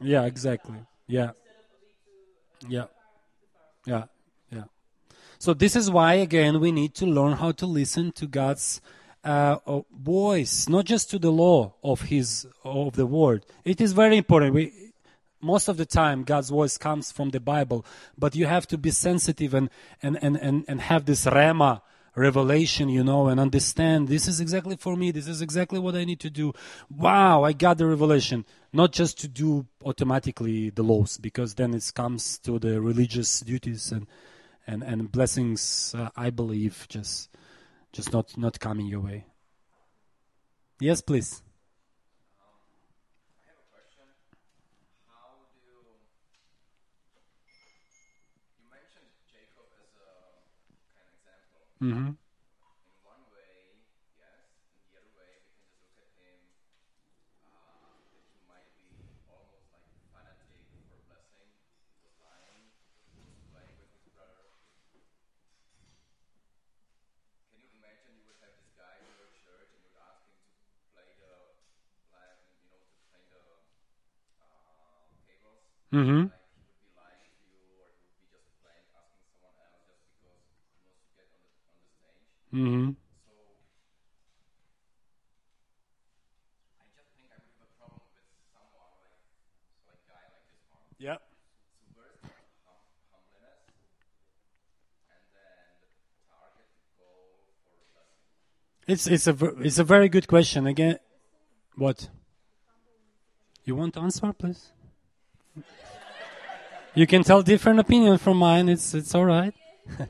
Yeah. 0.00 0.24
Exactly. 0.24 0.78
Yeah. 1.06 1.32
Yeah. 2.68 2.84
Yeah, 3.86 4.04
yeah. 4.50 4.64
So 5.38 5.54
this 5.54 5.76
is 5.76 5.90
why 5.90 6.14
again 6.14 6.60
we 6.60 6.72
need 6.72 6.94
to 6.96 7.06
learn 7.06 7.32
how 7.32 7.52
to 7.52 7.66
listen 7.66 8.12
to 8.12 8.26
God's 8.26 8.80
uh, 9.24 9.56
voice, 9.92 10.68
not 10.68 10.84
just 10.84 11.10
to 11.10 11.18
the 11.18 11.30
law 11.30 11.74
of 11.82 12.02
His 12.02 12.46
of 12.64 12.94
the 12.94 13.06
Word. 13.06 13.46
It 13.64 13.80
is 13.80 13.92
very 13.92 14.16
important. 14.16 14.54
We 14.54 14.92
most 15.40 15.68
of 15.68 15.76
the 15.76 15.86
time 15.86 16.24
God's 16.24 16.50
voice 16.50 16.76
comes 16.76 17.10
from 17.12 17.30
the 17.30 17.40
Bible, 17.40 17.84
but 18.18 18.34
you 18.34 18.46
have 18.46 18.66
to 18.68 18.78
be 18.78 18.90
sensitive 18.90 19.54
and 19.54 19.70
and 20.02 20.18
and 20.22 20.36
and, 20.36 20.64
and 20.68 20.80
have 20.80 21.04
this 21.06 21.24
rhema 21.26 21.82
revelation, 22.14 22.88
you 22.88 23.04
know, 23.04 23.28
and 23.28 23.38
understand 23.38 24.08
this 24.08 24.26
is 24.26 24.40
exactly 24.40 24.76
for 24.76 24.96
me. 24.96 25.10
This 25.10 25.28
is 25.28 25.40
exactly 25.40 25.78
what 25.78 25.94
I 25.94 26.04
need 26.04 26.20
to 26.20 26.30
do. 26.30 26.52
Wow, 26.90 27.44
I 27.44 27.52
got 27.52 27.78
the 27.78 27.86
revelation. 27.86 28.44
Not 28.72 28.92
just 28.92 29.18
to 29.20 29.28
do 29.28 29.66
automatically 29.84 30.70
the 30.70 30.82
laws, 30.82 31.18
because 31.18 31.54
then 31.54 31.74
it 31.74 31.90
comes 31.94 32.38
to 32.40 32.58
the 32.58 32.80
religious 32.80 33.40
duties 33.40 33.92
and 33.92 34.06
and 34.66 34.82
and 34.82 35.10
blessings. 35.10 35.94
Uh, 35.96 36.10
I 36.16 36.30
believe 36.30 36.86
just 36.88 37.30
just 37.92 38.12
not 38.12 38.36
not 38.36 38.60
coming 38.60 38.86
your 38.86 39.00
way. 39.00 39.26
Yes, 40.80 41.00
please. 41.00 41.42
Mm-hmm. 51.82 52.10
In 52.84 52.96
one 53.02 53.24
way, 53.30 53.80
yes. 54.16 54.44
In 54.76 54.90
the 54.90 54.96
other 54.98 55.10
way, 55.16 55.40
we 55.40 55.48
can 55.48 55.62
just 55.64 55.80
look 55.82 55.96
at 55.96 56.08
him 56.16 56.38
uh, 57.44 57.96
that 58.10 58.22
he 58.32 58.40
might 58.46 58.68
be 58.76 59.14
almost 59.26 59.70
like 59.72 59.86
fanatic 60.10 60.60
for 60.88 60.96
blessing. 61.06 61.48
He 61.86 61.96
was 61.96 62.12
lying. 62.18 62.70
He 63.12 63.20
was 63.20 63.38
playing 63.50 63.76
with 63.78 63.90
his 63.92 64.06
brother. 64.12 64.50
Can 67.48 67.58
you 67.58 67.66
imagine 67.68 68.14
you 68.14 68.24
would 68.24 68.36
have 68.40 68.54
this 68.56 68.70
guy 68.74 68.96
in 69.02 69.12
your 69.14 69.28
church 69.28 69.68
and 69.72 69.82
you 69.82 69.88
would 69.88 69.96
ask 70.00 70.22
him 70.24 70.38
to 70.70 70.72
play 70.90 71.10
the, 71.18 71.52
you 72.60 72.68
know, 72.68 72.80
to 72.92 72.98
play 73.08 73.20
the 73.28 73.40
uh, 74.38 75.10
tables? 75.26 75.60
Mm-hmm. 75.92 76.26
Mm-hmm. 82.52 82.90
So 83.24 83.32
Yeah. 90.98 91.16
It's 98.90 99.06
it's 99.06 99.28
a 99.28 99.36
it's 99.60 99.78
a 99.78 99.84
very 99.84 100.08
good 100.08 100.26
question. 100.26 100.66
Again, 100.66 100.98
what? 101.76 102.08
You 103.64 103.76
want 103.76 103.94
to 103.94 104.00
answer, 104.00 104.32
please? 104.32 104.72
You 106.96 107.06
can 107.06 107.22
tell 107.22 107.40
different 107.42 107.78
opinion 107.78 108.18
from 108.18 108.38
mine. 108.38 108.68
It's 108.68 108.92
it's 108.92 109.14
all 109.14 109.26
right. 109.26 109.54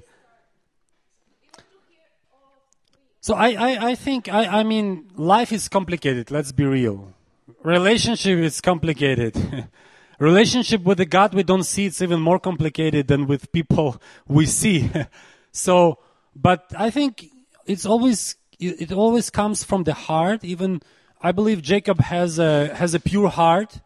so 3.21 3.35
I, 3.35 3.49
I, 3.51 3.91
I 3.91 3.95
think 3.97 4.33
I, 4.33 4.61
I 4.61 4.63
mean 4.63 5.11
life 5.15 5.53
is 5.53 5.69
complicated. 5.69 6.31
Let's 6.31 6.53
be 6.53 6.65
real. 6.65 7.13
Relationship 7.63 8.39
is 8.39 8.63
complicated. 8.63 9.37
Relationship 10.19 10.85
with 10.85 10.97
the 10.97 11.05
God 11.05 11.35
we 11.35 11.43
don't 11.43 11.65
see 11.65 11.85
it's 11.85 12.01
even 12.01 12.21
more 12.21 12.39
complicated 12.39 13.09
than 13.09 13.27
with 13.27 13.53
people 13.53 14.01
we 14.27 14.47
see. 14.47 14.91
so, 15.53 15.99
but 16.35 16.73
I 16.79 16.89
think 16.89 17.27
it's 17.67 17.85
always 17.85 18.37
it, 18.61 18.93
always 18.93 19.31
comes 19.31 19.65
from 19.65 19.85
the 19.85 19.95
heart. 19.95 20.45
Even 20.45 20.83
I 21.21 21.33
believe 21.33 21.63
Jacob 21.63 22.01
has 22.01 22.39
a 22.39 22.75
has 22.75 22.95
a 22.95 23.01
pure 23.01 23.29
heart 23.29 23.81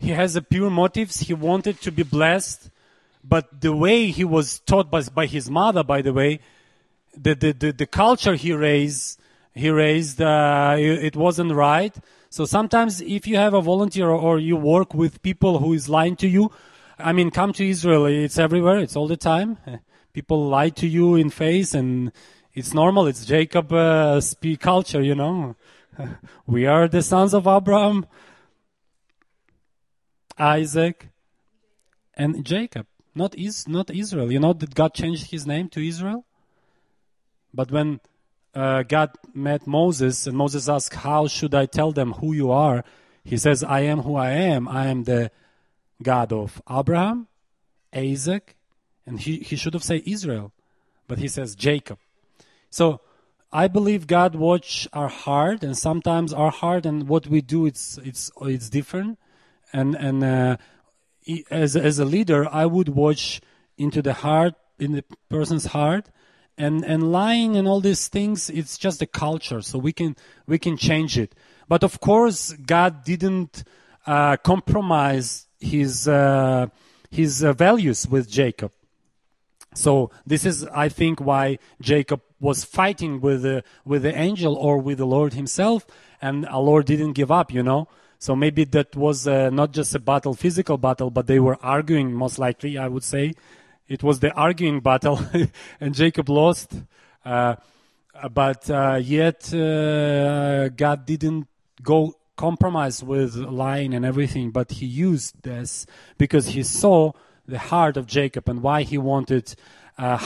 he 0.00 0.10
has 0.10 0.34
a 0.34 0.40
pure 0.42 0.70
motives. 0.70 1.20
He 1.20 1.34
wanted 1.34 1.80
to 1.82 1.92
be 1.92 2.02
blessed, 2.02 2.70
but 3.22 3.60
the 3.60 3.76
way 3.76 4.06
he 4.06 4.24
was 4.24 4.60
taught 4.60 4.90
by, 4.90 5.02
by 5.02 5.26
his 5.26 5.50
mother, 5.50 5.84
by 5.84 6.00
the 6.00 6.14
way, 6.14 6.40
the, 7.14 7.34
the, 7.34 7.52
the, 7.52 7.72
the 7.72 7.86
culture 7.86 8.34
he 8.34 8.54
raised, 8.54 9.20
he 9.54 9.68
raised, 9.68 10.22
uh, 10.22 10.76
it, 10.78 11.16
wasn't 11.16 11.52
right. 11.52 11.94
So 12.30 12.46
sometimes 12.46 13.02
if 13.02 13.26
you 13.26 13.36
have 13.36 13.52
a 13.52 13.60
volunteer 13.60 14.08
or 14.08 14.38
you 14.38 14.56
work 14.56 14.94
with 14.94 15.20
people 15.20 15.58
who 15.58 15.74
is 15.74 15.88
lying 15.88 16.16
to 16.16 16.28
you, 16.28 16.50
I 16.98 17.12
mean, 17.12 17.30
come 17.30 17.52
to 17.54 17.68
Israel. 17.68 18.06
It's 18.06 18.38
everywhere. 18.38 18.78
It's 18.78 18.96
all 18.96 19.08
the 19.08 19.18
time. 19.18 19.58
People 20.14 20.48
lie 20.48 20.70
to 20.70 20.88
you 20.88 21.14
in 21.14 21.28
face 21.30 21.74
and 21.74 22.10
it's 22.60 22.74
normal. 22.74 23.06
It's 23.06 23.24
Jacob 23.24 23.72
uh, 23.72 24.20
speak 24.20 24.60
culture, 24.60 25.02
you 25.02 25.14
know. 25.14 25.56
we 26.46 26.66
are 26.66 26.86
the 26.88 27.02
sons 27.02 27.32
of 27.32 27.46
Abraham. 27.46 28.06
Isaac, 30.38 31.08
and 32.14 32.44
Jacob. 32.44 32.86
Not 33.14 33.34
is 33.34 33.66
not 33.66 33.90
Israel. 33.90 34.30
You 34.30 34.40
know 34.40 34.52
that 34.52 34.74
God 34.74 34.92
changed 34.94 35.30
his 35.30 35.46
name 35.46 35.68
to 35.70 35.80
Israel. 35.92 36.24
But 37.52 37.70
when 37.70 38.00
uh, 38.54 38.82
God 38.82 39.10
met 39.34 39.66
Moses 39.66 40.26
and 40.26 40.36
Moses 40.36 40.68
asked, 40.68 40.94
"How 40.94 41.26
should 41.28 41.54
I 41.54 41.64
tell 41.66 41.92
them 41.92 42.12
who 42.20 42.32
you 42.34 42.50
are?" 42.50 42.84
He 43.24 43.38
says, 43.38 43.64
"I 43.64 43.80
am 43.92 44.00
who 44.06 44.14
I 44.16 44.30
am. 44.52 44.68
I 44.68 44.86
am 44.88 45.04
the 45.04 45.30
God 46.02 46.32
of 46.32 46.62
Abraham, 46.70 47.26
Isaac, 47.94 48.54
and 49.06 49.18
he, 49.18 49.38
he 49.38 49.56
should 49.56 49.74
have 49.74 49.84
said 49.90 50.02
Israel, 50.06 50.52
but 51.08 51.18
he 51.18 51.28
says 51.28 51.54
Jacob. 51.54 51.98
So 52.70 53.00
I 53.52 53.68
believe 53.68 54.06
God 54.06 54.34
watch 54.34 54.88
our 54.92 55.08
heart, 55.08 55.62
and 55.62 55.76
sometimes 55.76 56.32
our 56.32 56.50
heart 56.50 56.86
and 56.86 57.08
what 57.08 57.26
we 57.26 57.40
do 57.40 57.66
it's 57.66 57.98
it's 57.98 58.30
it's 58.42 58.70
different 58.70 59.18
and 59.72 59.94
and 59.94 60.24
uh, 60.24 60.56
as 61.50 61.76
as 61.76 61.98
a 61.98 62.04
leader, 62.04 62.48
I 62.50 62.66
would 62.66 62.88
watch 62.88 63.40
into 63.76 64.02
the 64.02 64.14
heart 64.14 64.54
in 64.78 64.92
the 64.92 65.04
person's 65.28 65.66
heart, 65.66 66.10
and 66.58 66.84
and 66.84 67.12
lying 67.12 67.56
and 67.56 67.68
all 67.68 67.80
these 67.80 68.08
things. 68.08 68.50
It's 68.50 68.78
just 68.78 69.02
a 69.02 69.06
culture, 69.06 69.62
so 69.62 69.78
we 69.78 69.92
can 69.92 70.16
we 70.46 70.58
can 70.58 70.76
change 70.76 71.18
it. 71.18 71.34
But 71.68 71.84
of 71.84 72.00
course, 72.00 72.52
God 72.52 73.04
didn't 73.04 73.64
uh, 74.06 74.36
compromise 74.38 75.46
his 75.60 76.08
uh, 76.08 76.66
his 77.10 77.44
uh, 77.44 77.52
values 77.52 78.08
with 78.08 78.30
Jacob. 78.30 78.72
So 79.72 80.10
this 80.26 80.44
is, 80.44 80.64
I 80.64 80.88
think, 80.88 81.20
why 81.20 81.60
Jacob 81.80 82.22
was 82.40 82.64
fighting 82.64 83.20
with 83.20 83.42
the 83.42 83.62
with 83.84 84.02
the 84.02 84.16
angel 84.16 84.54
or 84.56 84.78
with 84.78 84.98
the 84.98 85.06
Lord 85.06 85.34
Himself, 85.34 85.86
and 86.20 86.46
our 86.46 86.60
Lord 86.60 86.86
didn't 86.86 87.12
give 87.12 87.30
up. 87.30 87.52
You 87.52 87.62
know, 87.62 87.88
so 88.18 88.34
maybe 88.34 88.64
that 88.64 88.96
was 88.96 89.28
uh, 89.28 89.50
not 89.50 89.72
just 89.72 89.94
a 89.94 89.98
battle, 89.98 90.34
physical 90.34 90.78
battle, 90.78 91.10
but 91.10 91.26
they 91.26 91.40
were 91.40 91.58
arguing, 91.62 92.12
most 92.12 92.38
likely, 92.38 92.76
I 92.78 92.88
would 92.88 93.04
say. 93.04 93.34
It 93.88 94.02
was 94.02 94.20
the 94.20 94.32
arguing 94.32 94.80
battle, 94.80 95.20
and 95.80 95.94
Jacob 95.94 96.28
lost. 96.28 96.74
Uh, 97.24 97.56
but 98.30 98.70
uh, 98.70 99.00
yet, 99.02 99.52
uh, 99.54 100.68
God 100.68 101.06
didn't 101.06 101.48
go 101.82 102.14
compromise 102.36 103.02
with 103.02 103.36
lying 103.36 103.94
and 103.94 104.04
everything, 104.04 104.50
but 104.50 104.72
he 104.72 104.86
used 104.86 105.42
this 105.42 105.86
because 106.16 106.48
he 106.48 106.62
saw 106.62 107.12
the 107.46 107.58
heart 107.58 107.96
of 107.96 108.06
Jacob 108.06 108.48
and 108.48 108.62
why 108.62 108.82
he 108.82 108.98
wanted 108.98 109.54
uh, 110.00 110.16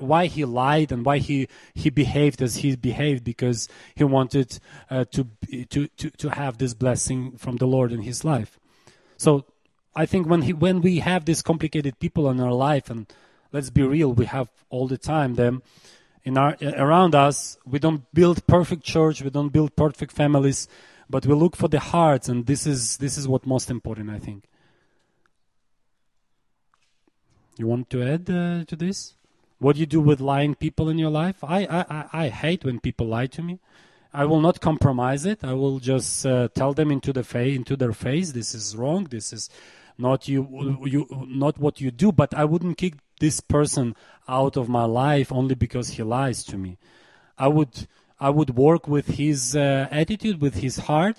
why 0.00 0.26
he 0.26 0.44
lied 0.44 0.90
and 0.90 1.04
why 1.04 1.18
he, 1.18 1.48
he 1.72 1.88
behaved 1.88 2.42
as 2.42 2.56
he 2.56 2.74
behaved 2.74 3.22
because 3.22 3.68
he 3.94 4.02
wanted 4.02 4.58
uh, 4.90 5.04
to, 5.12 5.28
to, 5.70 5.86
to, 5.86 6.10
to 6.10 6.30
have 6.30 6.58
this 6.58 6.74
blessing 6.74 7.36
from 7.36 7.56
the 7.58 7.66
Lord 7.66 7.92
in 7.92 8.02
his 8.02 8.24
life. 8.24 8.58
So 9.16 9.44
I 9.94 10.06
think 10.06 10.26
when, 10.26 10.42
he, 10.42 10.52
when 10.52 10.80
we 10.80 10.98
have 10.98 11.26
these 11.26 11.42
complicated 11.42 12.00
people 12.00 12.28
in 12.28 12.40
our 12.40 12.52
life, 12.52 12.90
and 12.90 13.06
let's 13.52 13.70
be 13.70 13.82
real, 13.82 14.12
we 14.12 14.26
have 14.26 14.50
all 14.68 14.88
the 14.88 14.98
time 14.98 15.36
them 15.36 15.62
in 16.24 16.36
our, 16.36 16.56
around 16.62 17.14
us, 17.14 17.56
we 17.64 17.78
don't 17.78 18.12
build 18.12 18.44
perfect 18.46 18.82
church, 18.82 19.22
we 19.22 19.30
don't 19.30 19.50
build 19.50 19.76
perfect 19.76 20.10
families, 20.10 20.66
but 21.08 21.24
we 21.24 21.34
look 21.34 21.54
for 21.54 21.68
the 21.68 21.78
hearts, 21.78 22.28
and 22.28 22.46
this 22.46 22.66
is, 22.66 22.96
this 22.96 23.16
is 23.16 23.28
what 23.28 23.46
most 23.46 23.70
important, 23.70 24.10
I 24.10 24.18
think. 24.18 24.44
You 27.56 27.66
want 27.66 27.90
to 27.90 28.02
add 28.02 28.28
uh, 28.28 28.64
to 28.64 28.76
this? 28.76 29.14
What 29.58 29.74
do 29.74 29.80
you 29.80 29.86
do 29.86 30.00
with 30.00 30.20
lying 30.20 30.54
people 30.54 30.88
in 30.88 30.98
your 30.98 31.10
life? 31.10 31.42
I, 31.42 31.64
I, 31.66 32.24
I 32.24 32.28
hate 32.28 32.64
when 32.64 32.80
people 32.80 33.06
lie 33.06 33.26
to 33.28 33.42
me. 33.42 33.60
I 34.12 34.24
will 34.24 34.40
not 34.40 34.60
compromise 34.60 35.24
it. 35.26 35.44
I 35.44 35.54
will 35.54 35.78
just 35.78 36.26
uh, 36.26 36.48
tell 36.54 36.72
them 36.72 36.90
into 36.90 37.12
the 37.12 37.24
face, 37.24 37.56
into 37.56 37.76
their 37.76 37.92
face, 37.92 38.32
this 38.32 38.54
is 38.54 38.76
wrong. 38.76 39.04
This 39.04 39.32
is 39.32 39.50
not 39.98 40.28
you, 40.28 40.78
you, 40.84 41.06
not 41.28 41.58
what 41.58 41.80
you 41.80 41.90
do. 41.90 42.12
But 42.12 42.34
I 42.34 42.44
wouldn't 42.44 42.78
kick 42.78 42.94
this 43.20 43.40
person 43.40 43.94
out 44.28 44.56
of 44.56 44.68
my 44.68 44.84
life 44.84 45.32
only 45.32 45.54
because 45.54 45.90
he 45.90 46.02
lies 46.02 46.44
to 46.44 46.56
me. 46.56 46.78
I 47.38 47.48
would, 47.48 47.86
I 48.20 48.30
would 48.30 48.56
work 48.56 48.86
with 48.88 49.06
his 49.06 49.56
uh, 49.56 49.88
attitude, 49.90 50.40
with 50.40 50.56
his 50.56 50.78
heart, 50.78 51.18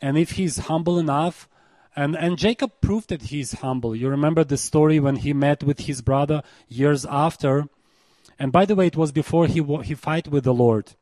and 0.00 0.18
if 0.18 0.32
he's 0.32 0.58
humble 0.58 0.98
enough 0.98 1.48
and, 1.96 2.16
and 2.16 2.38
Jacob 2.38 2.72
proved 2.80 3.08
that 3.10 3.22
he's 3.22 3.52
humble. 3.52 3.94
You 3.94 4.08
remember 4.08 4.44
the 4.44 4.56
story 4.56 4.98
when 4.98 5.16
he 5.16 5.32
met 5.32 5.62
with 5.62 5.80
his 5.80 6.02
brother 6.02 6.42
years 6.68 7.06
after. 7.06 7.68
And 8.38 8.50
by 8.50 8.64
the 8.64 8.74
way, 8.74 8.88
it 8.88 8.96
was 8.96 9.12
before 9.12 9.46
he, 9.46 9.62
he 9.84 9.94
fight 9.94 10.28
with 10.28 10.44
the 10.44 10.54
Lord. 10.54 10.92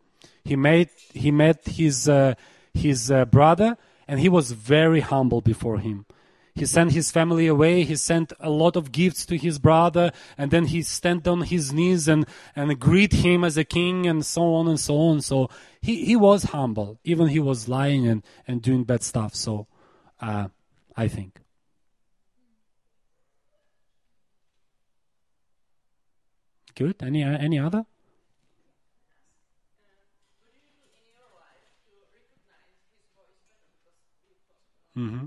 He 0.44 0.56
made, 0.56 0.90
he 1.14 1.30
met 1.30 1.66
his, 1.66 2.08
uh, 2.08 2.34
his 2.74 3.10
uh, 3.10 3.24
brother 3.24 3.78
and 4.06 4.20
he 4.20 4.28
was 4.28 4.52
very 4.52 5.00
humble 5.00 5.40
before 5.40 5.78
him. 5.78 6.04
He 6.54 6.66
sent 6.66 6.92
his 6.92 7.10
family 7.10 7.46
away. 7.46 7.84
He 7.84 7.96
sent 7.96 8.34
a 8.38 8.50
lot 8.50 8.76
of 8.76 8.92
gifts 8.92 9.24
to 9.26 9.38
his 9.38 9.58
brother, 9.58 10.12
and 10.36 10.50
then 10.50 10.66
he 10.66 10.82
stand 10.82 11.26
on 11.26 11.42
his 11.42 11.72
knees 11.72 12.08
and, 12.08 12.26
and 12.54 12.78
greet 12.78 13.14
him 13.14 13.42
as 13.42 13.56
a 13.56 13.64
king, 13.64 14.06
and 14.06 14.24
so 14.24 14.54
on 14.54 14.68
and 14.68 14.78
so 14.78 14.98
on. 14.98 15.22
So 15.22 15.48
he, 15.80 16.04
he 16.04 16.14
was 16.14 16.44
humble, 16.44 16.98
even 17.04 17.28
he 17.28 17.40
was 17.40 17.68
lying 17.68 18.06
and, 18.06 18.22
and 18.46 18.60
doing 18.60 18.84
bad 18.84 19.02
stuff. 19.02 19.34
So 19.34 19.66
uh, 20.20 20.48
I 20.96 21.08
think. 21.08 21.40
Good. 26.74 27.02
Any 27.02 27.22
uh, 27.22 27.38
any 27.38 27.58
other? 27.58 27.84
Mm-hmm. 34.96 35.26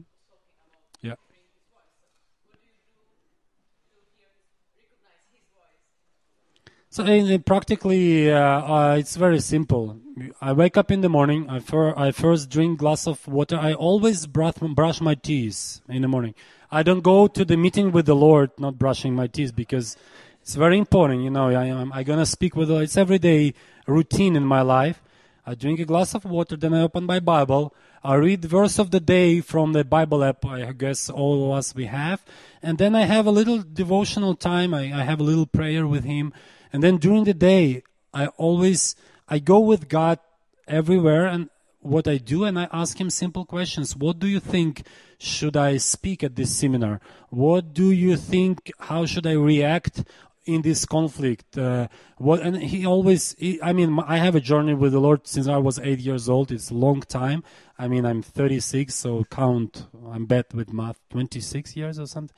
So 6.96 7.04
uh, 7.04 7.38
practically, 7.39 8.32
uh, 8.32 8.39
uh, 8.39 8.96
it's 8.98 9.18
very 9.18 9.41
simple. 9.41 10.00
I 10.39 10.54
wake 10.54 10.78
up 10.78 10.91
in 10.91 11.02
the 11.02 11.10
morning. 11.10 11.50
I, 11.50 11.60
fir- 11.60 11.93
I 11.98 12.12
first 12.12 12.50
drink 12.50 12.80
glass 12.80 13.06
of 13.06 13.28
water. 13.28 13.58
I 13.58 13.74
always 13.74 14.26
brush, 14.28 14.54
brush 14.62 15.02
my 15.02 15.16
teeth 15.16 15.82
in 15.89 16.04
the 16.04 16.08
morning. 16.08 16.36
I 16.72 16.84
don't 16.84 17.02
go 17.02 17.28
to 17.28 17.43
the 17.43 17.58
meeting 17.58 17.91
with 17.91 18.06
the 18.06 18.16
Lord 18.16 18.52
not 18.58 18.80
brushing 18.80 19.14
my 19.14 19.28
teeth 19.28 19.54
because 19.54 19.98
it's 20.41 20.56
very 20.56 20.78
important. 20.78 21.24
You 21.24 21.32
know, 21.32 21.50
I, 21.50 21.66
am 21.66 21.91
I 21.91 22.04
gonna 22.04 22.26
speak 22.26 22.56
with. 22.56 22.72
It's 22.72 22.96
everyday 22.96 23.56
routine 23.88 24.38
in 24.38 24.46
my 24.46 24.62
life. 24.62 25.02
I 25.46 25.54
drink 25.54 25.82
a 25.82 25.86
glass 25.86 26.16
of 26.16 26.24
water, 26.24 26.56
then 26.56 26.74
I 26.74 26.82
open 26.82 27.04
my 27.04 27.20
Bible. 27.20 27.76
I 28.06 28.16
read 28.16 28.46
verse 28.46 28.80
of 28.80 28.91
the 28.91 29.02
day 29.02 29.41
from 29.41 29.74
the 29.74 29.84
Bible 29.84 30.24
app. 30.24 30.46
I 30.46 30.72
guess 30.72 31.10
all 31.10 31.52
of 31.52 31.58
us 31.58 31.76
we 31.76 31.88
have, 31.88 32.24
and 32.64 32.78
then 32.78 32.96
I 32.96 33.02
have 33.02 33.28
a 33.28 33.32
little 33.32 33.62
devotional 33.62 34.36
time. 34.36 34.74
I, 34.74 34.93
I 34.93 35.04
have 35.04 35.20
a 35.20 35.24
little 35.24 35.46
prayer 35.46 35.86
with 35.86 36.06
Him, 36.06 36.34
and 36.76 36.84
then 36.84 36.97
during 36.97 37.23
the 37.23 37.34
day, 37.34 37.84
I 38.13 38.28
always 38.36 38.97
I 39.30 39.39
go 39.39 39.61
with 39.61 39.88
God 39.88 40.19
everywhere, 40.67 41.26
and 41.26 41.49
what 41.80 42.05
I 42.05 42.17
do, 42.17 42.43
and 42.43 42.59
I 42.59 42.67
ask 42.69 42.99
him 42.99 43.09
simple 43.09 43.45
questions. 43.45 43.95
What 43.95 44.19
do 44.19 44.28
you 44.28 44.41
think 44.41 44.86
should 45.17 45.55
I 45.55 45.78
speak 45.78 46.21
at 46.21 46.36
this 46.36 46.53
seminar? 46.53 46.99
What 47.30 47.73
do 47.73 47.91
you 47.91 48.17
think? 48.17 48.73
How 48.78 49.05
should 49.05 49.26
I 49.26 49.36
react 49.51 50.03
in 50.43 50.63
this 50.63 50.86
conflict? 50.86 51.57
Uh, 51.57 51.88
what? 52.17 52.41
And 52.41 52.57
he 52.57 52.86
always. 52.86 53.38
He, 53.39 53.57
I 53.61 53.71
mean, 53.71 53.97
I 54.05 54.17
have 54.17 54.36
a 54.36 54.41
journey 54.41 54.73
with 54.73 54.91
the 54.91 54.99
Lord 54.99 55.26
since 55.28 55.47
I 55.47 55.55
was 55.55 55.80
eight 55.80 55.99
years 55.99 56.28
old. 56.28 56.51
It's 56.51 56.71
a 56.71 56.73
long 56.73 57.03
time. 57.03 57.41
I 57.80 57.88
mean, 57.88 58.05
I'm 58.05 58.21
36, 58.21 58.93
so 58.93 59.23
count. 59.32 59.88
I'm 60.11 60.26
bad 60.26 60.47
with 60.53 60.73
math. 60.73 60.99
26 61.09 61.78
years 61.78 61.99
or 61.99 62.05
something. 62.05 62.36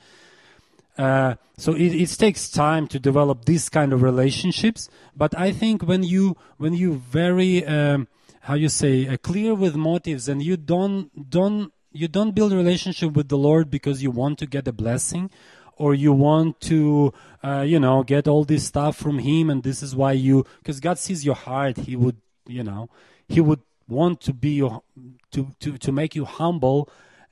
Uh, 0.98 1.36
so 1.56 1.74
it, 1.74 1.94
it, 1.94 2.08
takes 2.18 2.50
time 2.50 2.88
to 2.88 2.98
develop 2.98 3.44
these 3.44 3.68
kind 3.68 3.92
of 3.92 4.02
relationships. 4.02 4.90
But 5.16 5.38
I 5.38 5.52
think 5.52 5.82
when 5.82 6.02
you 6.02 6.36
when 6.56 6.74
you 6.74 6.94
very 6.96 7.64
um, 7.64 8.08
how 8.42 8.54
you 8.54 8.68
say 8.68 9.06
uh, 9.06 9.16
clear 9.16 9.54
with 9.54 9.76
motives 9.76 10.28
and 10.28 10.42
you 10.42 10.56
don't 10.56 11.30
don't 11.30 11.72
you 11.92 12.08
don't 12.08 12.34
build 12.34 12.52
relationship 12.52 13.12
with 13.12 13.28
the 13.28 13.38
Lord 13.38 13.70
because 13.70 14.02
you 14.02 14.10
want 14.10 14.40
to 14.40 14.46
get 14.46 14.66
a 14.66 14.72
blessing 14.72 15.30
or 15.76 15.94
you 15.94 16.12
want 16.12 16.60
to 16.62 17.12
uh, 17.44 17.60
you 17.60 17.78
know 17.78 18.02
get 18.02 18.26
all 18.26 18.44
this 18.44 18.66
stuff 18.66 18.96
from 18.96 19.20
Him 19.20 19.50
and 19.50 19.62
this 19.62 19.84
is 19.84 19.94
why 19.94 20.12
you 20.12 20.44
because 20.58 20.80
God 20.80 20.98
sees 20.98 21.24
your 21.24 21.36
heart. 21.36 21.76
He 21.76 21.94
would 21.94 22.16
you 22.44 22.64
know 22.64 22.90
He 23.28 23.40
would 23.40 23.60
want 23.86 24.20
to 24.22 24.32
be 24.32 24.50
your, 24.50 24.82
to 25.30 25.50
to 25.60 25.78
to 25.78 25.92
make 25.92 26.16
you 26.16 26.24
humble 26.24 26.88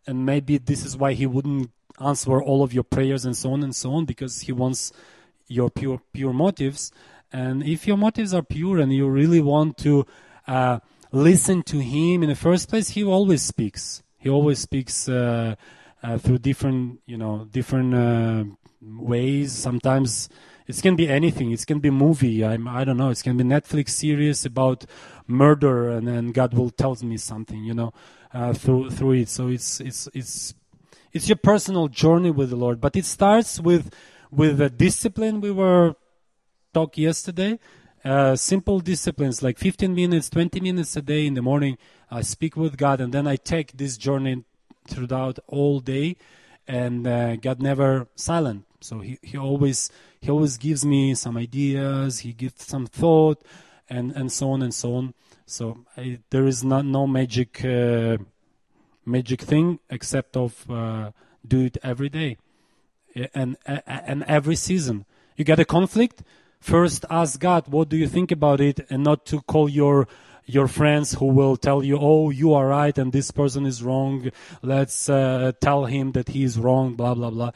and 0.06 0.24
maybe 0.24 0.56
this 0.56 0.86
is 0.86 0.96
why 0.96 1.14
He 1.14 1.26
wouldn't 1.26 1.72
answer 2.00 2.40
all 2.42 2.62
of 2.62 2.72
your 2.72 2.84
prayers 2.84 3.24
and 3.24 3.36
so 3.36 3.52
on 3.52 3.62
and 3.62 3.74
so 3.74 3.92
on 3.92 4.04
because 4.04 4.42
he 4.42 4.52
wants 4.52 4.92
your 5.48 5.70
pure 5.70 6.00
pure 6.12 6.32
motives. 6.32 6.92
And 7.32 7.62
if 7.62 7.86
your 7.86 7.96
motives 7.96 8.32
are 8.34 8.42
pure 8.42 8.78
and 8.78 8.92
you 8.92 9.08
really 9.08 9.40
want 9.40 9.76
to 9.78 10.06
uh, 10.46 10.78
listen 11.12 11.62
to 11.64 11.78
him 11.78 12.22
in 12.22 12.28
the 12.28 12.36
first 12.36 12.68
place 12.68 12.90
he 12.90 13.04
always 13.04 13.42
speaks. 13.42 14.02
He 14.18 14.28
always 14.28 14.58
speaks 14.58 15.08
uh, 15.08 15.54
uh, 16.02 16.18
through 16.18 16.38
different 16.38 17.00
you 17.06 17.16
know 17.16 17.46
different 17.50 17.94
uh, 17.94 18.44
ways. 18.82 19.52
Sometimes 19.52 20.28
it 20.66 20.80
can 20.82 20.96
be 20.96 21.08
anything. 21.08 21.52
It 21.52 21.64
can 21.66 21.78
be 21.78 21.90
movie. 21.90 22.44
I'm, 22.44 22.66
i 22.66 22.84
don't 22.84 22.96
know. 22.96 23.10
It 23.10 23.22
can 23.22 23.36
be 23.36 23.44
netflix 23.44 23.90
series 23.90 24.44
about 24.44 24.84
murder 25.28 25.88
and 25.90 26.06
then 26.06 26.30
god 26.30 26.54
will 26.54 26.70
tells 26.70 27.02
me 27.02 27.16
something 27.16 27.64
you 27.64 27.74
know 27.74 27.92
uh, 28.32 28.52
through 28.52 28.90
through 28.90 29.12
it. 29.12 29.28
So 29.28 29.48
it's 29.48 29.80
it's 29.80 30.08
it's 30.12 30.54
it's 31.16 31.30
your 31.30 31.36
personal 31.36 31.88
journey 31.88 32.30
with 32.30 32.50
the 32.50 32.56
Lord, 32.56 32.78
but 32.78 32.94
it 32.94 33.06
starts 33.06 33.58
with 33.58 33.90
with 34.30 34.60
a 34.60 34.68
discipline 34.68 35.40
we 35.40 35.50
were 35.50 35.94
talk 36.74 36.98
yesterday. 36.98 37.58
Uh, 38.04 38.36
simple 38.36 38.80
disciplines 38.80 39.42
like 39.42 39.58
15 39.58 39.94
minutes, 39.94 40.28
20 40.28 40.60
minutes 40.60 40.94
a 40.94 41.00
day 41.00 41.26
in 41.26 41.32
the 41.32 41.40
morning. 41.40 41.78
I 42.10 42.20
speak 42.20 42.54
with 42.54 42.76
God, 42.76 43.00
and 43.00 43.14
then 43.14 43.26
I 43.26 43.36
take 43.36 43.78
this 43.78 43.96
journey 43.96 44.44
throughout 44.86 45.38
all 45.48 45.80
day, 45.80 46.16
and 46.68 47.06
uh, 47.06 47.36
God 47.36 47.62
never 47.62 48.08
silent. 48.14 48.64
So 48.82 49.00
he, 49.00 49.18
he 49.22 49.38
always 49.38 49.90
he 50.20 50.30
always 50.30 50.58
gives 50.58 50.84
me 50.84 51.14
some 51.14 51.38
ideas. 51.38 52.20
He 52.20 52.34
gives 52.34 52.62
some 52.62 52.86
thought, 52.86 53.42
and 53.88 54.12
and 54.12 54.30
so 54.30 54.50
on 54.50 54.60
and 54.60 54.74
so 54.74 54.96
on. 54.96 55.14
So 55.46 55.78
I, 55.96 56.18
there 56.28 56.46
is 56.46 56.62
not 56.62 56.84
no 56.84 57.06
magic. 57.06 57.64
Uh, 57.64 58.18
magic 59.06 59.40
thing 59.40 59.78
except 59.88 60.36
of 60.36 60.70
uh, 60.70 61.12
do 61.46 61.60
it 61.60 61.78
every 61.82 62.08
day 62.08 62.36
and 63.34 63.56
and 63.66 64.24
every 64.24 64.56
season. 64.56 65.04
You 65.36 65.44
get 65.44 65.58
a 65.58 65.64
conflict, 65.64 66.22
first 66.60 67.04
ask 67.10 67.38
God, 67.40 67.68
what 67.68 67.88
do 67.88 67.96
you 67.96 68.08
think 68.08 68.30
about 68.30 68.60
it, 68.60 68.80
and 68.90 69.02
not 69.04 69.24
to 69.26 69.40
call 69.42 69.68
your 69.68 70.08
your 70.44 70.68
friends 70.68 71.14
who 71.14 71.26
will 71.26 71.56
tell 71.56 71.82
you, 71.82 71.98
oh, 72.00 72.30
you 72.30 72.54
are 72.54 72.68
right 72.68 72.96
and 72.96 73.12
this 73.12 73.32
person 73.32 73.66
is 73.66 73.82
wrong. 73.82 74.30
Let's 74.62 75.08
uh, 75.08 75.52
tell 75.60 75.86
him 75.86 76.12
that 76.12 76.28
he 76.28 76.44
is 76.44 76.58
wrong. 76.58 76.94
Blah 76.94 77.14
blah 77.14 77.30
blah. 77.30 77.50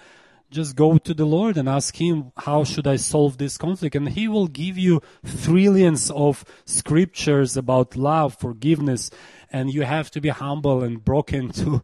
Just 0.50 0.74
go 0.74 0.98
to 0.98 1.14
the 1.14 1.24
Lord 1.24 1.56
and 1.56 1.68
ask 1.68 2.00
Him, 2.00 2.32
how 2.36 2.64
should 2.64 2.86
I 2.86 2.96
solve 2.96 3.38
this 3.38 3.56
conflict? 3.56 3.94
And 3.94 4.08
He 4.08 4.26
will 4.26 4.48
give 4.48 4.76
you 4.76 5.00
trillions 5.42 6.10
of 6.10 6.44
scriptures 6.64 7.56
about 7.56 7.94
love, 7.94 8.36
forgiveness, 8.38 9.10
and 9.52 9.72
you 9.72 9.82
have 9.82 10.10
to 10.12 10.20
be 10.20 10.28
humble 10.28 10.82
and 10.82 11.04
broken 11.04 11.50
to 11.60 11.82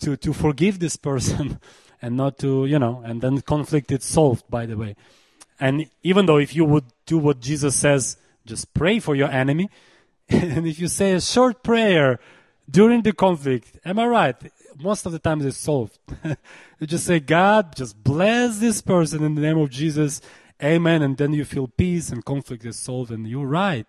to 0.00 0.16
to 0.16 0.32
forgive 0.32 0.78
this 0.78 0.96
person 0.96 1.60
and 2.02 2.16
not 2.16 2.38
to 2.38 2.66
you 2.66 2.78
know 2.78 3.02
and 3.04 3.20
then 3.20 3.40
conflict 3.40 3.90
is 3.90 4.04
solved 4.04 4.44
by 4.48 4.66
the 4.66 4.76
way 4.76 4.94
and 5.60 5.86
even 6.02 6.26
though 6.26 6.38
if 6.38 6.54
you 6.54 6.64
would 6.64 6.84
do 7.06 7.18
what 7.18 7.40
jesus 7.40 7.74
says 7.74 8.16
just 8.46 8.72
pray 8.74 8.98
for 8.98 9.14
your 9.14 9.30
enemy 9.30 9.68
and 10.28 10.66
if 10.66 10.78
you 10.78 10.88
say 10.88 11.12
a 11.12 11.20
short 11.20 11.62
prayer 11.62 12.18
during 12.70 13.02
the 13.02 13.12
conflict 13.12 13.78
am 13.84 13.98
i 13.98 14.06
right 14.06 14.36
most 14.80 15.06
of 15.06 15.12
the 15.12 15.18
times 15.18 15.44
it's 15.44 15.56
solved 15.56 15.98
you 16.78 16.86
just 16.86 17.04
say 17.06 17.20
god 17.20 17.74
just 17.74 18.02
bless 18.02 18.58
this 18.58 18.80
person 18.80 19.22
in 19.22 19.34
the 19.34 19.40
name 19.40 19.58
of 19.58 19.70
jesus 19.70 20.20
amen 20.62 21.02
and 21.02 21.16
then 21.16 21.32
you 21.32 21.44
feel 21.44 21.68
peace 21.68 22.10
and 22.10 22.24
conflict 22.24 22.64
is 22.64 22.76
solved 22.76 23.10
and 23.10 23.26
you're 23.26 23.46
right 23.46 23.86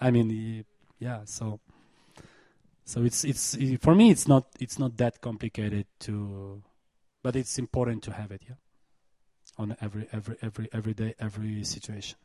i 0.00 0.10
mean 0.10 0.64
yeah 0.98 1.20
so 1.24 1.60
so 2.86 3.02
it's 3.02 3.24
it's 3.24 3.56
for 3.80 3.96
me 3.96 4.10
it's 4.10 4.28
not 4.28 4.46
it's 4.60 4.78
not 4.78 4.96
that 4.98 5.20
complicated 5.20 5.86
to, 5.98 6.62
but 7.20 7.34
it's 7.34 7.58
important 7.58 8.04
to 8.04 8.12
have 8.12 8.30
it. 8.30 8.42
Yeah, 8.48 8.54
on 9.58 9.76
every 9.80 10.06
every 10.12 10.36
every 10.40 10.68
every 10.72 10.94
day 10.94 11.14
every 11.18 11.64
situation. 11.64 12.16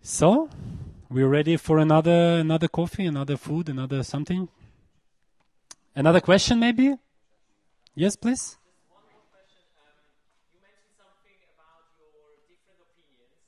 So, 0.00 0.50
we're 1.10 1.28
ready 1.28 1.56
for 1.56 1.78
another 1.78 2.38
another 2.38 2.68
coffee, 2.68 3.06
another 3.06 3.36
food, 3.36 3.68
another 3.68 4.04
something. 4.04 4.48
Another 5.96 6.20
question, 6.20 6.58
maybe? 6.58 6.96
Yes, 7.94 8.16
please. 8.16 8.56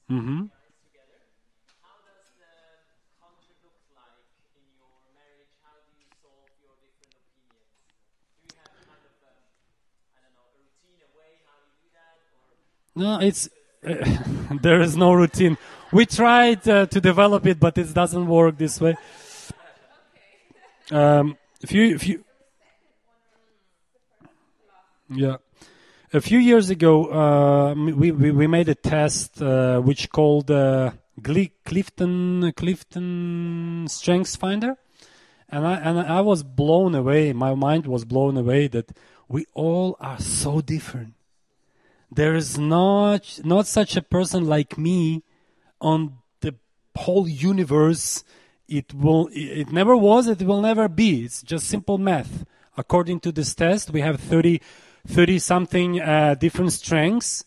Mm-hmm. 0.08 0.46
How 1.82 1.98
does 2.06 2.30
the 2.38 2.54
conflict 3.18 3.58
look 3.66 3.82
in 4.54 4.62
your 4.78 4.94
marriage, 5.10 5.50
how 5.66 5.74
do 5.82 5.90
you 5.98 6.06
solve 6.22 6.46
your 6.62 6.78
different 6.78 7.18
opinions? 7.18 7.66
Do 8.46 8.54
you 8.54 8.62
have 8.62 8.70
a 8.70 8.86
method? 8.86 9.26
I 10.14 10.30
don't 10.30 10.46
a 10.46 10.54
routine 10.54 11.42
how 11.50 11.58
you 11.66 11.74
do 11.82 11.90
that 11.98 12.22
No, 12.94 13.18
it's 13.18 13.50
uh, 13.82 14.54
there 14.62 14.80
is 14.80 14.96
no 14.96 15.12
routine. 15.12 15.58
We 15.90 16.06
tried 16.06 16.68
uh, 16.68 16.86
to 16.86 17.00
develop 17.00 17.44
it, 17.46 17.58
but 17.58 17.76
it 17.76 17.92
doesn't 17.92 18.28
work 18.28 18.56
this 18.56 18.80
way. 18.80 18.94
Um, 20.92 21.36
few, 21.66 21.98
few, 21.98 22.24
yeah, 25.08 25.36
a 26.12 26.20
few 26.20 26.38
years 26.38 26.70
ago, 26.70 27.06
uh, 27.06 27.74
we, 27.74 28.10
we, 28.10 28.30
we 28.30 28.46
made 28.46 28.68
a 28.68 28.74
test 28.74 29.42
uh, 29.42 29.80
which 29.80 30.10
called 30.10 30.50
uh, 30.50 30.92
Clifton 31.22 32.52
Clifton 32.52 33.86
Strengths 33.88 34.36
Finder, 34.36 34.76
and 35.48 35.66
I 35.66 35.74
and 35.74 35.98
I 36.00 36.20
was 36.20 36.42
blown 36.42 36.94
away. 36.94 37.32
My 37.32 37.54
mind 37.54 37.86
was 37.86 38.04
blown 38.04 38.36
away 38.36 38.68
that 38.68 38.92
we 39.28 39.46
all 39.54 39.96
are 40.00 40.20
so 40.20 40.60
different. 40.60 41.14
There 42.10 42.34
is 42.34 42.58
not 42.58 43.40
not 43.44 43.66
such 43.66 43.96
a 43.96 44.02
person 44.02 44.46
like 44.46 44.78
me 44.78 45.24
on 45.80 46.18
the 46.40 46.54
whole 46.96 47.28
universe. 47.28 48.24
It 48.68 48.92
will 48.94 49.28
it 49.32 49.72
never 49.72 49.96
was 49.96 50.28
it 50.28 50.42
will 50.42 50.60
never 50.60 50.88
be. 50.88 51.24
It's 51.24 51.42
just 51.42 51.66
simple 51.66 51.98
math. 51.98 52.44
According 52.76 53.20
to 53.20 53.32
this 53.32 53.54
test 53.54 53.90
we 53.90 54.02
have 54.02 54.20
30 54.20 54.60
30 55.06 55.38
something 55.38 56.00
uh, 56.00 56.34
different 56.34 56.72
strengths 56.72 57.44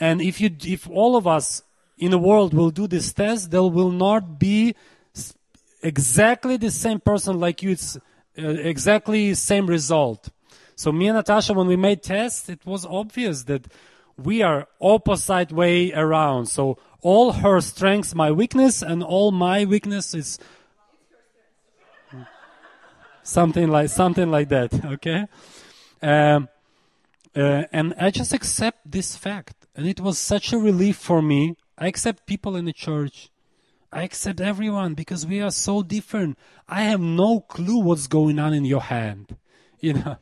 and 0.00 0.20
if 0.20 0.40
you 0.40 0.50
if 0.64 0.88
all 0.88 1.16
of 1.16 1.26
us 1.26 1.62
in 1.98 2.10
the 2.10 2.18
world 2.18 2.54
will 2.54 2.70
do 2.70 2.86
this 2.86 3.12
test 3.12 3.50
there 3.50 3.62
will 3.62 3.90
not 3.90 4.38
be 4.38 4.74
exactly 5.82 6.56
the 6.56 6.70
same 6.70 7.00
person 7.00 7.38
like 7.38 7.62
you 7.62 7.70
it's 7.70 7.96
uh, 8.38 8.42
exactly 8.42 9.34
same 9.34 9.66
result 9.66 10.30
so 10.74 10.90
me 10.90 11.08
and 11.08 11.16
natasha 11.16 11.52
when 11.52 11.66
we 11.66 11.76
made 11.76 12.02
tests 12.02 12.48
it 12.48 12.64
was 12.64 12.86
obvious 12.86 13.44
that 13.44 13.66
we 14.16 14.42
are 14.42 14.68
opposite 14.80 15.52
way 15.52 15.92
around. 15.92 16.46
So 16.46 16.78
all 17.00 17.32
her 17.32 17.60
strengths, 17.60 18.14
my 18.14 18.30
weakness, 18.30 18.82
and 18.82 19.02
all 19.02 19.30
my 19.32 19.64
weakness 19.64 20.14
is 20.14 20.38
something 23.22 23.68
like 23.68 23.88
something 23.88 24.30
like 24.30 24.48
that. 24.48 24.72
Okay, 24.84 25.26
um, 26.02 26.48
uh, 27.34 27.64
and 27.72 27.94
I 27.98 28.10
just 28.10 28.32
accept 28.32 28.90
this 28.90 29.16
fact, 29.16 29.66
and 29.74 29.86
it 29.86 30.00
was 30.00 30.18
such 30.18 30.52
a 30.52 30.58
relief 30.58 30.96
for 30.96 31.22
me. 31.22 31.56
I 31.78 31.86
accept 31.86 32.26
people 32.26 32.56
in 32.56 32.66
the 32.66 32.72
church. 32.72 33.30
I 33.92 34.02
accept 34.02 34.40
everyone 34.40 34.94
because 34.94 35.26
we 35.26 35.40
are 35.40 35.50
so 35.50 35.82
different. 35.82 36.38
I 36.68 36.82
have 36.82 37.00
no 37.00 37.40
clue 37.40 37.80
what's 37.80 38.06
going 38.06 38.38
on 38.38 38.54
in 38.54 38.64
your 38.64 38.82
hand. 38.82 39.36
You 39.84 39.94
know, 39.94 40.16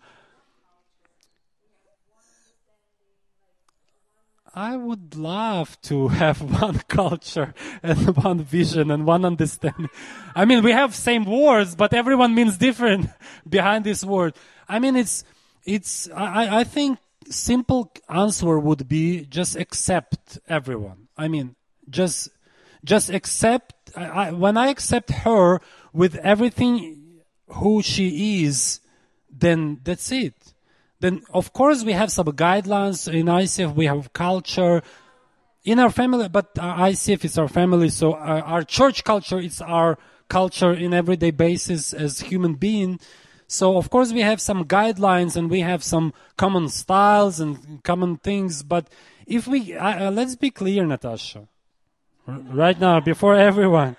I 4.54 4.76
would 4.76 5.14
love 5.16 5.80
to 5.82 6.08
have 6.22 6.40
one 6.42 6.80
culture 6.88 7.54
and 7.82 8.16
one 8.16 8.42
vision 8.42 8.90
and 8.90 9.06
one 9.06 9.24
understanding. 9.24 9.90
I 10.34 10.44
mean, 10.44 10.64
we 10.64 10.72
have 10.72 10.94
same 10.94 11.24
words, 11.24 11.76
but 11.76 11.94
everyone 11.94 12.34
means 12.34 12.58
different 12.58 13.10
behind 13.48 13.84
this 13.84 14.04
word. 14.04 14.34
I 14.68 14.78
mean, 14.78 14.96
it's, 14.96 15.24
it's, 15.74 16.08
I, 16.10 16.60
I 16.60 16.64
think 16.64 16.98
simple 17.28 17.92
answer 18.08 18.58
would 18.58 18.88
be 18.88 19.24
just 19.26 19.56
accept 19.56 20.38
everyone. 20.48 21.08
I 21.16 21.28
mean, 21.28 21.54
just, 21.88 22.30
just 22.84 23.10
accept, 23.10 23.74
I, 23.96 24.04
I, 24.04 24.30
when 24.32 24.56
I 24.56 24.68
accept 24.68 25.10
her 25.10 25.60
with 25.92 26.16
everything 26.16 27.20
who 27.48 27.82
she 27.82 28.44
is, 28.44 28.80
then 29.30 29.80
that's 29.84 30.10
it 30.12 30.34
then 31.00 31.22
of 31.32 31.52
course 31.52 31.82
we 31.82 31.92
have 31.92 32.12
some 32.12 32.26
guidelines 32.26 33.12
in 33.12 33.26
ICF. 33.26 33.74
We 33.74 33.86
have 33.86 34.12
culture 34.12 34.82
in 35.64 35.78
our 35.78 35.90
family, 35.90 36.28
but 36.28 36.50
uh, 36.58 36.76
ICF 36.76 37.24
is 37.24 37.38
our 37.38 37.48
family. 37.48 37.88
So 37.88 38.14
our, 38.14 38.42
our 38.42 38.62
church 38.62 39.02
culture 39.02 39.38
is 39.38 39.60
our 39.60 39.98
culture 40.28 40.72
in 40.72 40.94
everyday 40.94 41.32
basis 41.32 41.92
as 41.92 42.20
human 42.20 42.54
being. 42.54 43.00
So 43.50 43.76
of 43.76 43.90
course 43.90 44.12
we 44.12 44.20
have 44.20 44.40
some 44.40 44.64
guidelines 44.64 45.34
and 45.34 45.50
we 45.50 45.58
have 45.58 45.82
some 45.82 46.14
common 46.36 46.68
styles 46.68 47.40
and 47.40 47.82
common 47.82 48.16
things. 48.18 48.62
But 48.62 48.86
if 49.26 49.48
we 49.48 49.74
uh, 49.74 50.12
let's 50.12 50.36
be 50.36 50.52
clear, 50.52 50.86
Natasha, 50.86 51.48
right 52.28 52.78
now 52.78 53.00
before 53.00 53.34
everyone. 53.34 53.96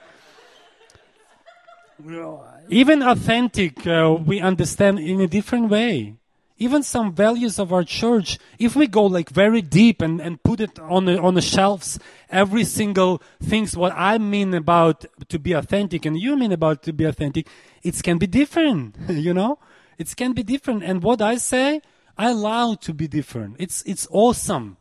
Even 2.70 3.04
authentic, 3.04 3.86
uh, 3.86 4.16
we 4.26 4.40
understand 4.40 5.00
in 5.00 5.20
a 5.20 5.28
different 5.28 5.70
way 5.70 6.16
even 6.62 6.84
some 6.84 7.12
values 7.12 7.58
of 7.58 7.74
our 7.74 7.84
church, 7.84 8.38
if 8.60 8.76
we 8.76 8.86
go 8.86 9.04
like 9.08 9.32
very 9.32 9.64
deep 9.64 10.00
and, 10.00 10.22
and 10.22 10.44
put 10.44 10.62
it 10.62 10.78
on 10.78 11.06
the, 11.06 11.20
on 11.20 11.34
the 11.34 11.42
shelves, 11.42 11.98
every 12.30 12.64
single 12.64 13.20
things 13.42 13.76
what 13.76 13.92
I 13.96 14.20
mean 14.20 14.54
about 14.54 15.06
to 15.30 15.40
be 15.40 15.54
authentic 15.54 16.06
and 16.06 16.20
you 16.20 16.38
mean 16.38 16.52
about 16.52 16.84
to 16.84 16.94
be 16.94 17.06
authentic, 17.06 17.48
it 17.82 18.00
can 18.04 18.20
be 18.20 18.28
different, 18.28 18.96
you 19.10 19.34
know? 19.34 19.58
It 19.98 20.16
can 20.16 20.34
be 20.34 20.44
different. 20.44 20.84
And 20.84 21.02
what 21.02 21.20
I 21.20 21.38
say, 21.38 21.82
I 22.16 22.30
allow 22.30 22.76
to 22.76 22.94
be 22.94 23.08
different. 23.08 23.56
It's, 23.58 23.82
it's 23.88 24.08
awesome. 24.12 24.78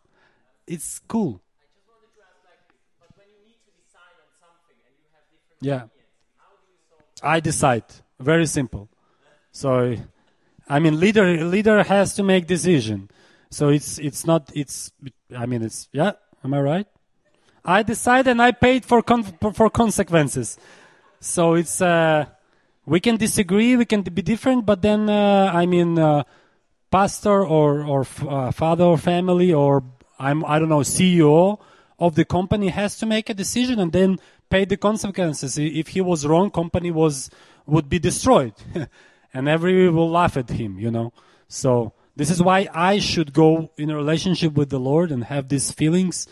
It's 0.67 1.01
cool. 1.09 1.41
yeah. 5.63 5.85
I 7.23 7.41
decide. 7.41 7.85
Very 8.19 8.45
simple. 8.45 8.91
So 9.53 9.97
I 10.71 10.79
mean, 10.79 11.01
leader 11.01 11.45
leader 11.45 11.83
has 11.83 12.15
to 12.15 12.23
make 12.23 12.47
decision. 12.47 13.11
So 13.51 13.69
it's 13.69 13.99
it's 13.99 14.25
not 14.25 14.51
it's. 14.55 14.93
I 15.37 15.45
mean, 15.45 15.63
it's 15.63 15.89
yeah. 15.93 16.13
Am 16.45 16.55
I 16.55 16.61
right? 16.61 16.87
I 17.65 17.83
decide 17.83 18.29
and 18.29 18.41
I 18.41 18.53
paid 18.53 18.85
for 18.85 19.03
con- 19.03 19.37
for 19.53 19.69
consequences. 19.69 20.57
So 21.19 21.55
it's 21.55 21.83
uh, 21.83 22.27
we 22.87 23.01
can 23.01 23.17
disagree, 23.17 23.77
we 23.77 23.85
can 23.85 24.03
be 24.03 24.23
different, 24.23 24.65
but 24.65 24.81
then 24.81 25.11
uh, 25.11 25.51
I 25.53 25.67
mean, 25.67 25.99
uh, 25.99 26.23
pastor 26.93 27.45
or 27.45 27.83
or 27.83 28.07
uh, 28.29 28.53
father 28.53 28.85
or 28.85 28.97
family 28.97 29.53
or 29.53 29.83
I'm 30.21 30.45
I 30.45 30.61
don't 30.61 30.69
know 30.69 30.85
CEO 30.87 31.59
of 31.99 32.15
the 32.15 32.25
company 32.25 32.69
has 32.69 32.97
to 32.99 33.07
make 33.07 33.29
a 33.29 33.35
decision 33.35 33.81
and 33.81 33.93
then 33.93 34.19
pay 34.49 34.65
the 34.65 34.77
consequences. 34.77 35.59
If 35.59 35.89
he 35.89 36.01
was 36.01 36.25
wrong, 36.25 36.51
company 36.53 36.93
was 36.93 37.29
would 37.67 37.89
be 37.89 37.99
destroyed. 37.99 38.55
and 39.33 39.49
everybody 39.49 39.89
will 39.89 40.11
laugh 40.11 40.37
at 40.37 40.51
him, 40.51 40.79
you 40.79 40.91
know. 40.91 41.13
So 41.49 41.93
this 42.17 42.31
is 42.31 42.43
why 42.43 42.69
I 42.73 42.99
should 42.99 43.33
go 43.33 43.71
in 43.77 43.91
a 43.91 43.97
relationship 43.97 44.55
with 44.55 44.71
the 44.71 44.81
Lord 44.81 45.11
and 45.11 45.25
have 45.25 45.49
these 45.49 45.71
feelings. 45.71 46.27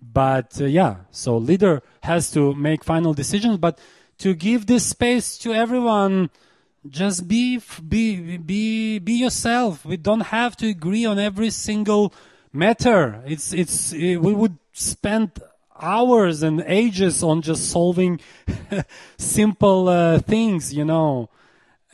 But 0.00 0.60
uh, 0.60 0.64
yeah, 0.64 0.96
so 1.10 1.36
leader 1.36 1.82
has 2.02 2.30
to 2.32 2.54
make 2.54 2.84
final 2.84 3.14
decisions, 3.14 3.58
but 3.58 3.78
to 4.18 4.34
give 4.34 4.66
this 4.66 4.86
space 4.86 5.38
to 5.38 5.52
everyone, 5.52 6.30
just 6.88 7.28
be 7.28 7.60
be 7.88 8.36
be 8.38 8.98
be 8.98 9.12
yourself. 9.14 9.84
We 9.84 9.96
don't 9.96 10.20
have 10.20 10.56
to 10.58 10.68
agree 10.68 11.04
on 11.04 11.18
every 11.18 11.50
single 11.50 12.12
matter. 12.52 13.22
It's 13.26 13.52
it's 13.52 13.92
it, 13.92 14.16
we 14.16 14.32
would 14.32 14.58
spend 14.72 15.40
hours 15.80 16.42
and 16.42 16.62
ages 16.66 17.22
on 17.22 17.42
just 17.42 17.70
solving 17.70 18.20
simple 19.18 19.88
uh, 19.88 20.18
things, 20.20 20.74
you 20.74 20.84
know. 20.84 21.28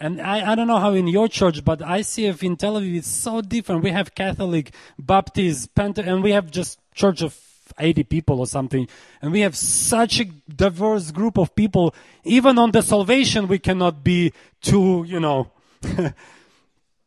And 0.01 0.21
I, 0.21 0.53
I 0.53 0.55
don't 0.55 0.69
know 0.69 0.79
how 0.79 0.93
in 0.95 1.09
your 1.09 1.29
church, 1.29 1.65
but 1.65 1.81
ICF 1.81 2.43
in 2.43 2.57
Tel 2.57 2.75
Aviv 2.75 2.99
is 2.99 3.07
so 3.07 3.41
different. 3.41 3.83
We 3.83 3.91
have 3.91 4.15
Catholic, 4.15 4.73
Baptist, 4.99 5.75
Penta, 5.75 6.07
and 6.07 6.23
we 6.23 6.31
have 6.33 6.51
just 6.51 6.79
church 6.95 7.21
of 7.23 7.37
80 7.79 8.05
people 8.05 8.39
or 8.39 8.47
something. 8.47 8.89
And 9.21 9.33
we 9.33 9.41
have 9.41 9.57
such 9.57 10.21
a 10.21 10.25
diverse 10.25 11.11
group 11.11 11.37
of 11.37 11.55
people. 11.55 11.95
Even 12.25 12.59
on 12.59 12.71
the 12.71 12.83
salvation, 12.83 13.49
we 13.49 13.59
cannot 13.59 14.05
be 14.05 14.33
too, 14.61 15.05
you 15.07 15.19
know, 15.19 15.51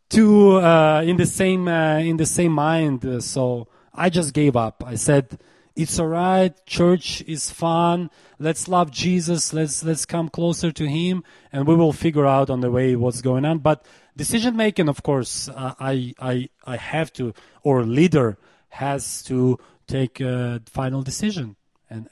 too 0.10 0.58
uh, 0.58 1.02
in 1.06 1.18
the 1.18 1.26
same 1.26 1.68
uh, 1.68 1.98
in 1.98 2.18
the 2.18 2.26
same 2.26 2.52
mind. 2.52 3.24
So 3.24 3.68
I 3.94 4.10
just 4.10 4.34
gave 4.34 4.56
up. 4.56 4.84
I 4.86 4.96
said, 4.96 5.39
it's 5.76 6.00
all 6.00 6.08
right. 6.08 6.54
Church 6.66 7.22
is 7.28 7.52
fun. 7.52 8.10
Let's 8.40 8.68
love 8.68 8.92
Jesus. 8.92 9.54
Let's 9.54 9.84
let's 9.84 10.06
come 10.06 10.30
closer 10.30 10.72
to 10.72 10.86
Him, 10.86 11.24
and 11.52 11.68
we 11.68 11.76
will 11.76 11.94
figure 11.94 12.26
out 12.26 12.50
on 12.50 12.62
the 12.62 12.72
way 12.72 12.96
what's 12.96 13.22
going 13.22 13.46
on. 13.46 13.60
But 13.60 13.86
decision 14.16 14.56
making, 14.56 14.90
of 14.90 15.04
course, 15.04 15.50
uh, 15.50 15.74
I 15.80 16.14
I 16.20 16.50
I 16.66 16.78
have 16.78 17.14
to, 17.14 17.34
or 17.64 17.84
leader 17.84 18.38
has 18.70 19.24
to 19.24 19.60
take 19.88 20.20
a 20.20 20.62
final 20.66 21.02
decision, 21.02 21.56
and. 21.90 22.10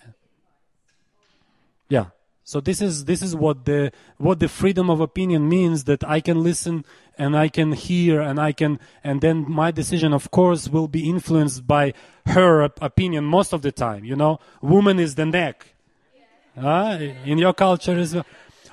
So 2.49 2.59
this 2.59 2.81
is 2.81 3.05
this 3.05 3.21
is 3.21 3.35
what 3.35 3.65
the 3.65 3.91
what 4.17 4.39
the 4.39 4.47
freedom 4.47 4.89
of 4.89 4.99
opinion 5.01 5.47
means 5.47 5.83
that 5.83 6.03
I 6.03 6.19
can 6.19 6.41
listen 6.41 6.83
and 7.15 7.37
I 7.37 7.47
can 7.47 7.73
hear 7.73 8.21
and 8.21 8.39
I 8.39 8.53
can 8.53 8.79
and 9.03 9.21
then 9.21 9.45
my 9.47 9.69
decision 9.69 10.13
of 10.13 10.31
course 10.31 10.67
will 10.67 10.87
be 10.87 11.07
influenced 11.07 11.67
by 11.67 11.93
her 12.25 12.63
opinion 12.63 13.25
most 13.25 13.53
of 13.53 13.61
the 13.61 13.71
time 13.71 14.03
you 14.03 14.15
know? 14.15 14.39
Woman 14.63 14.99
is 14.99 15.13
the 15.13 15.27
neck. 15.27 15.75
Uh, 16.57 16.97
in 17.23 17.37
your 17.37 17.53
culture 17.53 17.99
as 17.99 18.15
well. 18.15 18.25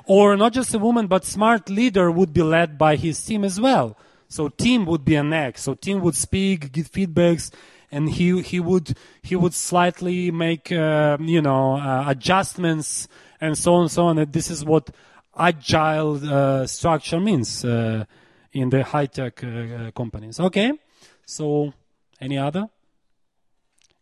Or 0.06 0.38
not 0.38 0.54
just 0.54 0.72
a 0.72 0.78
woman 0.78 1.06
but 1.06 1.26
smart 1.26 1.68
leader 1.68 2.10
would 2.10 2.32
be 2.32 2.40
led 2.40 2.78
by 2.78 2.96
his 2.96 3.22
team 3.22 3.44
as 3.44 3.60
well. 3.60 3.94
So 4.26 4.48
team 4.48 4.86
would 4.86 5.04
be 5.04 5.16
a 5.16 5.22
neck. 5.22 5.58
So 5.58 5.74
team 5.74 6.00
would 6.00 6.16
speak 6.16 6.72
give 6.72 6.90
feedbacks 6.90 7.52
and 7.90 8.08
he 8.08 8.40
he 8.40 8.58
would 8.58 8.96
he 9.22 9.36
would 9.36 9.52
slightly 9.52 10.30
make 10.30 10.72
uh, 10.72 11.18
you 11.20 11.42
know 11.42 11.76
uh, 11.76 12.04
adjustments 12.08 13.06
and 13.40 13.56
so 13.56 13.74
on 13.74 13.82
and 13.82 13.90
so 13.90 14.06
on. 14.06 14.18
And 14.18 14.32
this 14.32 14.50
is 14.50 14.64
what 14.64 14.90
agile 15.36 16.20
uh, 16.32 16.66
structure 16.66 17.20
means 17.20 17.64
uh, 17.64 18.04
in 18.52 18.70
the 18.70 18.82
high 18.82 19.06
tech 19.06 19.42
uh, 19.44 19.46
uh, 19.46 19.90
companies. 19.92 20.40
Okay, 20.40 20.72
so 21.24 21.72
any 22.20 22.38
other? 22.38 22.68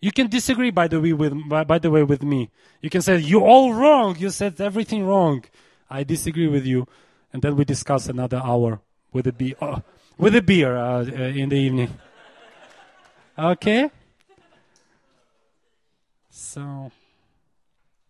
You 0.01 0.13
can 0.13 0.29
disagree, 0.29 0.71
by 0.71 0.89
the 0.89 1.01
way, 1.01 1.13
with 1.13 1.49
by, 1.49 1.65
by 1.65 1.79
the 1.79 1.91
way 1.91 2.03
with 2.03 2.23
me. 2.23 2.51
You 2.83 2.91
can 2.91 3.03
say 3.03 3.19
you're 3.19 3.43
all 3.43 3.73
wrong. 3.73 4.17
You 4.19 4.31
said 4.31 4.61
everything 4.61 5.07
wrong. 5.07 5.45
I 5.89 6.05
disagree 6.05 6.49
with 6.49 6.67
you, 6.67 6.87
and 7.33 7.43
then 7.43 7.57
we 7.57 7.65
discuss 7.65 8.09
another 8.09 8.41
hour 8.45 8.81
with 9.13 9.27
a 9.27 9.33
beer, 9.33 9.55
uh, 9.61 9.81
with 10.19 10.37
a 10.37 10.43
beer 10.43 10.77
uh, 10.77 11.03
in 11.05 11.49
the 11.49 11.57
evening. 11.57 11.91
Okay. 13.37 13.91
So. 16.31 16.93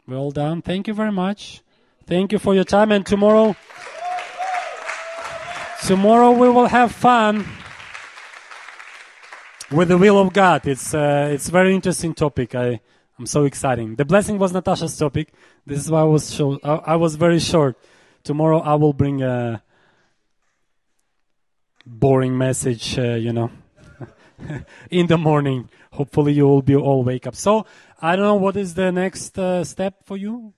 Well 0.07 0.31
done. 0.31 0.61
Thank 0.61 0.87
you 0.87 0.93
very 0.93 1.13
much. 1.13 1.63
Thank 2.07 2.33
you 2.33 2.39
for 2.39 2.55
your 2.55 2.65
time. 2.65 2.93
And 2.93 3.07
tomorrow, 3.07 3.57
tomorrow 5.87 6.33
we 6.33 6.51
will 6.51 6.67
have 6.67 6.93
fun 6.93 7.47
with 9.71 9.89
the 9.89 9.97
will 9.97 10.19
of 10.19 10.35
God. 10.35 10.67
It's 10.67 10.93
uh, 10.93 11.31
it's 11.33 11.49
very 11.49 11.75
interesting 11.75 12.13
topic. 12.13 12.55
I 12.55 12.81
I'm 13.19 13.25
so 13.25 13.45
exciting. 13.47 13.95
The 13.95 14.05
blessing 14.05 14.39
was 14.39 14.53
Natasha's 14.53 14.95
topic. 14.95 15.33
This 15.65 15.79
is 15.79 15.91
why 15.91 16.01
I 16.01 16.05
was 16.05 16.35
short. 16.35 16.61
I, 16.63 16.75
I 16.93 16.97
was 16.97 17.15
very 17.15 17.39
short. 17.39 17.79
Tomorrow 18.25 18.61
I 18.61 18.75
will 18.75 18.93
bring 18.93 19.23
a 19.23 19.63
boring 21.87 22.37
message. 22.37 22.99
Uh, 22.99 23.15
you 23.15 23.33
know, 23.33 23.51
in 24.91 25.07
the 25.07 25.17
morning. 25.17 25.71
Hopefully 25.93 26.33
you 26.33 26.47
will 26.47 26.61
be 26.61 26.75
all 26.75 27.05
wake 27.05 27.27
up. 27.27 27.37
So 27.37 27.67
I 28.05 28.17
don't 28.17 28.27
know 28.27 28.35
what 28.35 28.59
is 28.59 28.75
the 28.75 28.93
next 28.93 29.39
uh, 29.39 29.65
step 29.65 30.05
for 30.05 30.19
you. 30.19 30.53